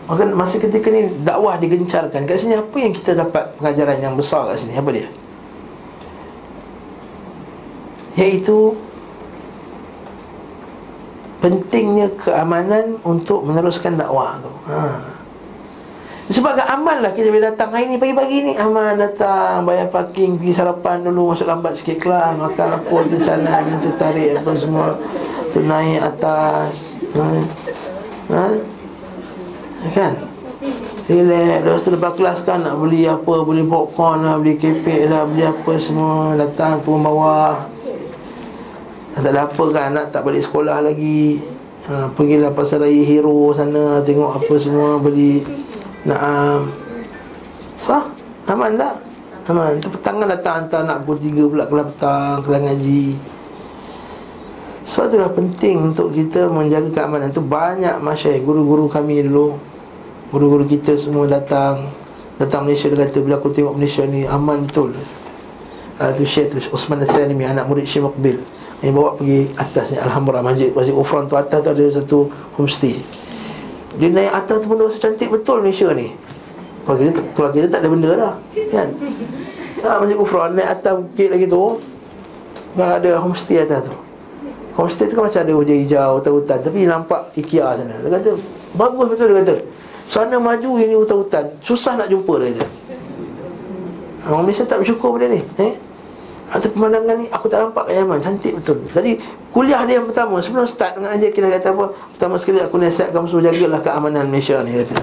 Maka 0.08 0.22
masa 0.32 0.56
ketika 0.56 0.88
ni 0.88 1.12
dakwah 1.20 1.60
digencarkan 1.60 2.24
Kat 2.24 2.40
sini 2.40 2.56
apa 2.56 2.76
yang 2.80 2.96
kita 2.96 3.12
dapat 3.12 3.52
pengajaran 3.60 4.00
yang 4.00 4.16
besar 4.16 4.48
kat 4.48 4.64
sini? 4.64 4.72
Apa 4.72 4.88
dia? 4.88 5.12
Iaitu 8.16 8.74
Pentingnya 11.36 12.10
keamanan 12.16 12.98
untuk 13.04 13.44
meneruskan 13.44 13.94
dakwah 13.94 14.40
tu. 14.40 14.50
Haa 14.66 15.16
sebab 16.26 16.58
ke 16.58 16.64
amal 16.66 16.98
lah 16.98 17.14
kita 17.14 17.30
boleh 17.30 17.54
datang 17.54 17.70
hari 17.70 17.86
ni. 17.86 18.02
Pagi-pagi 18.02 18.50
ni 18.50 18.52
Amal 18.58 18.98
datang. 18.98 19.62
Bayar 19.62 19.86
parking 19.86 20.42
pergi 20.42 20.58
sarapan 20.58 21.06
dulu 21.06 21.30
masuk 21.30 21.46
lambat 21.46 21.78
sikit 21.78 22.02
kelas 22.02 22.34
makan 22.34 22.82
apa 22.82 22.96
tu 23.06 23.16
sana 23.22 23.62
minta 23.62 23.90
tarik 23.94 24.34
apa 24.34 24.50
semua. 24.58 24.98
Tu 25.54 25.62
naik 25.62 26.02
atas. 26.02 26.98
Ha, 27.14 27.22
ha? 28.34 28.46
kan? 29.94 30.12
Relax. 31.06 31.62
Lepas 31.62 31.82
tu 31.86 31.90
lepas 31.94 32.12
kelas 32.18 32.38
kan 32.42 32.66
Nak 32.66 32.82
beli 32.82 33.06
apa 33.06 33.46
Beli 33.46 33.62
popcorn 33.62 34.26
lah 34.26 34.42
Beli 34.42 34.58
kepek 34.58 35.06
lah 35.06 35.22
Beli 35.22 35.46
apa 35.46 35.72
semua. 35.78 36.34
Datang 36.34 36.82
turun 36.82 37.06
bawah 37.06 37.62
Tak 39.16 39.32
ada 39.32 39.48
apa 39.48 39.64
kan 39.72 39.96
Nak 39.96 40.12
tak 40.12 40.28
balik 40.28 40.44
sekolah 40.44 40.84
lagi. 40.84 41.40
Ha, 41.88 42.12
Pergilah 42.12 42.52
pasal 42.52 42.84
raya 42.84 43.00
hero 43.00 43.48
sana 43.56 44.04
Tengok 44.04 44.36
apa 44.36 44.54
semua 44.60 45.00
Beli 45.00 45.40
Naam. 46.04 46.68
Sah? 47.80 48.04
Aman 48.52 48.76
tak? 48.76 49.00
Aman. 49.48 49.80
Petang 49.80 50.20
kan 50.20 50.28
datang 50.28 50.54
hantar 50.60 50.84
anak 50.84 51.08
pukul 51.08 51.18
tiga 51.18 51.42
pula 51.48 51.64
Kelas 51.64 51.86
petang 51.96 52.36
Kelas 52.44 52.60
ngaji. 52.68 53.04
Sebab 54.84 55.04
itulah 55.08 55.32
penting 55.32 55.76
Untuk 55.80 56.12
kita 56.12 56.52
menjaga 56.52 56.92
keamanan 56.92 57.32
tu. 57.32 57.40
Banyak 57.40 57.96
masyarakat 58.04 58.44
Guru-guru 58.44 58.84
kami 58.92 59.24
dulu. 59.24 59.56
Guru-guru 60.28 60.68
kita 60.68 60.92
semua 61.00 61.24
datang. 61.24 61.88
Datang 62.36 62.68
Malaysia 62.68 62.92
Dia 62.92 63.08
kata 63.08 63.24
Bila 63.24 63.40
aku 63.40 63.48
tengok 63.48 63.80
Malaysia 63.80 64.04
ni 64.04 64.28
Aman 64.28 64.68
betul. 64.68 64.92
Uh, 65.96 66.12
tu 66.12 66.28
Syekh 66.28 66.52
tu 66.52 66.60
Osman 66.76 67.00
Al-Thanimi 67.00 67.48
Anak 67.48 67.72
murid 67.72 67.88
Syekh 67.88 68.04
Mokbil 68.04 68.36
Yang 68.84 68.92
bawa 68.92 69.10
pergi 69.16 69.40
atas 69.56 69.84
ni 69.88 69.96
Alhamdulillah 69.96 70.44
Masjid 70.44 70.68
Masjid 70.68 70.92
Ufran 70.92 71.24
tu 71.24 71.36
atas 71.36 71.58
tu 71.64 71.70
ada 71.72 71.84
satu 71.88 72.18
homestay. 72.60 73.00
Dia 73.96 74.12
naik 74.12 74.32
atas 74.44 74.56
tu 74.60 74.66
pun 74.68 74.76
rasa 74.76 75.00
cantik 75.00 75.32
betul 75.32 75.64
Malaysia 75.64 75.88
ni. 75.96 76.12
Kalau 76.86 77.02
kita, 77.02 77.20
kalau 77.34 77.50
kita 77.50 77.66
tak 77.66 77.82
ada 77.82 77.88
benda 77.90 78.10
dah 78.14 78.34
Kan? 78.70 78.88
Tak 79.82 79.94
macam 79.98 80.16
kufran 80.22 80.54
Naik 80.54 80.70
atas 80.78 80.92
bukit 81.02 81.28
lagi 81.34 81.46
tu 81.50 81.62
Yang 82.78 82.90
ada 83.02 83.10
homestay 83.18 83.58
atas 83.66 83.90
tu. 83.90 83.94
Homestay 84.78 85.10
tu 85.10 85.18
kan 85.18 85.26
macam 85.26 85.40
ada 85.42 85.52
hujan 85.52 85.76
hijau 85.82 86.22
Hutan-hutan 86.22 86.58
Tapi 86.62 86.78
nampak 86.86 87.20
IKEA 87.34 87.74
sana. 87.74 87.94
Dia 87.98 88.10
kata 88.14 88.30
Bagus 88.78 89.06
betul 89.10 89.34
dia 89.34 89.36
kata. 89.42 89.56
Sana 90.06 90.38
maju 90.38 90.70
ini 90.78 90.94
hutan-hutan 90.94 91.44
Susah 91.66 91.98
nak 91.98 92.06
jumpa 92.06 92.32
dia 92.38 92.54
kata. 92.54 92.66
Orang 94.30 94.46
Malaysia 94.46 94.62
tak 94.62 94.82
bersyukur 94.82 95.18
benda 95.18 95.26
ni 95.34 95.42
eh? 95.58 95.74
Atau 96.46 96.70
pemandangan 96.70 97.18
ni 97.18 97.26
aku 97.26 97.50
tak 97.50 97.58
nampak 97.58 97.90
kat 97.90 97.94
Yaman. 97.98 98.18
Cantik 98.22 98.52
betul. 98.62 98.78
Jadi 98.94 99.18
kuliah 99.50 99.82
dia 99.82 99.98
yang 99.98 100.06
pertama. 100.06 100.38
Sebelum 100.38 100.62
start 100.62 100.94
dengan 100.94 101.10
ajar 101.18 101.30
kita 101.34 101.46
kata 101.50 101.68
apa? 101.74 101.84
Pertama 102.14 102.34
sekali 102.38 102.58
aku 102.62 102.78
nasihat 102.78 103.10
kamu 103.10 103.26
semua 103.26 103.44
jagalah 103.50 103.80
keamanan 103.82 104.24
Malaysia 104.30 104.62
ni 104.62 104.78
kata. 104.78 104.96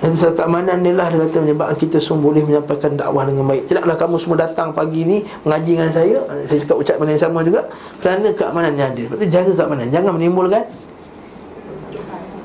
Jadi 0.00 0.16
soal 0.16 0.32
keamanan 0.32 0.80
ni 0.80 0.96
lah 0.96 1.12
dia 1.12 1.20
kata 1.28 1.44
Menyebabkan 1.44 1.76
kita 1.76 2.00
semua 2.00 2.32
boleh 2.32 2.40
menyampaikan 2.40 2.96
dakwah 2.96 3.26
dengan 3.26 3.44
baik. 3.50 3.68
Tidaklah 3.68 3.96
kamu 4.00 4.16
semua 4.16 4.36
datang 4.40 4.72
pagi 4.72 5.02
ni 5.04 5.26
Mengaji 5.42 5.70
dengan 5.76 5.90
saya. 5.90 6.18
Saya 6.46 6.58
cakap 6.62 6.76
ucap 6.80 6.96
yang 7.02 7.20
sama 7.20 7.42
juga. 7.42 7.66
Kerana 7.98 8.30
keamanan 8.32 8.72
yang 8.78 8.94
ada. 8.94 9.02
Lepas 9.10 9.18
tu 9.18 9.26
jaga 9.26 9.52
keamanan. 9.58 9.86
Jangan 9.90 10.12
menimbulkan. 10.16 10.64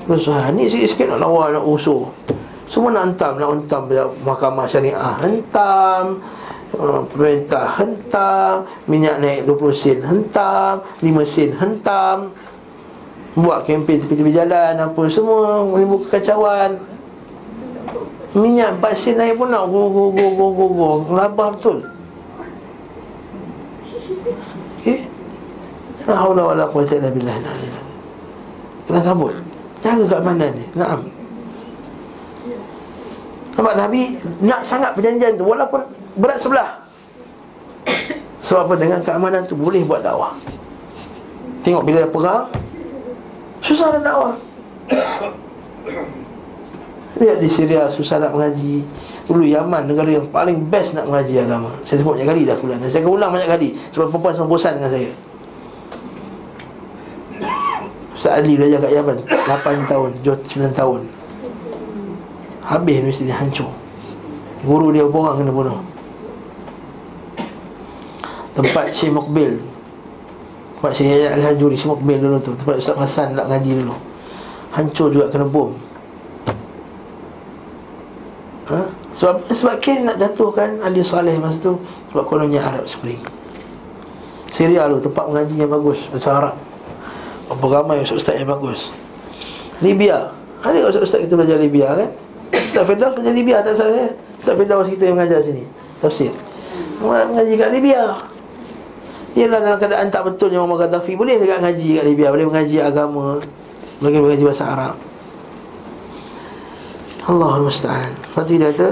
Kerusuhan 0.06 0.54
Ni 0.58 0.70
sikit-sikit 0.70 1.18
nak 1.18 1.26
lawa 1.26 1.50
nak 1.50 1.66
usuh 1.66 2.06
Semua 2.70 2.94
nak 2.94 3.10
hentam 3.10 3.42
Nak 3.42 3.50
hentam 3.58 3.82
mahkamah 4.22 4.66
syariah. 4.70 5.14
Hentam 5.22 6.22
uh, 6.76 7.02
Pemerintah 7.10 7.66
hentam 7.80 8.68
Minyak 8.86 9.18
naik 9.24 9.40
20 9.48 9.72
sen 9.76 10.00
hentam 10.04 10.84
5 11.00 11.08
sen 11.24 11.52
hentam. 11.56 12.32
Buat 13.36 13.68
kempen 13.68 14.00
tepi-tepi 14.00 14.32
jalan 14.32 14.80
Apa 14.80 15.02
semua 15.12 15.64
Menimbulkan 15.64 16.08
kekacauan 16.20 16.80
Minyak 18.36 18.80
4 18.84 18.96
sen 18.96 19.16
naik 19.16 19.40
pun 19.40 19.48
nak 19.48 19.68
go 19.72 19.88
go 19.92 20.12
go 20.12 20.28
go 20.52 20.66
go 20.72 20.90
Labah 21.16 21.56
betul. 21.56 21.80
Okey? 24.80 25.08
La 26.06 26.16
haula 26.22 26.54
wala 26.54 26.64
quwwata 26.70 27.02
illa 27.02 27.10
billah. 27.10 27.36
Kena 28.86 29.02
kabut 29.02 29.34
Jaga 29.82 30.04
keamanan 30.06 30.52
ni? 30.54 30.66
Naam. 30.78 31.00
Nampak 33.56 33.76
Nabi 33.80 34.20
nak 34.44 34.62
sangat 34.68 34.92
perjanjian 34.94 35.40
tu 35.40 35.48
Walaupun 35.48 35.82
berat 36.16 36.40
sebelah. 36.40 36.86
Sebab 38.46 38.62
apa? 38.70 38.74
Dengan 38.78 39.00
keamanan 39.02 39.42
tu 39.50 39.58
Boleh 39.58 39.82
buat 39.82 40.06
dakwah. 40.06 40.38
Tengok 41.66 41.84
bila 41.84 42.06
perang 42.06 42.46
Susah 43.66 43.98
nak 43.98 44.02
dakwah. 44.06 44.36
Lihat 47.18 47.42
di 47.42 47.50
Syria 47.50 47.90
susah 47.90 48.22
nak 48.22 48.38
mengaji. 48.38 48.86
Dulu 49.26 49.42
Yaman 49.42 49.90
negara 49.90 50.14
yang 50.14 50.30
paling 50.30 50.70
best 50.70 50.94
nak 50.94 51.10
mengaji 51.10 51.42
agama. 51.42 51.74
Saya 51.82 52.06
sebut 52.06 52.14
banyak 52.14 52.30
kali 52.30 52.42
dah 52.46 52.56
kuliah 52.62 52.78
Saya 52.86 53.02
akan 53.02 53.12
ulang 53.18 53.32
banyak 53.34 53.50
kali 53.50 53.70
Sebab 53.90 54.14
perempuan 54.14 54.34
semua 54.38 54.50
bosan 54.52 54.78
dengan 54.78 54.92
saya. 54.94 55.10
Ustaz 58.14 58.40
Ali 58.40 58.54
belajar 58.56 58.80
kat 58.86 58.92
Yaman 58.94 59.18
8 59.28 59.92
tahun, 59.92 60.12
9 60.22 60.46
tahun. 60.72 61.02
Habis 62.66 62.96
universiti 63.02 63.34
hancur. 63.34 63.74
Guru 64.66 64.94
dia 64.94 65.06
orang 65.06 65.42
kena 65.42 65.52
bunuh 65.52 65.95
Tempat 68.56 68.96
Syekh 68.96 69.12
Mokbil 69.12 69.60
Tempat 70.80 70.92
Syekh 70.96 71.08
Yahya 71.12 71.28
Al-Hajuri 71.36 71.76
Syekh 71.76 71.92
Mokbil 71.92 72.18
dulu 72.24 72.38
tu. 72.40 72.52
Tempat 72.56 72.76
Ustaz 72.80 72.96
Hassan 72.96 73.36
nak 73.36 73.52
ngaji 73.52 73.84
dulu. 73.84 73.96
Hancur 74.76 75.08
juga 75.12 75.28
kena 75.32 75.48
bom. 75.48 75.72
Ha? 78.72 78.80
Sebab 79.16 79.48
sebab 79.52 79.76
kes 79.80 80.04
nak 80.04 80.20
jatuhkan 80.20 80.84
Ali 80.84 81.04
Saleh 81.04 81.36
masa 81.40 81.60
tu. 81.64 81.74
Sebab 82.12 82.24
kononnya 82.28 82.64
Arab 82.64 82.88
Spring. 82.88 83.20
Syria 84.52 84.88
tu 84.88 85.00
tempat 85.04 85.28
mengaji 85.28 85.56
yang 85.60 85.72
bagus. 85.72 86.08
Macam 86.12 86.32
Arab. 86.44 86.56
Berapa 87.52 87.66
ramai 87.82 88.04
ustaz-ustaz 88.04 88.40
yang 88.40 88.52
bagus. 88.52 88.92
Libya. 89.84 90.32
Ada 90.64 90.92
ustaz-ustaz 90.92 91.24
kita 91.28 91.34
belajar 91.36 91.58
Libya 91.60 91.88
kan? 91.92 92.10
Ustaz 92.52 92.84
Firdaus 92.88 93.14
belajar 93.16 93.34
Libya 93.36 93.58
tak 93.64 93.74
salah 93.80 93.96
ya 93.96 94.08
Ustaz 94.40 94.56
Firdaus 94.60 94.88
kita 94.92 95.04
yang 95.08 95.16
mengajar 95.16 95.40
sini. 95.44 95.64
Tafsir. 96.04 96.32
Mengaji 97.00 97.54
kat 97.56 97.70
Libya 97.72 98.35
Ialah 99.36 99.60
dalam 99.60 99.78
keadaan 99.84 100.08
tak 100.08 100.24
betul 100.32 100.48
yang 100.56 100.64
Muhammad 100.64 100.88
Gaddafi 100.88 101.20
Boleh 101.20 101.36
dekat 101.36 101.60
ngaji 101.60 102.00
kat 102.00 102.06
Libya 102.08 102.32
Boleh 102.32 102.48
mengaji 102.48 102.80
agama 102.80 103.44
Boleh 104.00 104.20
mengaji 104.24 104.44
bahasa 104.48 104.66
Arab. 104.72 104.96
Allahul 107.28 107.68
Musta'an. 107.68 108.16
Lepas 108.16 108.44
tu 108.48 108.56
dia 108.56 108.72
kata 108.72 108.90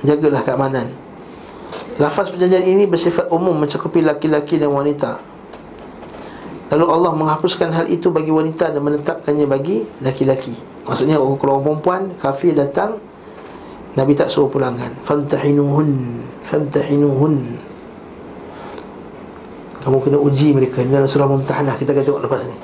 Jagalah 0.00 0.40
keamanan. 0.40 0.88
Lafaz 2.00 2.32
perjanjian 2.32 2.64
ini 2.64 2.88
bersifat 2.88 3.28
umum 3.28 3.52
Mencakupi 3.52 4.00
laki-laki 4.00 4.56
dan 4.56 4.72
wanita. 4.72 5.20
Lalu 6.72 6.84
Allah 6.88 7.12
menghapuskan 7.12 7.68
hal 7.76 7.84
itu 7.92 8.08
bagi 8.08 8.32
wanita 8.32 8.72
Dan 8.72 8.80
menetapkannya 8.80 9.44
bagi 9.44 9.84
laki-laki 10.00 10.56
Maksudnya 10.88 11.20
kalau 11.20 11.60
orang 11.60 11.64
perempuan 11.68 12.02
Kafir 12.16 12.56
datang 12.56 12.96
Nabi 13.92 14.16
tak 14.16 14.32
suruh 14.32 14.48
pulangkan 14.48 14.96
Famtahinuhun 15.04 16.24
Famtahinuhun 16.48 17.68
Kamu 19.80 19.96
kena 20.04 20.18
uji 20.20 20.52
mereka. 20.52 20.84
Ini 20.84 20.92
dalam 20.92 21.08
surah 21.08 21.28
Mumtahanah. 21.28 21.74
Kita 21.80 21.96
akan 21.96 22.04
tengok 22.04 22.22
lepas 22.28 22.42
ni. 22.44 22.56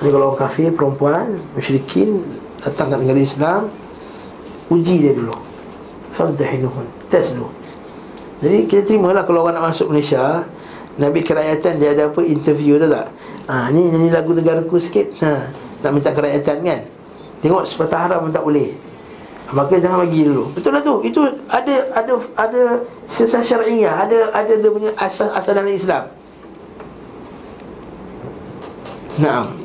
Jadi 0.00 0.08
kalau 0.16 0.32
orang 0.32 0.40
kafir, 0.40 0.72
perempuan, 0.72 1.36
musyrikin 1.52 2.24
Datang 2.64 2.92
ke 2.92 2.96
negara 3.04 3.20
Islam 3.20 3.68
Uji 4.72 4.96
dia 4.96 5.12
dulu. 5.12 5.36
Famtahinuhun 6.16 6.88
Test 7.12 7.36
dulu 7.36 7.52
Jadi 8.40 8.64
kita 8.64 8.80
terimalah 8.88 9.28
kalau 9.28 9.44
orang 9.44 9.60
nak 9.60 9.76
masuk 9.76 9.92
Malaysia 9.92 10.48
Nabi 10.96 11.20
kerakyatan 11.20 11.80
dia 11.80 11.96
ada 11.96 12.12
apa 12.12 12.20
interview 12.24 12.76
tu 12.76 12.88
tak? 12.88 13.08
Ha, 13.48 13.72
ni 13.72 13.88
nyanyi 13.88 14.12
lagu 14.12 14.36
negaraku 14.36 14.76
sikit. 14.76 15.16
Ha, 15.24 15.48
nak 15.80 15.90
minta 15.96 16.12
kerakyatan 16.12 16.60
kan? 16.60 16.80
Tengok 17.40 17.64
sepatah 17.64 18.00
harap 18.04 18.18
pun 18.20 18.28
tak 18.28 18.44
boleh 18.44 18.89
maka 19.50 19.82
jangan 19.82 20.06
bagi 20.06 20.22
dulu. 20.22 20.54
Betul 20.54 20.78
lah 20.78 20.82
tu. 20.82 21.02
Itu 21.02 21.26
ada 21.50 21.74
ada 21.90 22.12
ada 22.38 22.62
sesah 23.10 23.42
syar'iyah 23.42 24.06
ada 24.06 24.18
ada 24.30 24.52
dia 24.54 24.70
punya 24.70 24.94
asas 24.94 25.26
asas 25.34 25.50
dalam 25.50 25.70
Islam. 25.70 26.06
Naam. 29.18 29.58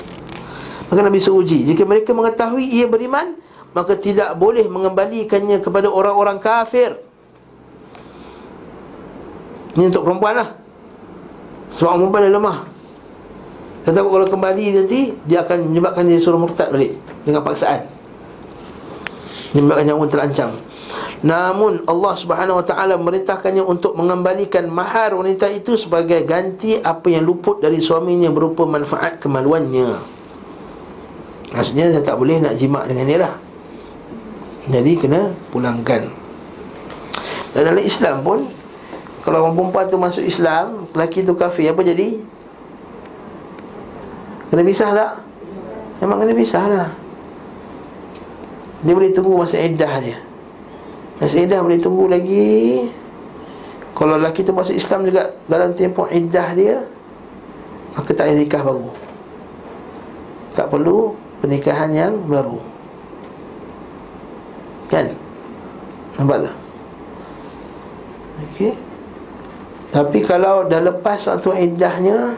Maka 0.89 0.99
Nabi 1.05 1.21
suruh 1.21 1.45
uji. 1.45 1.69
Jika 1.69 1.85
mereka 1.85 2.13
mengetahui 2.13 2.65
ia 2.65 2.85
beriman 2.85 3.37
Maka 3.75 3.99
tidak 3.99 4.39
boleh 4.39 4.63
mengembalikannya 4.71 5.59
kepada 5.59 5.91
orang-orang 5.91 6.39
kafir. 6.39 6.95
Ini 9.75 9.91
untuk 9.91 10.07
perempuan 10.07 10.39
lah. 10.39 10.49
Sebab 11.75 11.99
perempuan 11.99 12.23
dia 12.23 12.33
lemah. 12.35 12.57
Dia 13.83 13.91
takut 13.93 14.17
kalau 14.17 14.25
kembali 14.25 14.65
nanti 14.81 15.13
Dia 15.29 15.45
akan 15.45 15.69
menyebabkan 15.69 16.09
dia 16.09 16.17
suruh 16.17 16.41
murtad 16.41 16.73
balik 16.73 16.97
Dengan 17.21 17.45
paksaan 17.45 17.94
Menyebabkan 19.55 19.87
nyawa 19.87 20.05
terancam. 20.11 20.51
Namun 21.23 21.87
Allah 21.87 22.13
subhanahu 22.13 22.59
wa 22.59 22.65
ta'ala 22.67 22.99
Merintahkannya 22.99 23.63
untuk 23.63 23.95
mengembalikan 23.95 24.67
Mahar 24.67 25.15
wanita 25.15 25.47
itu 25.47 25.79
sebagai 25.79 26.21
ganti 26.27 26.77
Apa 26.77 27.07
yang 27.07 27.23
luput 27.23 27.63
dari 27.63 27.79
suaminya 27.79 28.27
Berupa 28.35 28.67
manfaat 28.67 29.23
kemaluannya. 29.23 29.95
Maksudnya 31.55 31.87
dia 31.95 32.03
tak 32.03 32.19
boleh 32.19 32.43
nak 32.43 32.59
jimat 32.59 32.83
dengan 32.83 33.07
dia 33.07 33.19
lah. 33.23 33.35
Jadi 34.67 34.91
kena 34.99 35.31
pulangkan. 35.55 36.11
Dan 37.55 37.61
dalam 37.63 37.79
Islam 37.79 38.19
pun 38.19 38.39
kalau 39.23 39.47
orang 39.47 39.55
perempuan 39.55 39.85
tu 39.87 39.95
masuk 39.95 40.23
Islam 40.27 40.85
Lelaki 40.91 41.23
tu 41.23 41.33
kafir 41.33 41.71
Apa 41.71 41.81
jadi? 41.81 42.19
Kena 44.51 44.61
pisah 44.67 44.89
tak? 44.91 45.11
Memang 46.03 46.19
kena 46.19 46.35
pisah 46.35 46.65
lah 46.67 47.04
Dia 48.83 48.93
boleh 48.97 49.11
tunggu 49.15 49.39
masa 49.39 49.61
edah 49.61 49.93
dia. 50.03 50.17
Masa 51.21 51.39
edah 51.39 51.63
boleh 51.63 51.79
tunggu 51.79 52.11
lagi. 52.11 52.91
Kalau 53.95 54.19
lelaki 54.19 54.43
tu 54.43 54.51
masuk 54.51 54.75
Islam 54.75 55.07
juga 55.07 55.31
Dalam 55.47 55.71
tempoh 55.71 56.03
edah 56.11 56.51
dia 56.51 56.83
Maka 57.95 58.11
tak 58.11 58.27
ada 58.27 58.35
nikah 58.35 58.59
baru. 58.59 58.91
Tak 60.51 60.67
perlu 60.67 61.15
pernikahan 61.39 61.95
yang 61.95 62.13
baru. 62.27 62.59
Kan? 64.91 65.15
Nampak 66.19 66.43
tak? 66.43 66.55
Okey. 68.35 68.75
Tapi 69.95 70.19
kalau 70.27 70.67
dah 70.67 70.83
lepas 70.83 71.23
waktu 71.31 71.71
iddahnya 71.71 72.35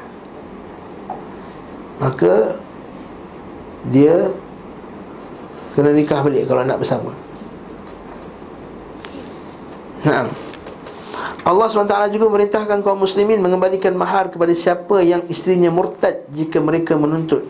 Maka 1.98 2.54
Dia 3.90 4.30
Kena 5.78 5.94
nikah 5.94 6.26
balik 6.26 6.50
kalau 6.50 6.66
nak 6.66 6.82
bersama. 6.82 7.14
Nah 10.02 10.34
Allah 11.48 11.68
SWT 11.70 12.12
juga 12.12 12.28
merintahkan 12.28 12.84
kaum 12.84 13.00
muslimin 13.00 13.40
Mengembalikan 13.40 13.96
mahar 13.96 14.28
kepada 14.28 14.52
siapa 14.52 15.00
yang 15.00 15.24
isterinya 15.32 15.72
murtad 15.72 16.28
Jika 16.28 16.60
mereka 16.60 17.00
menuntut. 17.00 17.46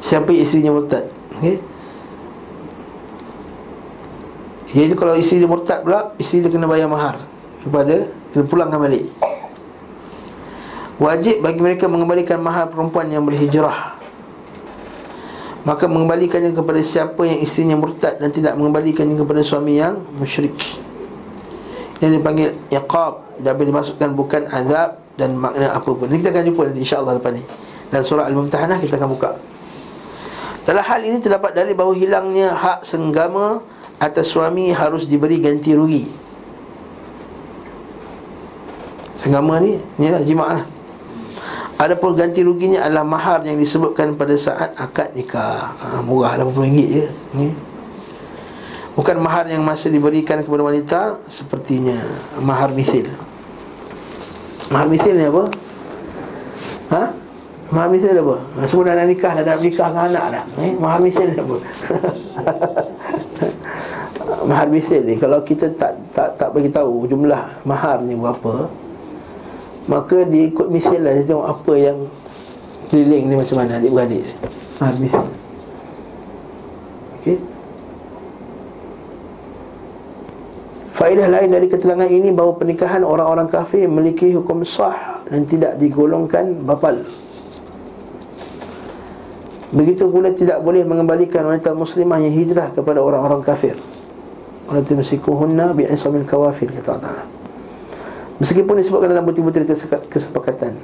Siapa 0.00 0.32
isterinya 0.32 0.72
murtad? 0.72 1.12
Okay 1.36 1.60
Iaitu 4.68 4.96
kalau 4.96 5.16
isteri 5.16 5.44
dia 5.44 5.48
murtad 5.48 5.80
pula 5.80 6.12
Isteri 6.20 6.48
dia 6.48 6.52
kena 6.52 6.68
bayar 6.68 6.88
mahar 6.92 7.24
Kepada 7.64 8.08
Kena 8.32 8.44
pulangkan 8.44 8.80
balik 8.80 9.27
Wajib 10.98 11.46
bagi 11.46 11.62
mereka 11.62 11.86
mengembalikan 11.86 12.42
mahar 12.42 12.66
perempuan 12.66 13.06
yang 13.06 13.22
berhijrah. 13.22 13.94
Maka 15.62 15.86
mengembalikannya 15.86 16.50
kepada 16.50 16.82
siapa 16.82 17.28
yang 17.28 17.44
isterinya 17.44 17.76
murtad 17.76 18.16
Dan 18.16 18.32
tidak 18.32 18.56
mengembalikannya 18.56 19.14
kepada 19.18 19.42
suami 19.46 19.78
yang 19.78 20.00
musyrik. 20.18 20.54
Yang 21.98 22.22
dipanggil 22.22 22.48
iqab 22.72 23.42
Dan 23.42 23.58
dimasukkan 23.58 24.08
bukan 24.14 24.48
azab 24.48 25.02
Dan 25.18 25.38
makna 25.38 25.74
apa 25.74 25.86
pun. 25.86 26.08
Ini 26.10 26.18
kita 26.18 26.30
akan 26.34 26.42
jumpa 26.50 26.60
nanti 26.66 26.80
insyaAllah 26.82 27.14
lepas 27.20 27.32
ni. 27.34 27.42
Dan 27.94 28.00
surah 28.02 28.26
Al-Mumtahanah 28.26 28.78
kita 28.82 28.98
akan 28.98 29.10
buka. 29.12 29.30
Dalam 30.66 30.84
hal 30.84 31.00
ini 31.04 31.16
terdapat 31.22 31.56
dari 31.56 31.72
bahawa 31.72 31.96
hilangnya 31.96 32.52
hak 32.52 32.84
senggama 32.84 33.64
atas 33.96 34.28
suami 34.28 34.74
harus 34.74 35.06
diberi 35.06 35.40
ganti 35.40 35.72
rugi. 35.72 36.04
Senggama 39.18 39.58
ni 39.58 39.80
Ni 39.98 40.12
lah 40.12 40.22
jimat 40.22 40.48
lah 40.54 40.77
Adapun 41.78 42.18
ganti 42.18 42.42
ruginya 42.42 42.82
adalah 42.82 43.06
mahar 43.06 43.46
yang 43.46 43.54
disebutkan 43.54 44.18
pada 44.18 44.34
saat 44.34 44.74
akad 44.74 45.14
nikah 45.14 45.78
ha, 45.78 46.02
Murah 46.02 46.34
RM80 46.34 46.86
je 46.90 47.06
ni. 47.38 47.54
Bukan 48.98 49.22
mahar 49.22 49.46
yang 49.46 49.62
masih 49.62 49.94
diberikan 49.94 50.42
kepada 50.42 50.58
wanita 50.58 51.22
Sepertinya 51.30 51.94
mahar 52.42 52.74
misil 52.74 53.06
Mahar 54.74 54.90
misil 54.90 55.14
ni 55.14 55.30
apa? 55.30 55.54
Ha? 56.90 57.14
Mahar 57.70 57.94
misil 57.94 58.10
apa? 58.10 58.42
Ha, 58.58 58.66
semua 58.66 58.90
dah 58.90 58.98
nak 58.98 59.06
nikah, 59.06 59.38
dah 59.38 59.44
nak 59.46 59.62
nikah 59.62 59.88
dengan 59.94 60.04
anak 60.10 60.24
dah 60.34 60.44
eh? 60.66 60.74
Mahar 60.82 60.98
misil 60.98 61.30
apa? 61.30 61.56
mahar 64.50 64.66
misil 64.66 65.06
ni 65.06 65.14
Kalau 65.14 65.46
kita 65.46 65.70
tak 65.78 65.94
tak 66.10 66.34
tak 66.34 66.50
bagi 66.50 66.74
tahu 66.74 67.06
jumlah 67.06 67.62
mahar 67.62 68.02
ni 68.02 68.18
berapa 68.18 68.66
Maka 69.88 70.28
dia 70.28 70.52
ikut 70.52 70.68
misil 70.68 71.00
lah. 71.00 71.16
Dia 71.16 71.24
tengok 71.24 71.48
apa 71.48 71.72
yang 71.74 71.98
Keliling 72.88 73.28
ni 73.28 73.34
macam 73.36 73.56
mana 73.60 73.76
adik-beradik. 73.76 74.24
Mahar 74.80 74.96
misil. 74.96 75.28
Okey. 77.20 77.36
Faedah 80.96 81.28
lain 81.30 81.52
dari 81.52 81.68
keterangan 81.70 82.08
ini 82.08 82.32
bahawa 82.34 82.58
pernikahan 82.58 83.04
orang-orang 83.04 83.46
kafir 83.46 83.86
memiliki 83.86 84.32
hukum 84.34 84.64
sah 84.64 85.22
dan 85.28 85.44
tidak 85.44 85.76
digolongkan 85.78 86.64
batal. 86.64 87.04
Begitu 89.68 90.08
pula 90.08 90.32
tidak 90.32 90.64
boleh 90.64 90.82
mengembalikan 90.88 91.44
wanita 91.44 91.76
muslimah 91.76 92.24
yang 92.24 92.32
hijrah 92.32 92.72
kepada 92.72 93.04
orang-orang 93.04 93.44
kafir. 93.44 93.76
Wanita 94.64 94.96
musikuhunna 94.96 95.76
bi'isamil 95.76 96.24
kawafir 96.24 96.72
kata 96.72 96.96
Allah 96.96 97.37
Meskipun 98.38 98.78
disebutkan 98.78 99.10
dalam 99.10 99.26
butir-butir 99.26 99.66
kesepakatan. 100.06 100.78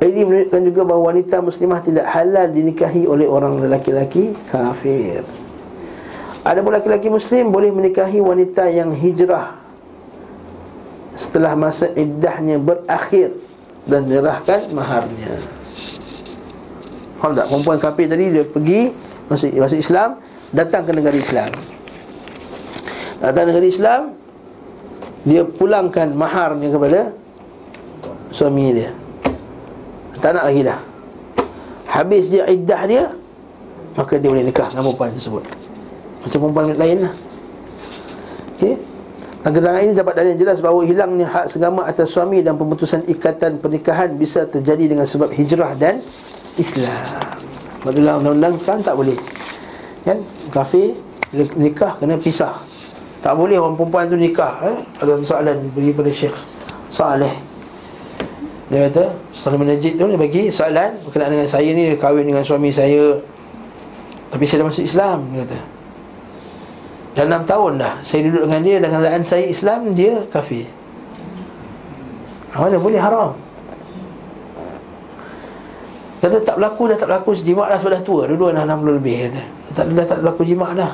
Ini 0.00 0.24
menunjukkan 0.24 0.62
juga 0.64 0.80
bahawa 0.88 1.12
wanita 1.12 1.44
muslimah 1.44 1.84
tidak 1.84 2.08
halal 2.08 2.48
dinikahi 2.48 3.04
oleh 3.04 3.28
orang 3.28 3.60
lelaki-lelaki 3.60 4.32
kafir. 4.48 5.20
Ada 6.40 6.64
pun 6.64 6.72
lelaki 6.72 7.12
muslim 7.12 7.52
boleh 7.52 7.68
menikahi 7.68 8.16
wanita 8.16 8.72
yang 8.72 8.96
hijrah 8.96 9.60
Setelah 11.12 11.52
masa 11.52 11.92
iddahnya 11.92 12.56
berakhir 12.56 13.36
Dan 13.84 14.08
menyerahkan 14.08 14.72
maharnya 14.72 15.36
Faham 17.20 17.36
tak? 17.36 17.44
Perempuan 17.52 17.76
kafir 17.76 18.08
tadi 18.08 18.32
dia 18.32 18.44
pergi 18.48 18.88
masuk 19.28 19.76
Islam 19.76 20.16
Datang 20.48 20.88
ke 20.88 20.96
negara 20.96 21.16
Islam 21.16 21.50
Datang 23.20 23.42
ke 23.44 23.48
negara 23.52 23.66
Islam 23.68 24.00
Dia 25.26 25.44
pulangkan 25.44 26.16
maharnya 26.16 26.68
kepada 26.72 27.00
Suami 28.32 28.72
dia 28.72 28.90
Tak 30.20 30.36
nak 30.38 30.44
lagi 30.48 30.62
dah 30.64 30.80
Habis 31.90 32.30
dia 32.30 32.46
iddah 32.48 32.82
dia 32.88 33.04
Maka 33.98 34.16
dia 34.16 34.28
boleh 34.30 34.46
nikah 34.46 34.70
dengan 34.70 34.86
perempuan 34.88 35.12
tersebut 35.12 35.44
macam 36.20 36.36
perempuan 36.36 36.76
lain 36.76 36.98
lah 37.08 37.14
Okey 38.60 38.74
dan 39.40 39.56
keterangan 39.56 39.80
ini 39.80 39.92
dapat 39.96 40.14
dalil 40.20 40.34
jelas 40.36 40.60
bahawa 40.60 40.84
hilangnya 40.84 41.24
hak 41.24 41.46
segama 41.48 41.88
atas 41.88 42.12
suami 42.12 42.44
dan 42.44 42.60
pemutusan 42.60 43.08
ikatan 43.08 43.56
pernikahan 43.56 44.12
bisa 44.12 44.44
terjadi 44.44 44.92
dengan 44.92 45.08
sebab 45.08 45.32
hijrah 45.32 45.72
dan 45.80 46.04
Islam. 46.60 47.00
Sebab 47.80 47.92
undang-undang 47.96 48.60
sekarang 48.60 48.84
tak 48.84 49.00
boleh. 49.00 49.16
Kan? 50.04 50.20
Kafir 50.52 50.92
nikah 51.56 51.96
kena 51.96 52.20
pisah. 52.20 52.52
Tak 53.20 53.36
boleh 53.36 53.60
orang 53.60 53.76
perempuan 53.76 54.08
tu 54.08 54.16
nikah. 54.16 54.64
Eh? 54.64 54.76
Ada 55.00 55.20
soalan 55.20 55.56
beri 55.76 55.92
pada 55.92 56.08
Syekh 56.08 56.36
Saleh. 56.88 57.36
Dia 58.70 58.86
kata, 58.86 59.12
Salam 59.34 59.66
Najib 59.66 59.98
tu 59.98 60.06
dia 60.06 60.14
bagi 60.14 60.46
soalan 60.46 60.94
berkenaan 61.02 61.34
dengan 61.34 61.48
saya 61.50 61.68
ni 61.74 61.90
kahwin 61.98 62.22
dengan 62.22 62.46
suami 62.46 62.70
saya. 62.70 63.18
Tapi 64.30 64.46
saya 64.46 64.62
dah 64.62 64.66
masuk 64.70 64.84
Islam, 64.86 65.26
dia 65.34 65.42
kata. 65.42 65.58
Dah 67.10 67.26
enam 67.26 67.42
tahun 67.42 67.82
dah 67.82 67.94
Saya 68.06 68.30
duduk 68.30 68.46
dengan 68.46 68.62
dia 68.62 68.76
Dengan 68.78 69.02
keadaan 69.02 69.24
saya 69.26 69.44
Islam 69.50 69.78
Dia 69.98 70.22
kafir 70.30 70.70
Mana 72.54 72.78
boleh 72.78 73.02
haram 73.02 73.34
Kata 76.22 76.36
tak 76.44 76.54
berlaku 76.60 76.86
dah 76.86 76.96
tak 77.00 77.08
berlaku 77.10 77.30
Jimat 77.34 77.66
dah 77.74 77.78
sebab 77.82 77.92
dah 77.98 78.02
tua 78.04 78.22
Dua-dua 78.30 78.54
dah 78.54 78.62
60 78.62 78.98
lebih 79.02 79.14
kata. 79.26 79.42
Tak, 79.74 79.84
dah 79.90 80.06
tak 80.06 80.18
berlaku 80.22 80.42
jimat 80.46 80.70
dah 80.78 80.92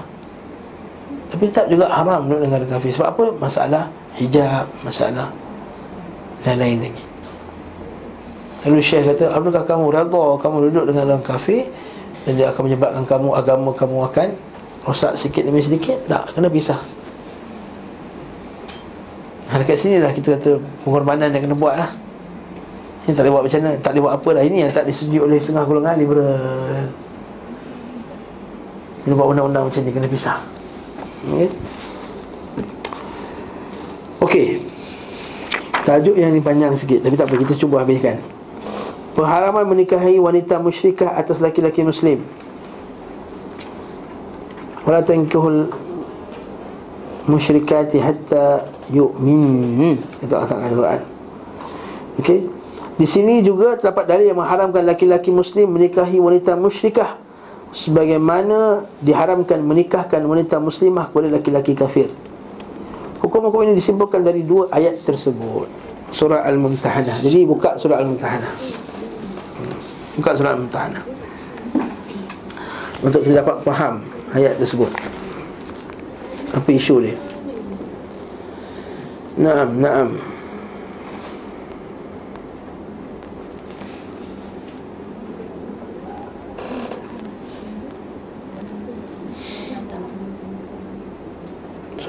Tapi 1.36 1.52
tak 1.52 1.68
juga 1.68 1.84
haram 1.92 2.24
Duduk 2.24 2.48
dengan 2.48 2.64
kafir. 2.64 2.96
Sebab 2.96 3.08
apa? 3.12 3.24
Masalah 3.36 3.84
hijab 4.16 4.64
Masalah 4.80 5.28
Dan 6.40 6.56
lain 6.56 6.80
lagi. 6.80 7.04
Lalu 8.64 8.80
Syekh 8.80 9.12
kata 9.12 9.36
Apakah 9.36 9.68
kamu 9.68 9.92
rada 9.92 10.26
Kamu 10.40 10.56
duduk 10.72 10.88
dengan 10.88 11.12
orang 11.12 11.20
kafir 11.20 11.68
Dan 12.24 12.40
dia 12.40 12.48
akan 12.48 12.72
menyebabkan 12.72 13.04
kamu 13.04 13.28
Agama 13.36 13.70
kamu 13.76 13.96
akan 14.08 14.28
rosak 14.88 15.20
sikit 15.20 15.44
demi 15.44 15.60
sedikit? 15.60 15.98
Tak 16.06 16.38
kena 16.38 16.46
pisah. 16.46 16.78
Ha, 19.50 19.58
dekat 19.58 19.82
sini 19.82 19.98
lah 19.98 20.14
kita 20.14 20.38
kata 20.38 20.62
pengorbanan 20.86 21.34
yang 21.34 21.42
kena 21.42 21.58
buat 21.58 21.74
lah 21.74 21.90
ini 23.06 23.14
tak 23.14 23.22
boleh 23.22 23.34
buat 23.38 23.44
macam 23.46 23.58
mana? 23.62 23.74
Tak 23.78 23.90
boleh 23.94 24.02
buat 24.02 24.14
apa 24.18 24.28
lah. 24.34 24.42
Ini 24.42 24.56
yang 24.66 24.70
tak 24.74 24.84
disetujui 24.90 25.22
oleh 25.22 25.38
setengah 25.38 25.62
golongan 25.62 25.94
liberal. 25.94 26.86
Kena 29.06 29.14
buat 29.14 29.28
undang-undang 29.30 29.64
macam 29.70 29.80
ni 29.86 29.90
kena 29.94 30.10
pisah 30.10 30.38
okay. 31.26 31.48
Okey. 34.22 34.46
Tajuk 35.86 36.18
yang 36.18 36.34
ni 36.34 36.42
panjang 36.42 36.74
sikit 36.74 36.98
Tapi 37.06 37.14
tak 37.14 37.30
apa 37.30 37.38
kita 37.46 37.54
cuba 37.54 37.86
habiskan 37.86 38.18
Pengharaman 39.14 39.70
menikahi 39.70 40.18
wanita 40.18 40.58
musyrikah 40.58 41.14
atas 41.14 41.38
laki-laki 41.38 41.86
muslim 41.86 42.26
wala 44.86 45.02
tankihul 45.02 45.66
musyrikati 47.26 47.98
hatta 47.98 48.70
yu'min 48.86 49.98
Allah 50.30 50.46
Taala 50.46 50.70
Al-Quran. 50.70 51.00
Okey. 52.22 52.40
Di 52.96 53.04
sini 53.04 53.42
juga 53.44 53.76
terdapat 53.76 54.08
dalil 54.08 54.30
yang 54.30 54.38
mengharamkan 54.38 54.86
laki-laki 54.86 55.28
muslim 55.34 55.74
menikahi 55.74 56.22
wanita 56.22 56.54
musyrikah 56.56 57.18
sebagaimana 57.74 58.86
diharamkan 59.02 59.62
menikahkan 59.62 60.22
wanita 60.22 60.58
muslimah 60.58 61.10
kepada 61.10 61.28
laki-laki 61.32 61.72
kafir. 61.74 62.08
Hukum-hukum 63.22 63.66
ini 63.66 63.78
disimpulkan 63.78 64.22
dari 64.22 64.44
dua 64.44 64.70
ayat 64.70 65.02
tersebut. 65.02 65.66
Surah 66.14 66.46
Al-Mumtahanah. 66.46 67.18
Jadi 67.24 67.42
buka 67.42 67.74
surah 67.74 67.98
Al-Mumtahanah. 67.98 68.52
Buka 70.14 70.30
surah 70.38 70.54
Al-Mumtahanah. 70.54 71.16
Untuk 73.04 73.20
kita 73.20 73.44
dapat 73.44 73.60
faham 73.60 74.00
ayat 74.32 74.56
tersebut 74.56 74.88
Apa 76.56 76.68
isu 76.72 77.04
dia 77.04 77.16
Naam, 79.36 79.84
naam 79.84 80.08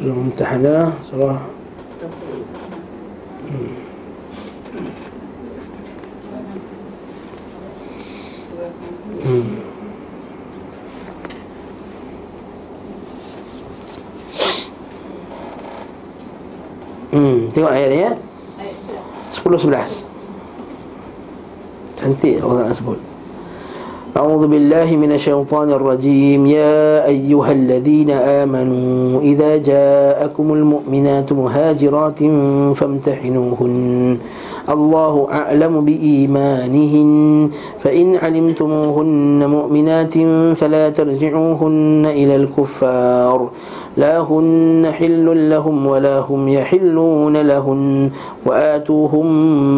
Surah 0.07 0.23
Mumtahanah 0.23 1.03
Surah 1.03 1.35
hmm. 3.43 3.75
Hmm. 9.27 9.47
Hmm, 17.11 17.51
tengok 17.51 17.75
ayat 17.75 17.89
ni 17.91 17.99
ya. 18.07 18.11
10 19.35 19.43
11. 19.43 20.07
Cantik 21.99 22.39
Allah 22.39 22.71
nak 22.71 22.79
sebut. 22.79 23.06
أعوذ 24.17 24.47
بالله 24.47 24.95
من 24.97 25.11
الشيطان 25.11 25.69
الرجيم. 25.77 26.41
يا 26.49 27.05
أيها 27.05 27.51
الذين 27.51 28.09
آمنوا 28.41 29.21
إذا 29.21 29.57
جاءكم 29.57 30.53
المؤمنات 30.53 31.33
مهاجرات 31.33 32.19
فامتحنوهن. 32.79 34.17
الله 34.69 35.27
أعلم 35.31 35.85
بإيمانهن. 35.85 37.49
فإن 37.79 38.15
علمتموهن 38.15 39.49
مؤمنات 39.49 40.13
فلا 40.57 40.89
ترجعوهن 40.89 42.05
إلى 42.05 42.35
الكفار. 42.35 43.49
لا 43.97 44.19
هن 44.19 44.87
حل 44.91 45.49
لهم 45.49 45.87
ولا 45.87 46.19
هم 46.19 46.49
يحلون 46.49 47.37
لهن. 47.37 48.09
وآتوهم 48.45 49.25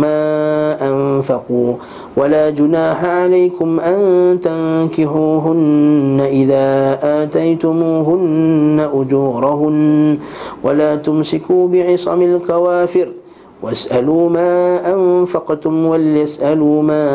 ما 0.02 0.76
أنفقوا. 0.92 1.74
ولا 2.18 2.50
جناح 2.50 3.06
عليكم 3.06 3.80
أن 3.80 4.00
تنكحوهن 4.42 6.22
إذا 6.32 7.00
آتيتموهن 7.24 8.88
أجورهن. 8.94 10.18
ولا 10.64 10.96
تمسكوا 10.96 11.68
بعصم 11.68 12.22
الكوافر. 12.22 13.19
واسألوا 13.64 14.30
ما 14.30 14.80
أنفقتم 14.94 15.86
وليسألوا 15.86 16.84
ما 16.84 17.06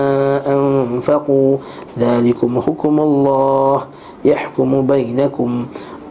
أنفقوا. 0.46 1.56
ذلكم 2.00 2.60
حكم 2.60 3.00
الله 3.00 3.84
يحكم 4.24 4.86
بينكم. 4.86 5.66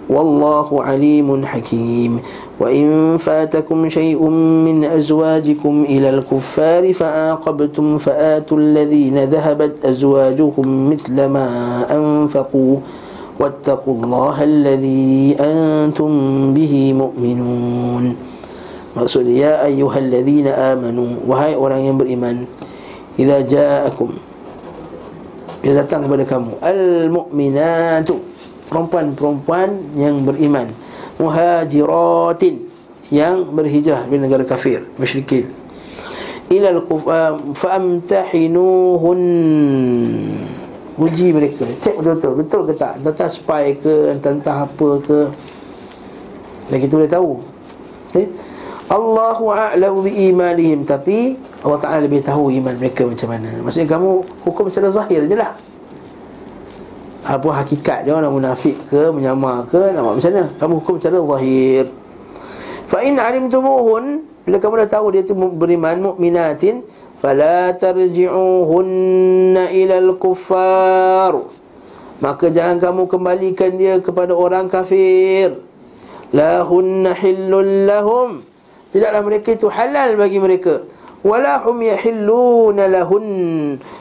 والله 0.09 0.84
عليم 0.84 1.45
حكيم. 1.45 2.19
وإن 2.59 3.17
فاتكم 3.17 3.89
شيء 3.89 4.29
من 4.29 4.84
أزواجكم 4.84 5.86
إلى 5.89 6.09
الكفار 6.09 6.93
فآقبتم 6.93 7.97
فآتوا 7.97 8.57
الذين 8.57 9.23
ذهبت 9.23 9.86
أزواجهم 9.86 10.89
مثل 10.89 11.25
ما 11.25 11.49
أنفقوا. 11.97 12.77
واتقوا 13.39 13.93
الله 13.93 14.43
الذي 14.43 15.36
أنتم 15.39 16.53
به 16.53 16.93
مؤمنون. 16.93 18.32
Maksud 18.94 19.26
ya 19.34 19.66
ayyuhalladzina 19.66 20.78
amanu 20.78 21.18
wahai 21.26 21.58
orang 21.58 21.82
yang 21.82 21.98
beriman 21.98 22.46
idza 23.18 23.41
ja'akum 23.41 24.14
bila 25.66 25.80
datang 25.82 26.06
kepada 26.06 26.28
kamu 26.28 26.60
al 26.62 27.10
mu'minatu 27.10 28.22
perempuan-perempuan 28.70 29.98
yang 29.98 30.22
beriman 30.22 30.70
muhajiratin 31.18 32.70
yang 33.10 33.50
berhijrah 33.50 34.06
dari 34.10 34.22
negara 34.22 34.46
kafir 34.46 34.86
musyrikin. 34.98 35.50
Ila 36.54 36.70
al 36.78 36.82
kufar 36.86 37.39
famtahinuhun 37.58 39.22
uji 40.98 41.34
mereka. 41.34 41.66
Cek 41.82 41.98
betul-betul. 41.98 42.34
Betul 42.38 42.62
ke 42.70 42.74
tak? 42.78 43.02
Datang 43.02 43.32
spy 43.34 43.74
ke 43.78 44.14
entah-entah 44.18 44.70
apa 44.70 44.89
ke. 45.02 45.20
Dan 46.70 46.78
kita 46.78 46.94
boleh 46.98 47.12
tahu. 47.12 47.32
Okay? 48.14 48.30
Allahu 48.94 49.50
a'lamu 49.50 50.06
bi 50.06 50.30
imanihim 50.30 50.86
tapi 50.86 51.34
Allah 51.66 51.82
Taala 51.82 52.06
lebih 52.06 52.22
tahu 52.22 52.54
iman 52.54 52.78
mereka 52.78 53.10
macam 53.10 53.34
mana. 53.34 53.50
Maksudnya 53.66 53.89
kamu 53.89 54.10
hukum 54.46 54.70
secara 54.70 54.94
zahir 54.94 55.26
je 55.26 55.34
lah. 55.34 55.58
Apa 57.26 57.50
hakikat 57.64 58.06
dia 58.06 58.14
orang 58.14 58.30
munafik 58.30 58.78
ke, 58.94 59.10
menyamar 59.10 59.66
ke, 59.66 59.82
nak 59.98 60.14
macam 60.14 60.30
mana? 60.30 60.46
Kamu 60.62 60.74
hukum 60.78 60.96
secara 61.02 61.18
zahir. 61.26 61.89
Fa 62.86 63.02
in 63.02 63.18
alimtumuhun 63.18 64.30
bila 64.46 64.62
kamu 64.62 64.86
dah 64.86 64.89
tahu 65.02 65.06
dia 65.10 65.26
tu 65.26 65.34
beriman 65.34 66.14
mukminatin 66.14 66.86
fala 67.18 67.74
tarji'uhunna 67.74 69.74
ila 69.74 69.96
al-kuffar. 70.06 71.34
Maka 72.22 72.46
jangan 72.54 72.78
kamu 72.78 73.10
kembalikan 73.10 73.74
dia 73.74 73.98
kepada 73.98 74.38
orang 74.38 74.70
kafir. 74.70 75.58
La 76.30 76.62
hunna 76.62 77.18
hillul 77.18 77.89
lahum 77.89 78.53
Tidaklah 78.94 79.22
mereka 79.26 79.50
itu 79.58 79.68
halal 79.74 80.14
bagi 80.14 80.38
mereka. 80.38 80.86
Wala 81.26 81.66
hum 81.66 81.82
yahilluna 81.82 82.86
lahun. 82.86 83.26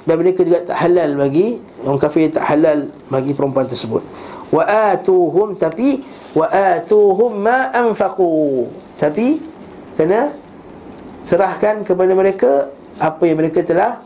Dan 0.05 0.14
mereka 0.20 0.45
juga 0.45 0.68
tak 0.68 0.84
halal 0.84 1.16
bagi 1.16 1.57
Orang 1.80 1.97
kafir 2.03 2.28
tak 2.28 2.45
halal 2.45 2.93
bagi 3.09 3.32
perempuan 3.32 3.64
tersebut. 3.64 4.05
Wa 4.53 4.93
atuhum 4.93 5.57
tapi 5.57 6.05
Wa 6.36 6.51
atuhum 6.53 7.40
ma 7.40 7.72
anfaqu. 7.72 8.68
Tapi 9.01 9.40
Kena 9.97 10.28
Serahkan 11.24 11.86
kepada 11.88 12.12
mereka 12.12 12.68
Apa 13.01 13.24
yang 13.24 13.40
mereka 13.40 13.64
telah 13.64 14.03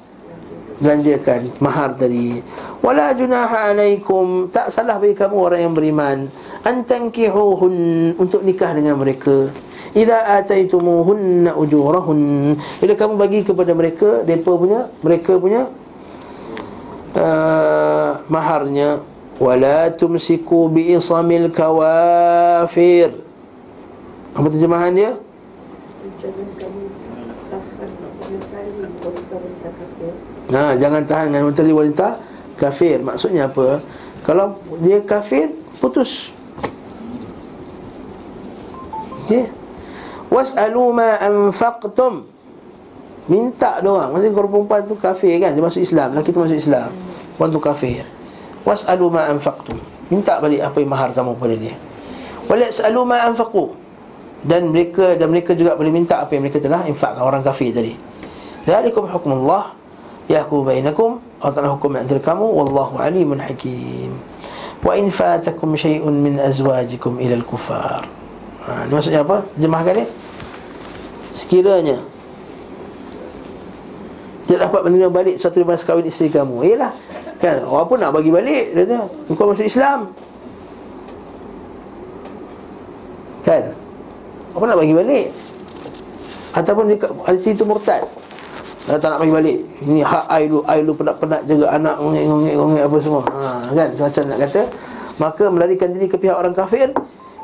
Belanjakan. 0.77 1.57
Mahar 1.57 1.97
tadi. 1.97 2.45
Wala 2.85 3.17
junaha 3.17 3.73
alaikum. 3.73 4.53
Tak 4.53 4.69
salah 4.69 5.01
bagi 5.01 5.17
kamu 5.17 5.35
orang 5.35 5.61
yang 5.65 5.73
beriman. 5.73 6.29
Antankihuhun 6.69 7.75
Untuk 8.21 8.45
nikah 8.45 8.77
dengan 8.77 9.01
mereka 9.01 9.49
Idza 9.97 10.29
ataitumuhunna 10.29 11.57
ujurahun 11.57 12.21
bila 12.85 12.93
kamu 12.93 13.15
bagi 13.17 13.41
kepada 13.49 13.73
mereka 13.73 14.21
depa 14.29 14.53
punya 14.53 14.93
mereka 15.01 15.41
punya 15.41 15.73
uh, 17.17 18.21
maharnya 18.29 19.01
wala 19.41 19.89
tumsiku 19.97 20.69
bi 20.69 20.93
isamil 20.93 21.49
kawafir 21.49 23.25
apa 24.37 24.47
terjemahan 24.53 24.93
dia 24.93 25.13
Nah, 30.47 30.79
jangan 30.79 31.03
tahan 31.03 31.35
dengan 31.35 31.51
menteri 31.51 31.75
wanita 31.75 32.23
kafir. 32.55 33.03
Maksudnya 33.03 33.51
apa? 33.51 33.83
Kalau 34.23 34.63
dia 34.79 35.03
kafir, 35.03 35.51
putus. 35.83 36.31
Okey. 39.27 39.51
Was'alu 40.31 40.85
ma 40.91 41.19
anfaqtum. 41.23 42.27
Minta 43.27 43.83
doang. 43.83 44.15
Maksudnya 44.15 44.35
kalau 44.35 44.51
perempuan 44.55 44.83
tu 44.87 44.95
kafir 44.95 45.35
kan 45.43 45.51
Dia 45.51 45.59
masuk 45.59 45.83
Islam 45.83 46.15
Lelaki 46.15 46.31
tu 46.31 46.39
masuk 46.39 46.63
Islam 46.63 46.95
Perempuan 47.35 47.51
tu 47.51 47.61
kafir. 47.63 48.03
Was'alu 48.63 49.07
ma 49.11 49.27
anfaqtum. 49.31 49.79
Minta 50.11 50.39
balik 50.39 50.63
apa 50.63 50.77
yang 50.79 50.91
mahar 50.91 51.11
kamu 51.11 51.35
pada 51.39 51.55
dia. 51.59 51.75
Walas'alu 52.47 53.01
ma 53.03 53.27
anfaqu. 53.27 53.75
Dan 54.47 54.71
mereka 54.71 55.19
dan 55.19 55.31
mereka 55.35 55.59
juga 55.59 55.75
boleh 55.75 55.91
minta 55.91 56.23
Apa 56.23 56.39
yang 56.39 56.47
mereka 56.47 56.63
telah 56.63 56.87
infakkan 56.87 57.23
orang 57.23 57.43
kafir 57.43 57.75
tadi. 57.75 57.95
Zalikum 58.67 59.07
hukmullah. 59.11 59.75
Yahkum 60.27 60.67
bainakum. 60.67 61.23
Allah 61.39 61.55
Ta'ala 61.55 61.71
hukum 61.75 61.95
antara 61.95 62.19
kamu. 62.19 62.47
Wallahu 62.47 62.99
alimun 62.99 63.39
hakim. 63.39 64.15
Wa 64.83 64.95
in 64.99 65.11
fatakum 65.11 65.75
syai'un 65.75 66.15
min 66.15 66.39
azwajikum 66.39 67.19
ilal 67.23 67.43
kufar 67.47 68.16
ha, 68.67 68.85
maksudnya 68.91 69.23
apa? 69.23 69.47
Jemahkan 69.57 70.03
dia 70.03 70.07
Sekiranya 71.33 71.99
Tidak 74.47 74.61
dapat 74.67 74.81
menerima 74.87 75.11
balik 75.11 75.37
Satu 75.39 75.63
daripada 75.63 75.79
sekawin 75.79 76.07
isteri 76.11 76.35
kamu. 76.35 76.67
Yalah 76.67 76.93
Kan? 77.39 77.63
Apa 77.63 77.95
nak 77.97 78.11
bagi 78.17 78.31
balik 78.35 78.75
Dia 78.75 78.83
kata 78.85 78.99
Kau 79.37 79.49
masuk 79.51 79.67
Islam. 79.67 80.11
Kan? 83.47 83.63
Apa 84.59 84.65
nak 84.67 84.79
bagi 84.83 84.95
balik. 84.97 85.27
Ataupun 86.51 86.91
dia, 86.91 86.99
isteri 87.31 87.55
itu 87.55 87.63
murtad. 87.63 88.03
Dia 88.91 88.99
tak 88.99 89.15
nak 89.15 89.23
bagi 89.23 89.35
balik. 89.37 89.59
Ini 89.87 90.03
hak 90.03 90.25
I 90.27 90.43
dulu 90.51 90.63
I 90.67 90.79
dulu 90.83 90.95
penat-penat 90.99 91.41
jaga 91.47 91.67
anak 91.79 91.97
Ngengek-ngengek 92.03 92.85
apa 92.89 92.97
semua. 92.99 93.23
Ha, 93.23 93.71
Kan? 93.71 93.89
Macam 93.95 94.23
nak 94.27 94.39
kata 94.43 94.63
Maka 95.17 95.45
melarikan 95.53 95.89
diri 95.95 96.07
ke 96.11 96.17
pihak 96.19 96.35
orang 96.35 96.57
kafir 96.57 96.91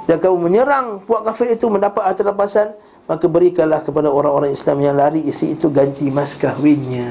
dan 0.07 0.17
kamu 0.19 0.51
menyerang 0.51 0.87
puak 1.07 1.23
kafir 1.23 1.55
itu 1.55 1.71
mendapat 1.71 2.03
harta 2.03 2.27
rampasan 2.27 2.75
maka 3.07 3.27
berikanlah 3.27 3.83
kepada 3.83 4.07
orang-orang 4.07 4.55
Islam 4.55 4.79
yang 4.79 4.95
lari 4.95 5.27
isi 5.27 5.59
itu 5.59 5.67
ganti 5.69 6.07
mas 6.11 6.39
kahwinnya. 6.39 7.11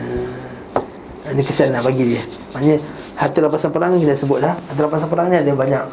Ini 1.32 1.44
kesan 1.44 1.76
nak 1.76 1.88
bagi 1.88 2.16
dia. 2.16 2.24
Maknanya 2.56 2.78
harta 3.16 3.38
rampasan 3.44 3.70
perang 3.72 4.00
kita 4.00 4.16
sebut 4.16 4.40
dah. 4.40 4.56
Harta 4.56 4.80
rampasan 4.88 5.08
perang 5.12 5.28
ni 5.32 5.38
ada 5.40 5.52
banyak. 5.52 5.86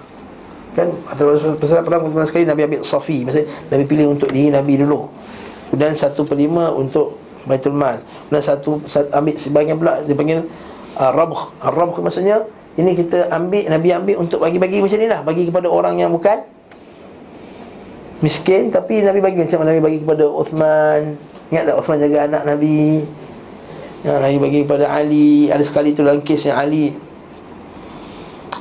Kan? 0.75 0.89
Harta 1.07 1.23
rampasan 1.27 1.83
perang 1.83 2.01
pertama 2.07 2.27
sekali 2.27 2.45
Nabi 2.47 2.63
ambil 2.67 2.81
Safi. 2.87 3.27
Maksudnya 3.27 3.47
Nabi 3.71 3.85
pilih 3.87 4.07
untuk 4.15 4.31
diri 4.31 4.51
Nabi 4.55 4.75
dulu. 4.79 5.11
Dan 5.75 5.95
satu 5.99 6.25
per 6.25 6.39
lima 6.39 6.71
untuk 6.75 7.19
Baitul 7.47 7.75
Mal. 7.75 8.03
Dan 8.31 8.41
satu, 8.43 8.83
ambil 9.15 9.35
sebagian 9.39 9.77
pula 9.79 10.03
dia 10.03 10.15
panggil 10.15 10.47
uh, 10.99 11.11
Rabh. 11.15 11.63
Rabh 11.63 11.99
maksudnya 12.03 12.47
ini 12.79 12.95
kita 12.95 13.31
ambil 13.35 13.67
Nabi 13.67 13.89
ambil 13.95 14.17
untuk 14.23 14.43
bagi-bagi 14.43 14.79
macam 14.79 14.99
ni 14.99 15.07
lah. 15.11 15.21
Bagi 15.27 15.43
kepada 15.47 15.67
orang 15.71 15.99
yang 15.99 16.11
bukan 16.15 16.58
miskin 18.19 18.71
tapi 18.71 19.01
Nabi 19.03 19.23
bagi 19.23 19.39
macam 19.39 19.63
Nabi 19.63 19.81
bagi 19.81 19.99
kepada 20.03 20.25
Uthman. 20.27 21.15
Ingat 21.49 21.65
tak 21.71 21.77
Uthman 21.79 21.99
jaga 22.03 22.19
anak 22.27 22.43
Nabi? 22.45 23.03
Ya, 24.03 24.19
Nabi 24.19 24.37
bagi 24.39 24.59
kepada 24.67 24.87
Ali. 24.91 25.51
Ada 25.51 25.63
sekali 25.63 25.95
tu 25.95 26.03
dalam 26.03 26.23
kes 26.23 26.51
yang 26.51 26.59
Ali 26.59 26.95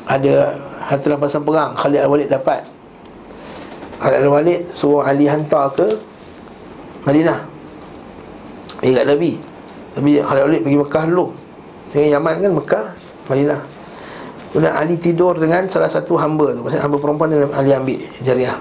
ada 0.08 0.56
harta 0.88 1.06
rampasan 1.12 1.44
perang. 1.44 1.76
Khalid 1.76 2.00
Al-Walid 2.08 2.30
dapat. 2.32 2.64
Khalid 4.00 4.18
Al-Walid 4.24 4.62
suruh 4.72 5.04
Ali 5.04 5.28
hantar 5.28 5.74
ke 5.76 5.88
Madinah. 7.04 7.44
Ingat 8.82 9.04
Nabi. 9.04 9.36
Tapi 9.98 10.24
Khalid 10.24 10.42
Al-Walid 10.48 10.62
pergi 10.64 10.80
Mekah 10.80 11.04
dulu. 11.12 11.26
Jangan 11.92 12.10
Yaman 12.16 12.34
kan 12.40 12.52
Mekah 12.56 12.86
Madinah. 13.28 13.62
Kemudian 14.48 14.74
Ali 14.80 14.96
tidur 14.96 15.36
dengan 15.36 15.68
salah 15.68 15.92
satu 15.92 16.16
hamba 16.16 16.56
tu. 16.56 16.64
Maksudnya 16.64 16.88
hamba 16.88 16.98
perempuan 17.04 17.28
tu 17.28 17.38
Ali 17.52 17.76
ambil 17.76 18.00
jariah 18.24 18.56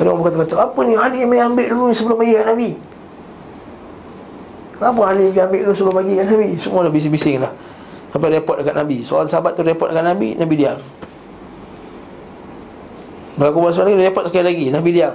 kalau 0.00 0.16
orang 0.16 0.32
kata-kata 0.32 0.54
Apa 0.56 0.80
ni? 0.88 0.96
Ali 0.96 1.20
yang 1.20 1.52
ambil 1.52 1.68
dulu 1.68 1.92
sebelum 1.92 2.16
bagi 2.16 2.40
Nabi. 2.40 2.70
Kenapa 4.80 5.00
Ali 5.12 5.28
yang 5.28 5.52
ambil 5.52 5.60
dulu 5.68 5.74
sebelum 5.76 5.96
bagi 6.00 6.14
Nabi? 6.16 6.48
Semua 6.56 6.88
dah 6.88 6.92
bising-bising 6.92 7.36
lah 7.44 7.52
Sampai 8.08 8.32
report 8.32 8.64
dekat 8.64 8.74
Nabi. 8.80 9.04
Soalan 9.04 9.28
sahabat 9.28 9.52
tu 9.52 9.60
report 9.60 9.92
dekat 9.92 10.08
Nabi 10.08 10.28
Nabi 10.40 10.54
diam. 10.56 10.80
Berlaku 13.36 13.58
masa 13.60 13.84
lagi 13.84 14.00
Report 14.00 14.24
sekali 14.32 14.44
lagi 14.48 14.66
Nabi 14.72 14.90
diam. 14.96 15.14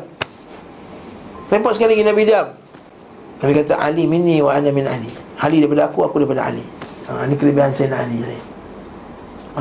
Report 1.49 1.73
sekali 1.73 1.97
lagi 1.97 2.05
Nabi 2.05 2.21
diam. 2.29 2.47
Nabi 3.41 3.51
kata 3.57 3.73
Ali 3.81 4.05
minni 4.05 4.37
wa 4.39 4.53
ana 4.53 4.69
min 4.69 4.85
Ali. 4.85 5.09
Ali 5.41 5.65
daripada 5.65 5.89
aku 5.89 6.05
Aku 6.05 6.21
daripada 6.21 6.53
Ali. 6.53 6.63
Ha, 7.09 7.25
Ini 7.25 7.33
kelebihan 7.33 7.73
saya 7.73 8.05
Ali 8.05 8.21
tadi 8.21 8.55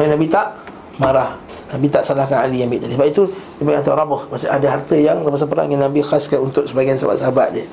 Nabi 0.04 0.26
tak 0.28 0.58
marah 0.98 1.38
Nabi 1.74 1.90
tak 1.90 2.06
salahkan 2.06 2.46
Ali 2.46 2.62
yang 2.62 2.70
ambil 2.70 2.86
tadi. 2.86 2.94
Sebab 2.94 3.08
itu 3.10 3.22
Dia 3.58 3.82
kata 3.82 3.90
Rabah. 3.98 4.22
Maksud 4.30 4.46
ada 4.46 4.66
harta 4.70 4.94
yang 4.94 5.26
Masa 5.26 5.42
perang 5.50 5.66
yang 5.66 5.82
Nabi 5.82 6.06
khaskan 6.06 6.46
Untuk 6.46 6.70
sebagian 6.70 6.94
sahabat-sahabat 6.94 7.48
dia. 7.50 7.66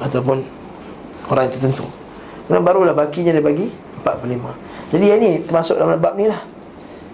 Ataupun 0.00 0.40
orang 1.28 1.52
tertentu. 1.52 1.84
Kemudian 2.48 2.64
barulah 2.64 2.96
bakinya 2.96 3.36
dia 3.36 3.44
bagi 3.44 3.68
45 4.00 4.96
Jadi 4.96 5.04
yang 5.04 5.20
ni 5.20 5.30
termasuk 5.44 5.76
dalam 5.76 6.00
bab 6.00 6.16
ni 6.16 6.32
lah. 6.32 6.40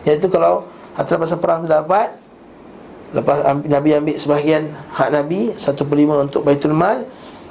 Iaitu 0.06 0.30
kalau 0.30 0.70
harta 0.94 1.18
pasal 1.18 1.42
perang 1.42 1.66
tu 1.66 1.68
dapat 1.68 2.14
Lepas 3.12 3.42
Nabi 3.66 3.90
ambil 3.92 4.16
sebahagian 4.16 4.70
hak 4.94 5.10
Nabi 5.10 5.58
Satu 5.58 5.82
per 5.84 5.98
lima 5.98 6.22
untuk 6.22 6.46
Baitul 6.46 6.72
Mal 6.72 7.02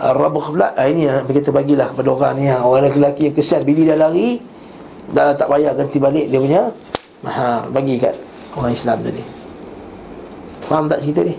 Rabuh 0.01 0.55
pula. 0.55 0.73
Ah, 0.79 0.87
Ini 0.87 1.11
yang 1.11 1.27
kita 1.27 1.53
bagilah 1.53 1.93
kepada 1.93 2.09
orang 2.09 2.33
ni. 2.39 2.47
Orang 2.49 2.87
lelaki 2.87 3.29
yang 3.29 3.35
kesian 3.35 3.67
Bili 3.67 3.83
dah 3.83 3.99
lari 3.99 4.39
Dah 5.11 5.35
tak 5.35 5.51
payah 5.51 5.75
ganti 5.75 5.99
balik 5.99 6.31
dia 6.31 6.39
punya 6.39 6.71
Mahar. 7.21 7.67
Bagi 7.69 7.99
kat 7.99 8.30
orang 8.57 8.73
Islam 8.75 8.99
tadi. 9.03 9.23
Faham 10.67 10.87
tak 10.87 11.03
cerita 11.03 11.27
ni? 11.27 11.35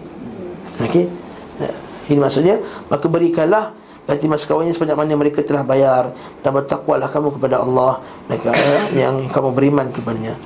Okey. 0.81 1.09
Ya, 1.57 1.73
Ini 2.13 2.19
maksudnya 2.21 2.57
Maka 2.89 3.07
berikanlah 3.09 3.73
Ganti 4.03 4.27
mas 4.27 4.43
kawinnya 4.43 4.75
sebanyak 4.75 4.99
mana 4.99 5.15
mereka 5.15 5.41
telah 5.41 5.63
bayar 5.63 6.11
Dan 6.43 6.53
bertakwalah 6.53 7.09
kamu 7.09 7.39
kepada 7.39 7.65
Allah 7.65 8.01
Yang 9.01 9.33
kamu 9.33 9.49
beriman 9.57 9.89
kepadanya. 9.89 10.37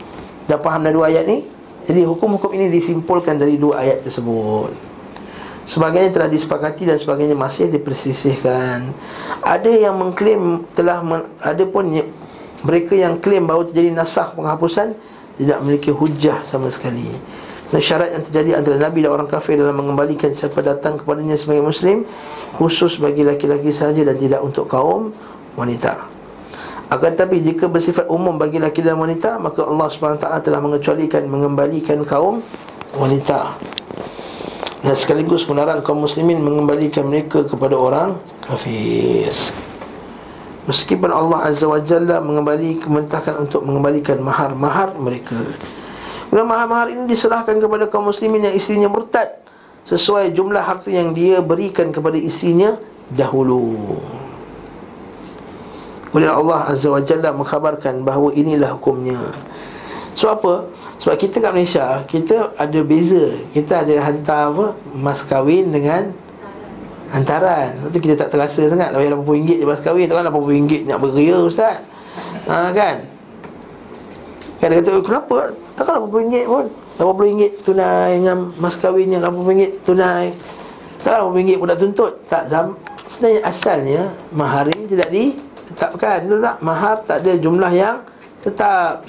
Dah 0.47 0.59
faham 0.63 0.87
dah 0.87 0.95
dua 0.95 1.11
ayat 1.11 1.27
ni? 1.27 1.43
Jadi 1.87 2.03
hukum-hukum 2.03 2.51
ini 2.55 2.67
disimpulkan 2.71 3.39
dari 3.39 3.59
dua 3.59 3.83
ayat 3.83 4.03
tersebut. 4.03 4.75
Sebagainya 5.67 6.15
telah 6.15 6.31
disepakati 6.31 6.87
dan 6.87 6.99
sebagainya 6.99 7.35
masih 7.35 7.71
dipersisihkan. 7.71 8.91
Ada 9.43 9.71
yang 9.71 9.95
mengklaim 9.99 10.67
telah 10.75 11.03
men, 11.03 11.27
Ada 11.43 11.63
pun 11.67 11.87
mereka 12.67 12.95
yang 12.95 13.19
klaim 13.23 13.47
bahawa 13.47 13.67
terjadi 13.67 13.95
nasah 13.95 14.35
penghapusan 14.35 14.99
Tidak 15.37 15.59
memiliki 15.61 15.93
hujah 15.93 16.45
sama 16.49 16.73
sekali 16.73 17.13
dan 17.67 17.83
syarat 17.83 18.15
yang 18.15 18.23
terjadi 18.23 18.51
antara 18.63 18.77
Nabi 18.79 19.03
dan 19.03 19.11
orang 19.11 19.27
kafir 19.27 19.59
dalam 19.59 19.75
mengembalikan 19.75 20.31
siapa 20.31 20.63
datang 20.63 21.03
kepadanya 21.03 21.35
sebagai 21.35 21.67
Muslim 21.67 22.07
khusus 22.55 22.95
bagi 23.03 23.27
laki-laki 23.27 23.75
sahaja 23.75 24.07
dan 24.07 24.15
tidak 24.15 24.41
untuk 24.43 24.71
kaum 24.71 25.11
wanita. 25.59 26.07
Akan 26.87 27.19
tetapi 27.19 27.43
jika 27.43 27.67
bersifat 27.67 28.07
umum 28.07 28.39
bagi 28.39 28.63
laki 28.63 28.87
dan 28.87 28.95
wanita 28.95 29.43
maka 29.43 29.67
Allah 29.67 29.91
SWT 29.91 30.27
telah 30.47 30.61
mengecualikan 30.63 31.27
mengembalikan 31.27 32.07
kaum 32.07 32.39
wanita. 32.95 33.59
Dan 34.87 34.95
sekaligus 34.95 35.51
melarang 35.51 35.83
kaum 35.83 36.07
muslimin 36.07 36.39
mengembalikan 36.39 37.03
mereka 37.11 37.43
kepada 37.43 37.75
orang 37.75 38.23
kafir. 38.47 39.35
Meskipun 40.67 41.15
Allah 41.15 41.47
Azza 41.47 41.71
wa 41.71 41.79
Jalla 41.79 42.19
mengembali 42.19 42.83
kementahkan 42.83 43.39
untuk 43.39 43.63
mengembalikan 43.63 44.19
mahar-mahar 44.19 44.99
mereka. 44.99 45.39
Kemudian 46.27 46.47
mahar-mahar 46.51 46.91
ini 46.91 47.07
diserahkan 47.07 47.55
kepada 47.63 47.87
kaum 47.87 48.11
muslimin 48.11 48.51
yang 48.51 48.55
istrinya 48.55 48.91
murtad 48.91 49.31
sesuai 49.87 50.35
jumlah 50.35 50.59
harta 50.59 50.91
yang 50.91 51.15
dia 51.15 51.39
berikan 51.39 51.95
kepada 51.95 52.19
isinya 52.19 52.75
dahulu. 53.15 53.95
Kemudian 56.11 56.35
Allah 56.35 56.75
Azza 56.75 56.91
wa 56.91 56.99
Jalla 56.99 57.31
mengkhabarkan 57.31 58.03
bahawa 58.03 58.35
inilah 58.35 58.75
hukumnya. 58.75 59.23
Sebab 60.19 60.33
apa? 60.43 60.55
Sebab 60.99 61.15
kita 61.15 61.45
kat 61.45 61.53
Malaysia, 61.55 62.03
kita 62.11 62.57
ada 62.59 62.81
beza. 62.83 63.39
Kita 63.55 63.87
ada 63.87 63.95
hantar 64.03 64.51
apa? 64.51 64.67
Mas 64.97 65.23
kahwin 65.23 65.71
dengan 65.71 66.11
hantaran. 67.13 67.77
Itu 67.91 67.99
kita 68.03 68.15
tak 68.27 68.35
terasa 68.35 68.67
sangat. 68.67 68.91
Bayar 68.95 69.19
RM80 69.19 69.63
je 69.63 69.65
mas 69.67 69.81
kahwin. 69.83 70.07
Tak 70.07 70.23
kan 70.23 70.27
RM80 70.31 70.91
nak 70.91 70.99
beria 71.03 71.37
Ustaz. 71.43 71.83
Ha, 72.47 72.71
kan? 72.73 72.97
Kan 74.57 74.69
dia 74.73 74.81
kata, 74.81 75.05
kenapa? 75.05 75.53
Takkan 75.77 76.09
RM80 76.09 76.45
pun. 76.49 76.67
RM80 76.97 77.61
tunai 77.61 78.17
dengan 78.17 78.39
mas 78.57 78.77
kahwin 78.81 79.13
yang 79.13 79.21
RM80 79.21 79.85
tunai 79.85 80.33
Tak 81.05 81.21
RM80 81.21 81.61
pun 81.61 81.67
dah 81.69 81.79
tuntut 81.79 82.13
Tak 82.25 82.49
zam 82.49 82.73
Sebenarnya 83.05 83.41
asalnya 83.45 84.03
Mahar 84.33 84.73
ini 84.73 84.89
tidak 84.89 85.09
ditetapkan 85.13 86.25
Betul 86.25 86.41
tak? 86.41 86.57
Mahar 86.65 86.97
tak 87.05 87.21
ada 87.21 87.33
jumlah 87.37 87.73
yang 87.77 88.01
tetap 88.41 89.05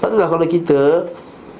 Sebab 0.00 0.08
itulah 0.08 0.28
kalau 0.32 0.46
kita 0.48 0.80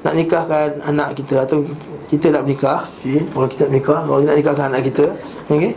Nak 0.02 0.14
nikahkan 0.18 0.82
anak 0.82 1.14
kita 1.18 1.46
Atau 1.46 1.66
kita 2.10 2.34
nak 2.34 2.42
menikah 2.46 2.86
okay. 3.00 3.22
Kalau 3.22 3.46
kita 3.46 3.60
nak 3.70 3.74
nikah 3.78 4.00
Kalau 4.02 4.18
kita 4.18 4.30
nak 4.30 4.38
nikahkan 4.42 4.66
anak 4.74 4.82
kita 4.90 5.04
okay. 5.48 5.72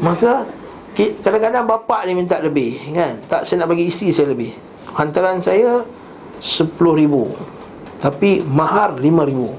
Maka 0.00 0.32
Kadang-kadang 0.98 1.62
bapak 1.62 2.10
ni 2.10 2.12
minta 2.18 2.42
lebih 2.42 2.90
kan? 2.90 3.22
Tak 3.30 3.46
saya 3.46 3.62
nak 3.62 3.70
bagi 3.70 3.86
isteri 3.86 4.10
saya 4.10 4.34
lebih 4.34 4.50
Hantaran 4.98 5.38
saya 5.38 5.86
RM10,000 6.42 7.14
tapi 7.98 8.46
mahar 8.46 8.94
lima 9.02 9.26
ribu 9.26 9.50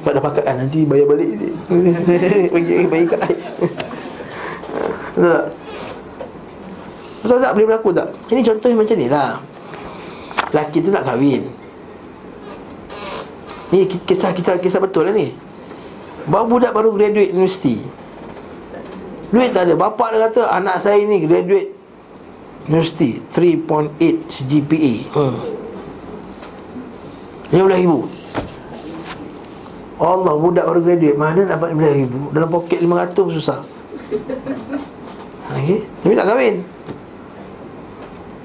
Sebab 0.00 0.12
dah 0.12 0.22
pakat 0.22 0.44
kan 0.44 0.56
Nanti 0.60 0.84
bayar 0.84 1.08
balik 1.08 1.28
Bagi 2.54 2.72
bagi 2.84 3.06
kat 3.08 3.20
air 3.24 3.40
Betul 5.16 5.32
tak? 5.32 5.44
Betul 7.24 7.38
tak? 7.40 7.50
Boleh 7.56 7.66
berlaku 7.72 7.90
tak? 7.96 8.08
Ini 8.28 8.40
contoh 8.44 8.68
macam 8.76 8.96
ni 9.00 9.08
lah 9.08 9.40
Laki 10.52 10.78
tu 10.84 10.92
nak 10.92 11.08
kahwin 11.08 11.48
Ni 13.70 13.86
kisah 13.86 14.34
kita 14.34 14.58
kisah 14.58 14.82
betul 14.82 15.06
lah 15.06 15.14
ni. 15.14 15.30
Bawa 16.26 16.44
budak 16.46 16.72
baru 16.76 16.92
graduate 16.92 17.32
universiti 17.32 17.80
Duit 19.30 19.54
tak 19.54 19.70
ada. 19.70 19.74
Bapak 19.78 20.12
dia 20.12 20.26
kata 20.28 20.42
Anak 20.52 20.82
saya 20.82 21.00
ni 21.06 21.24
graduate 21.24 21.72
Universiti 22.68 23.22
3.8 23.32 24.44
GPA 24.44 24.94
hmm. 25.16 25.38
RM15,000 27.50 27.92
Allah 30.00 30.34
budak 30.36 30.64
baru 30.66 30.80
graduate 30.84 31.16
Mana 31.16 31.40
dapat 31.48 31.72
RM15,000 31.72 32.36
Dalam 32.36 32.48
poket 32.50 32.78
RM500 32.84 33.16
pun 33.16 33.32
susah. 33.32 33.60
Okay. 35.50 35.82
Tapi 36.02 36.14
nak 36.14 36.26
kahwin. 36.30 36.62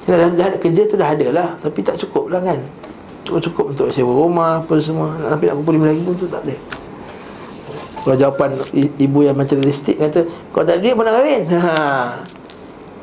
Dah, 0.05 0.15
dah, 0.15 0.29
dah, 0.31 0.47
Kerja 0.61 0.81
tu 0.85 0.95
dah 0.95 1.09
ada 1.11 1.27
lah 1.33 1.47
Tapi 1.59 1.79
tak 1.81 1.97
cukup 2.01 2.29
lah 2.29 2.41
kan 2.45 2.61
Cukup-cukup 3.25 3.65
untuk 3.73 3.87
sewa 3.89 4.13
rumah 4.13 4.61
Apa 4.61 4.77
semua 4.77 5.17
Tapi 5.17 5.49
nak 5.49 5.55
kumpul 5.59 5.81
RM5,000 5.81 6.07
tu 6.21 6.25
tak 6.29 6.41
boleh 6.45 6.59
Kalau 8.05 8.15
jawapan 8.15 8.49
ibu 9.01 9.19
yang 9.25 9.33
macam 9.33 9.57
realistik 9.57 9.97
Kata 9.97 10.29
Kau 10.53 10.61
tak 10.61 10.77
ada 10.77 10.81
duit 10.85 10.93
pun 10.93 11.03
nak 11.03 11.17
kahwin 11.17 11.41
ha. 11.53 11.59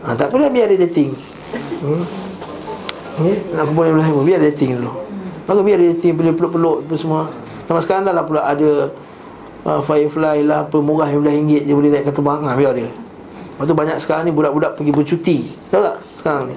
ha. 0.07 0.15
Tak 0.15 0.31
apa 0.31 0.47
biar 0.47 0.71
dia 0.71 0.79
dating 0.79 1.11
hmm. 1.83 2.05
okay. 3.19 3.37
Nak 3.51 3.65
kumpul 3.67 3.85
RM5,000 3.91 4.19
Biar 4.23 4.39
dia 4.39 4.51
dating 4.55 4.71
dulu 4.79 4.93
Maka 5.43 5.61
biar 5.67 5.79
dia 5.83 5.99
tim 5.99 6.15
peluk-peluk 6.15 6.87
apa 6.87 6.95
semua 6.95 7.23
Sama 7.67 7.83
sekarang 7.83 8.07
dah 8.07 8.15
lah 8.15 8.23
pula 8.23 8.47
ada 8.47 8.95
uh, 9.67 9.81
Firefly 9.83 10.47
lah 10.47 10.71
apa 10.71 10.79
murah 10.79 11.11
RM15 11.11 11.67
je 11.67 11.75
boleh 11.75 11.91
naik 11.91 12.07
ke 12.07 12.13
terbang 12.15 12.47
ha, 12.47 12.55
Biar 12.55 12.73
dia 12.79 12.95
Lepas 13.59 13.67
tu 13.67 13.75
banyak 13.75 13.97
sekarang 13.99 14.31
ni 14.31 14.33
budak-budak 14.33 14.79
pergi 14.79 14.93
bercuti 14.95 15.39
Tahu 15.69 15.83
tak 15.83 15.97
sekarang 16.23 16.55
ni 16.55 16.57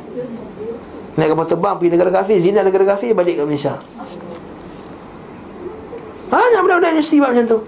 Naik 1.16 1.32
kapal 1.32 1.46
terbang 1.48 1.76
pergi 1.80 1.92
negara 1.96 2.12
kafir 2.12 2.38
Zina 2.44 2.60
negara 2.60 2.84
kafir 2.84 3.16
balik 3.16 3.40
ke 3.40 3.44
Malaysia. 3.48 3.80
Banyak 6.28 6.60
budak-budak 6.60 6.92
universiti 6.92 7.18
buat 7.24 7.32
macam 7.32 7.46
tu. 7.48 7.60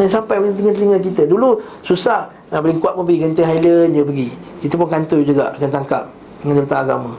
Yang 0.00 0.10
sampai 0.18 0.36
macam 0.42 0.54
telinga-telinga 0.58 0.98
kita. 1.04 1.22
Dulu 1.28 1.60
susah 1.84 2.32
Nak 2.50 2.66
beri 2.66 2.74
kuat 2.82 2.98
pun 2.98 3.04
pergi 3.06 3.20
Genting 3.22 3.46
Highland 3.46 3.90
je 3.94 4.02
pergi. 4.02 4.28
Itu 4.64 4.74
pun 4.74 4.88
kantor 4.90 5.20
juga 5.22 5.54
akan 5.54 5.70
tangkap 5.70 6.02
Dengan 6.42 6.54
jabatan 6.64 6.78
agama. 6.82 7.12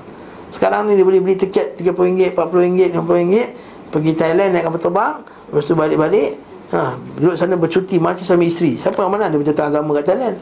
Sekarang 0.51 0.89
ni 0.89 0.99
dia 0.99 1.05
boleh 1.07 1.21
beli 1.23 1.35
tiket 1.39 1.79
RM30, 1.79 2.35
RM40, 2.35 2.91
RM50 2.91 3.35
Pergi 3.91 4.11
Thailand 4.17 4.49
naik 4.51 4.63
kapal 4.67 4.81
terbang 4.81 5.15
Lepas 5.51 5.63
tu 5.67 5.75
balik-balik. 5.75 6.29
Ha, 6.71 6.95
Duduk 7.19 7.35
sana 7.35 7.59
bercuti 7.59 7.99
macam 7.99 8.23
suami 8.23 8.47
isteri. 8.47 8.79
Siapa 8.79 9.03
yang 9.03 9.11
mana 9.11 9.27
dia 9.27 9.35
bercakap 9.35 9.67
agama 9.67 9.91
kat 9.99 10.07
Thailand. 10.07 10.37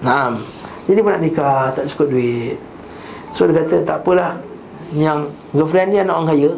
Nah, 0.00 0.40
Jadi 0.84 0.98
pun 1.00 1.10
nak 1.12 1.22
nikah 1.24 1.72
Tak 1.72 1.88
cukup 1.92 2.12
duit 2.12 2.56
So 3.32 3.48
dia 3.48 3.64
kata 3.64 3.82
tak 3.82 3.96
apalah 4.04 4.40
Yang 4.92 5.32
girlfriend 5.56 5.90
dia 5.96 6.00
anak 6.04 6.14
orang 6.16 6.28
kaya 6.32 6.50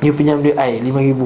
Dia 0.00 0.12
pinjam 0.16 0.40
duit 0.40 0.56
air 0.56 0.80
RM5,000 0.80 1.20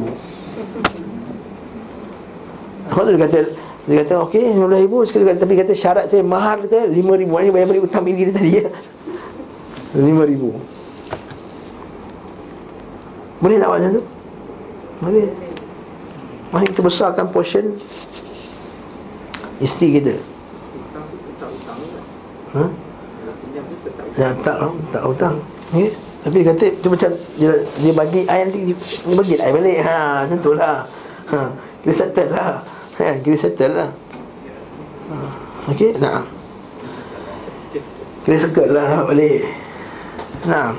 Lepas 2.92 3.02
tu 3.08 3.12
dia 3.16 3.22
kata 3.24 3.38
dia 3.82 4.06
kata 4.06 4.22
okey 4.30 4.54
RM15,000 4.54 4.94
sekali 5.10 5.24
tapi 5.34 5.54
kata 5.58 5.72
syarat 5.74 6.06
saya 6.06 6.22
mahar 6.22 6.62
kata 6.62 6.86
RM5,000 6.86 7.26
ni 7.26 7.50
bayar 7.50 7.66
balik 7.66 7.82
hutang 7.82 8.06
bini 8.06 8.30
dia 8.30 8.34
tadi 8.34 8.62
ya. 8.62 8.70
RM5,000. 9.98 10.42
Boleh 13.42 13.56
tak 13.58 13.70
macam 13.74 13.90
tu? 13.98 14.02
Boleh. 15.02 15.26
Mari 16.54 16.64
kita 16.70 16.82
besarkan 16.86 17.26
portion 17.34 17.74
isteri 19.58 19.98
kita. 19.98 20.14
Ha? 22.52 22.64
Ya, 24.16 24.28
tak 24.44 24.56
tak 24.92 25.02
hutang. 25.04 25.36
Okay? 25.72 25.90
Tapi 26.22 26.36
dia 26.38 26.46
kata 26.54 26.66
dia 26.70 26.88
macam 26.88 27.10
dia, 27.34 27.50
dia 27.82 27.92
bagi 27.96 28.20
air 28.28 28.42
nanti 28.46 28.60
dia, 28.70 28.76
bagi 29.16 29.34
air 29.40 29.52
balik. 29.52 29.78
Ha, 29.82 29.96
macam 30.28 30.38
tu 30.38 30.52
lah. 30.54 30.86
Ha, 31.32 31.38
dia 31.82 31.92
settle 31.96 32.30
lah. 32.30 32.62
Kan 32.92 33.24
kira 33.24 33.36
settle 33.40 33.72
lah 33.72 33.90
ha. 35.08 35.16
Okey, 35.72 35.96
nak 35.96 36.28
Kira 38.22 38.36
settle 38.36 38.76
lah 38.76 39.08
balik 39.08 39.48
Nah 40.44 40.76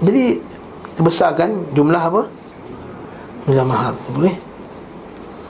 Jadi 0.00 0.40
Terbesarkan 0.96 1.76
jumlah 1.76 2.02
apa 2.02 2.22
Beliau 3.44 3.66
mahar 3.68 3.92
Boleh? 4.10 4.36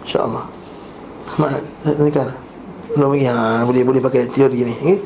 InsyaAllah 0.03 0.47
Mak, 1.39 1.51
nikah 2.03 2.25
lah 2.29 2.37
Belum 2.93 3.17
lagi, 3.17 3.25
ha, 3.25 3.65
boleh, 3.65 3.83
boleh 3.89 4.01
pakai 4.05 4.29
teori 4.29 4.69
ni 4.69 4.75
okay? 4.77 4.97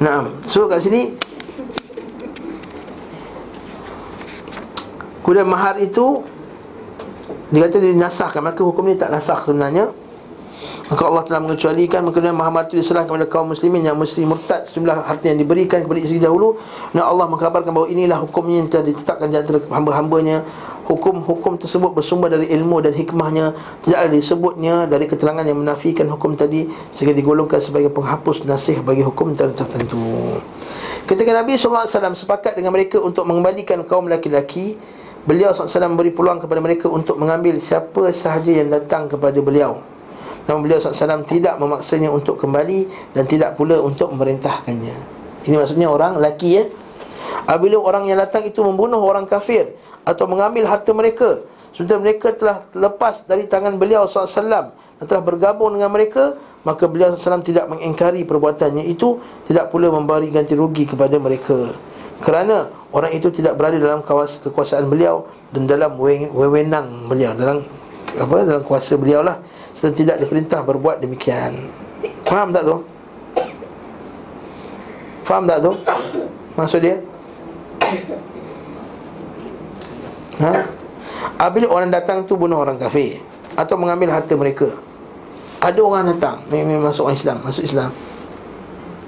Nah, 0.00 0.26
so 0.48 0.66
kat 0.66 0.82
sini 0.82 1.14
Kemudian 5.20 5.46
mahar 5.46 5.78
itu 5.78 6.24
Dia 7.54 7.66
kata 7.66 7.78
dia 7.78 7.94
nasahkan. 7.94 8.42
Maka 8.42 8.62
hukum 8.66 8.86
ni 8.90 8.98
tak 8.98 9.14
nasah 9.14 9.38
sebenarnya. 9.46 9.94
Maka 10.90 11.02
Allah 11.06 11.22
telah 11.22 11.38
mengecualikan 11.46 12.02
kemudian 12.10 12.34
mahar 12.34 12.66
itu 12.66 12.74
diserahkan 12.78 13.06
kepada 13.06 13.26
kaum 13.30 13.54
muslimin 13.54 13.86
Yang 13.86 13.98
muslim 13.98 14.34
murtad. 14.34 14.66
Sejumlah 14.66 15.06
harta 15.06 15.30
yang 15.30 15.38
diberikan 15.38 15.86
kepada 15.86 16.00
isteri 16.02 16.18
dahulu. 16.18 16.58
Dan 16.90 17.06
Allah 17.06 17.30
mengkabarkan 17.30 17.70
bahawa 17.70 17.86
inilah 17.86 18.18
hukumnya 18.22 18.66
Yang 18.66 18.68
telah 18.74 18.84
ditetapkan 18.90 19.26
di 19.30 19.36
antara 19.38 19.58
hamba-hambanya 19.70 20.42
Hukum-hukum 20.90 21.54
tersebut 21.54 21.94
bersumber 21.94 22.34
dari 22.34 22.50
ilmu 22.50 22.82
dan 22.82 22.90
hikmahnya. 22.90 23.54
Tidak 23.86 23.94
ada 23.94 24.10
disebutnya 24.10 24.90
dari 24.90 25.06
keterangan 25.06 25.46
yang 25.46 25.62
menafikan 25.62 26.10
hukum 26.10 26.34
tadi 26.34 26.66
Sehingga 26.90 27.14
digolongkan 27.14 27.62
sebagai 27.62 27.94
penghapus 27.94 28.42
nasih 28.42 28.82
bagi 28.82 29.06
hukum 29.06 29.30
tertentu. 29.38 30.02
Ketika 31.06 31.30
Nabi 31.30 31.54
SAW 31.54 31.86
sepakat 32.18 32.58
dengan 32.58 32.74
mereka 32.74 32.98
untuk 32.98 33.22
mengembalikan 33.22 33.86
kaum 33.86 34.10
laki-laki 34.10 34.74
Beliau 35.22 35.54
SAW 35.54 35.86
memberi 35.86 36.10
peluang 36.10 36.42
kepada 36.42 36.58
mereka 36.58 36.90
untuk 36.90 37.20
mengambil 37.22 37.54
siapa 37.62 38.10
sahaja 38.10 38.50
yang 38.50 38.72
datang 38.72 39.06
kepada 39.06 39.38
beliau. 39.38 39.78
Namun 40.50 40.66
beliau 40.66 40.82
SAW 40.82 41.22
tidak 41.22 41.54
memaksanya 41.62 42.10
untuk 42.10 42.34
kembali 42.34 43.14
Dan 43.14 43.30
tidak 43.30 43.54
pula 43.54 43.78
untuk 43.78 44.10
memerintahkannya. 44.10 44.96
Ini 45.46 45.54
maksudnya 45.54 45.86
orang 45.86 46.18
lelaki 46.18 46.50
ya. 46.58 46.64
Apabila 47.46 47.80
orang 47.80 48.10
yang 48.10 48.18
datang 48.20 48.44
itu 48.44 48.60
membunuh 48.60 49.00
orang 49.00 49.24
kafir 49.24 49.72
Atau 50.10 50.26
mengambil 50.26 50.66
harta 50.66 50.90
mereka. 50.90 51.38
Sementara 51.70 52.02
mereka 52.02 52.34
telah 52.34 52.66
lepas 52.74 53.22
dari 53.30 53.46
tangan 53.46 53.78
beliau 53.78 54.02
SAW 54.02 54.74
Dan 54.98 55.04
telah 55.06 55.22
bergabung 55.22 55.78
dengan 55.78 55.94
mereka 55.94 56.34
Maka 56.66 56.90
beliau 56.90 57.14
SAW 57.14 57.46
tidak 57.46 57.70
mengingkari 57.70 58.26
perbuatannya 58.26 58.90
itu 58.90 59.22
Tidak 59.46 59.70
pula 59.70 59.86
memberi 59.86 60.34
ganti 60.34 60.58
rugi 60.58 60.90
kepada 60.90 61.14
mereka. 61.22 61.70
Kerana 62.20 62.68
orang 62.92 63.16
itu 63.16 63.32
tidak 63.32 63.56
berada 63.56 63.80
dalam 63.80 64.04
kawas 64.04 64.44
kekuasaan 64.44 64.92
beliau 64.92 65.24
dan 65.56 65.64
dalam 65.64 65.96
wewenang 66.36 67.08
beliau 67.08 67.32
dalam 67.32 67.64
apa 68.12 68.44
dalam 68.44 68.60
kuasa 68.60 69.00
beliau 69.00 69.24
lah. 69.24 69.40
Serta 69.72 69.96
tidak 69.96 70.16
diperintah 70.20 70.60
berbuat 70.60 71.00
demikian. 71.00 71.72
Faham 72.28 72.52
tak 72.52 72.68
tu? 72.68 72.76
Faham 75.24 75.48
tak 75.48 75.64
tu? 75.64 75.72
Maksud 76.60 76.80
dia 76.84 77.00
ha? 80.40 80.54
Apabila 81.40 81.72
orang 81.72 81.92
datang 81.92 82.24
tu 82.24 82.36
bunuh 82.36 82.60
orang 82.60 82.76
kafir 82.76 83.20
atau 83.56 83.76
mengambil 83.76 84.12
harta 84.12 84.32
mereka. 84.36 84.72
Ada 85.60 85.80
orang 85.84 86.08
datang 86.16 86.40
memang 86.48 86.88
masuk 86.88 87.12
Islam 87.12 87.44
masuk 87.44 87.68
Islam. 87.68 87.92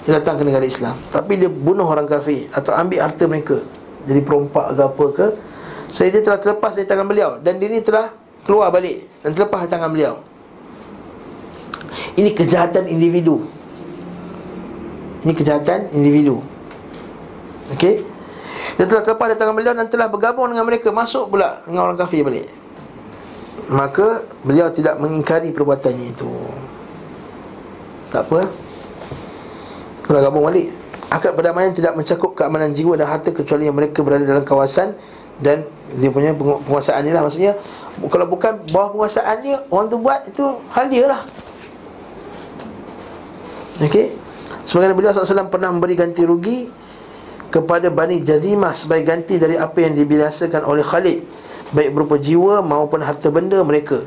Dia 0.02 0.18
datang 0.18 0.34
ke 0.34 0.42
negara 0.42 0.66
Islam 0.66 0.98
Tapi 1.14 1.38
dia 1.38 1.46
bunuh 1.46 1.86
orang 1.86 2.10
kafir 2.10 2.50
Atau 2.50 2.74
ambil 2.74 3.06
harta 3.06 3.24
mereka. 3.30 3.62
Jadi 4.02 4.18
perompak 4.18 4.74
ke 4.74 4.82
apa 4.82 5.04
ke 5.14 5.26
Saya 5.94 6.10
dia 6.10 6.22
telah 6.26 6.42
terlepas 6.42 6.74
dari 6.74 6.90
tangan 6.90 7.06
beliau 7.06 7.38
Dan 7.38 7.62
dia 7.62 7.70
ni 7.70 7.78
telah 7.78 8.10
keluar 8.42 8.74
balik 8.74 9.06
Dan 9.22 9.30
terlepas 9.30 9.62
dari 9.62 9.70
tangan 9.70 9.90
beliau. 9.94 10.14
Ini 12.18 12.34
kejahatan 12.34 12.90
individu. 12.90 13.46
Ini 15.22 15.32
kejahatan 15.38 15.94
individu. 15.94 16.42
Okey 17.72 18.11
Dia 18.76 18.84
telah 18.88 19.02
terlepas 19.04 19.26
dari 19.32 19.38
tangan 19.38 19.54
beliau 19.56 19.72
Dan 19.76 19.88
telah 19.88 20.08
bergabung 20.08 20.48
dengan 20.52 20.64
mereka. 20.64 20.88
Masuk 20.88 21.32
pula 21.32 21.60
dengan 21.66 21.90
orang 21.90 21.98
kafir 21.98 22.24
balik. 22.24 22.48
Maka 23.68 24.26
beliau 24.44 24.68
tidak 24.72 24.98
mengingkari 24.98 25.52
perbuatannya 25.52 26.06
itu. 26.12 26.30
Tak 28.12 28.28
apa 28.28 28.52
Kena 30.04 30.20
gabung 30.20 30.44
balik. 30.44 30.68
Akad 31.12 31.36
perdamaian 31.36 31.72
tidak 31.76 31.92
mencakup 31.92 32.32
keamanan 32.32 32.72
jiwa 32.72 32.96
dan 32.96 33.04
harta 33.08 33.28
Kecuali 33.32 33.68
yang 33.68 33.76
mereka 33.76 34.00
berada 34.00 34.24
dalam 34.24 34.48
kawasan 34.48 34.96
Dan 35.36 35.68
dia 36.00 36.08
punya 36.08 36.32
penguasaan 36.32 37.04
ni 37.04 37.12
lah. 37.12 37.24
Maksudnya 37.24 37.52
Kalau 38.08 38.26
bukan 38.28 38.64
bawah 38.72 38.96
penguasaan 38.96 39.36
dia 39.44 39.60
Orang 39.68 39.92
tu 39.92 40.00
buat 40.00 40.24
itu 40.28 40.44
hal 40.72 40.88
dia 40.88 41.04
lah. 41.12 41.20
Okey? 43.80 44.14
Sebagaimana 44.68 44.94
beliau 44.94 45.10
SAW 45.12 45.50
pernah 45.50 45.68
memberi 45.74 45.98
ganti 45.98 46.22
rugi 46.22 46.70
Kepada 47.52 47.92
Bani 47.92 48.24
Jazimah 48.24 48.72
Sebagai 48.72 49.04
ganti 49.04 49.36
dari 49.36 49.60
apa 49.60 49.76
yang 49.84 49.92
dibinasakan 49.92 50.64
oleh 50.64 50.80
Khalid 50.80 51.20
Baik 51.76 51.92
berupa 51.92 52.16
jiwa 52.16 52.64
maupun 52.64 53.04
harta 53.04 53.28
benda 53.28 53.60
mereka 53.60 54.00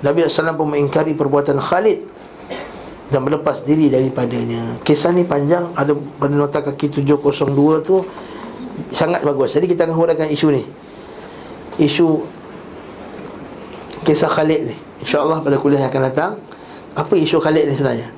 Nabi 0.00 0.24
SAW 0.24 0.56
pun 0.56 0.72
mengingkari 0.72 1.12
perbuatan 1.12 1.60
Khalid 1.60 2.08
dan 3.10 3.26
berlepas 3.26 3.66
diri 3.66 3.90
daripadanya. 3.90 4.80
Kisah 4.80 5.12
ni 5.12 5.26
panjang 5.26 5.74
ada 5.74 5.92
pada 5.92 6.32
nota 6.32 6.58
kaki 6.62 6.88
702 7.02 7.84
tu 7.84 8.00
sangat 8.94 9.20
bagus. 9.26 9.52
Jadi 9.52 9.66
kita 9.68 9.84
akan 9.84 9.96
huraikan 9.98 10.30
isu 10.30 10.54
ni. 10.54 10.62
Isu 11.76 12.24
kisah 14.06 14.30
Khalid 14.30 14.72
ni. 14.72 14.76
Insya-Allah 15.04 15.42
pada 15.42 15.58
kuliah 15.58 15.84
yang 15.84 15.92
akan 15.92 16.02
datang 16.08 16.32
apa 16.96 17.12
isu 17.18 17.36
Khalid 17.42 17.68
ni 17.68 17.74
sebenarnya? 17.76 18.08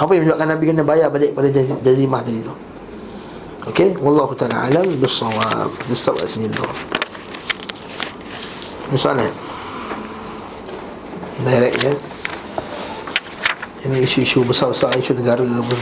Apa 0.00 0.14
yang 0.14 0.24
menyebabkan 0.24 0.48
Nabi 0.48 0.64
kena 0.72 0.84
bayar 0.86 1.08
balik 1.12 1.36
pada 1.36 1.48
jazimah 1.82 2.20
tadi 2.24 2.40
tu? 2.40 2.54
Okey, 3.66 3.98
wallahu 3.98 4.30
taala 4.38 4.70
alam 4.70 4.86
bisawab. 5.02 5.74
Kat 5.90 6.26
sini 6.30 6.46
dulu. 6.46 6.70
Misalnya 8.94 9.26
Direct 11.42 11.76
ya 11.84 11.92
ini 13.86 14.02
isu-isu 14.02 14.42
besar-besar 14.42 14.98
isu 14.98 15.14
negara 15.14 15.46
pun 15.46 15.78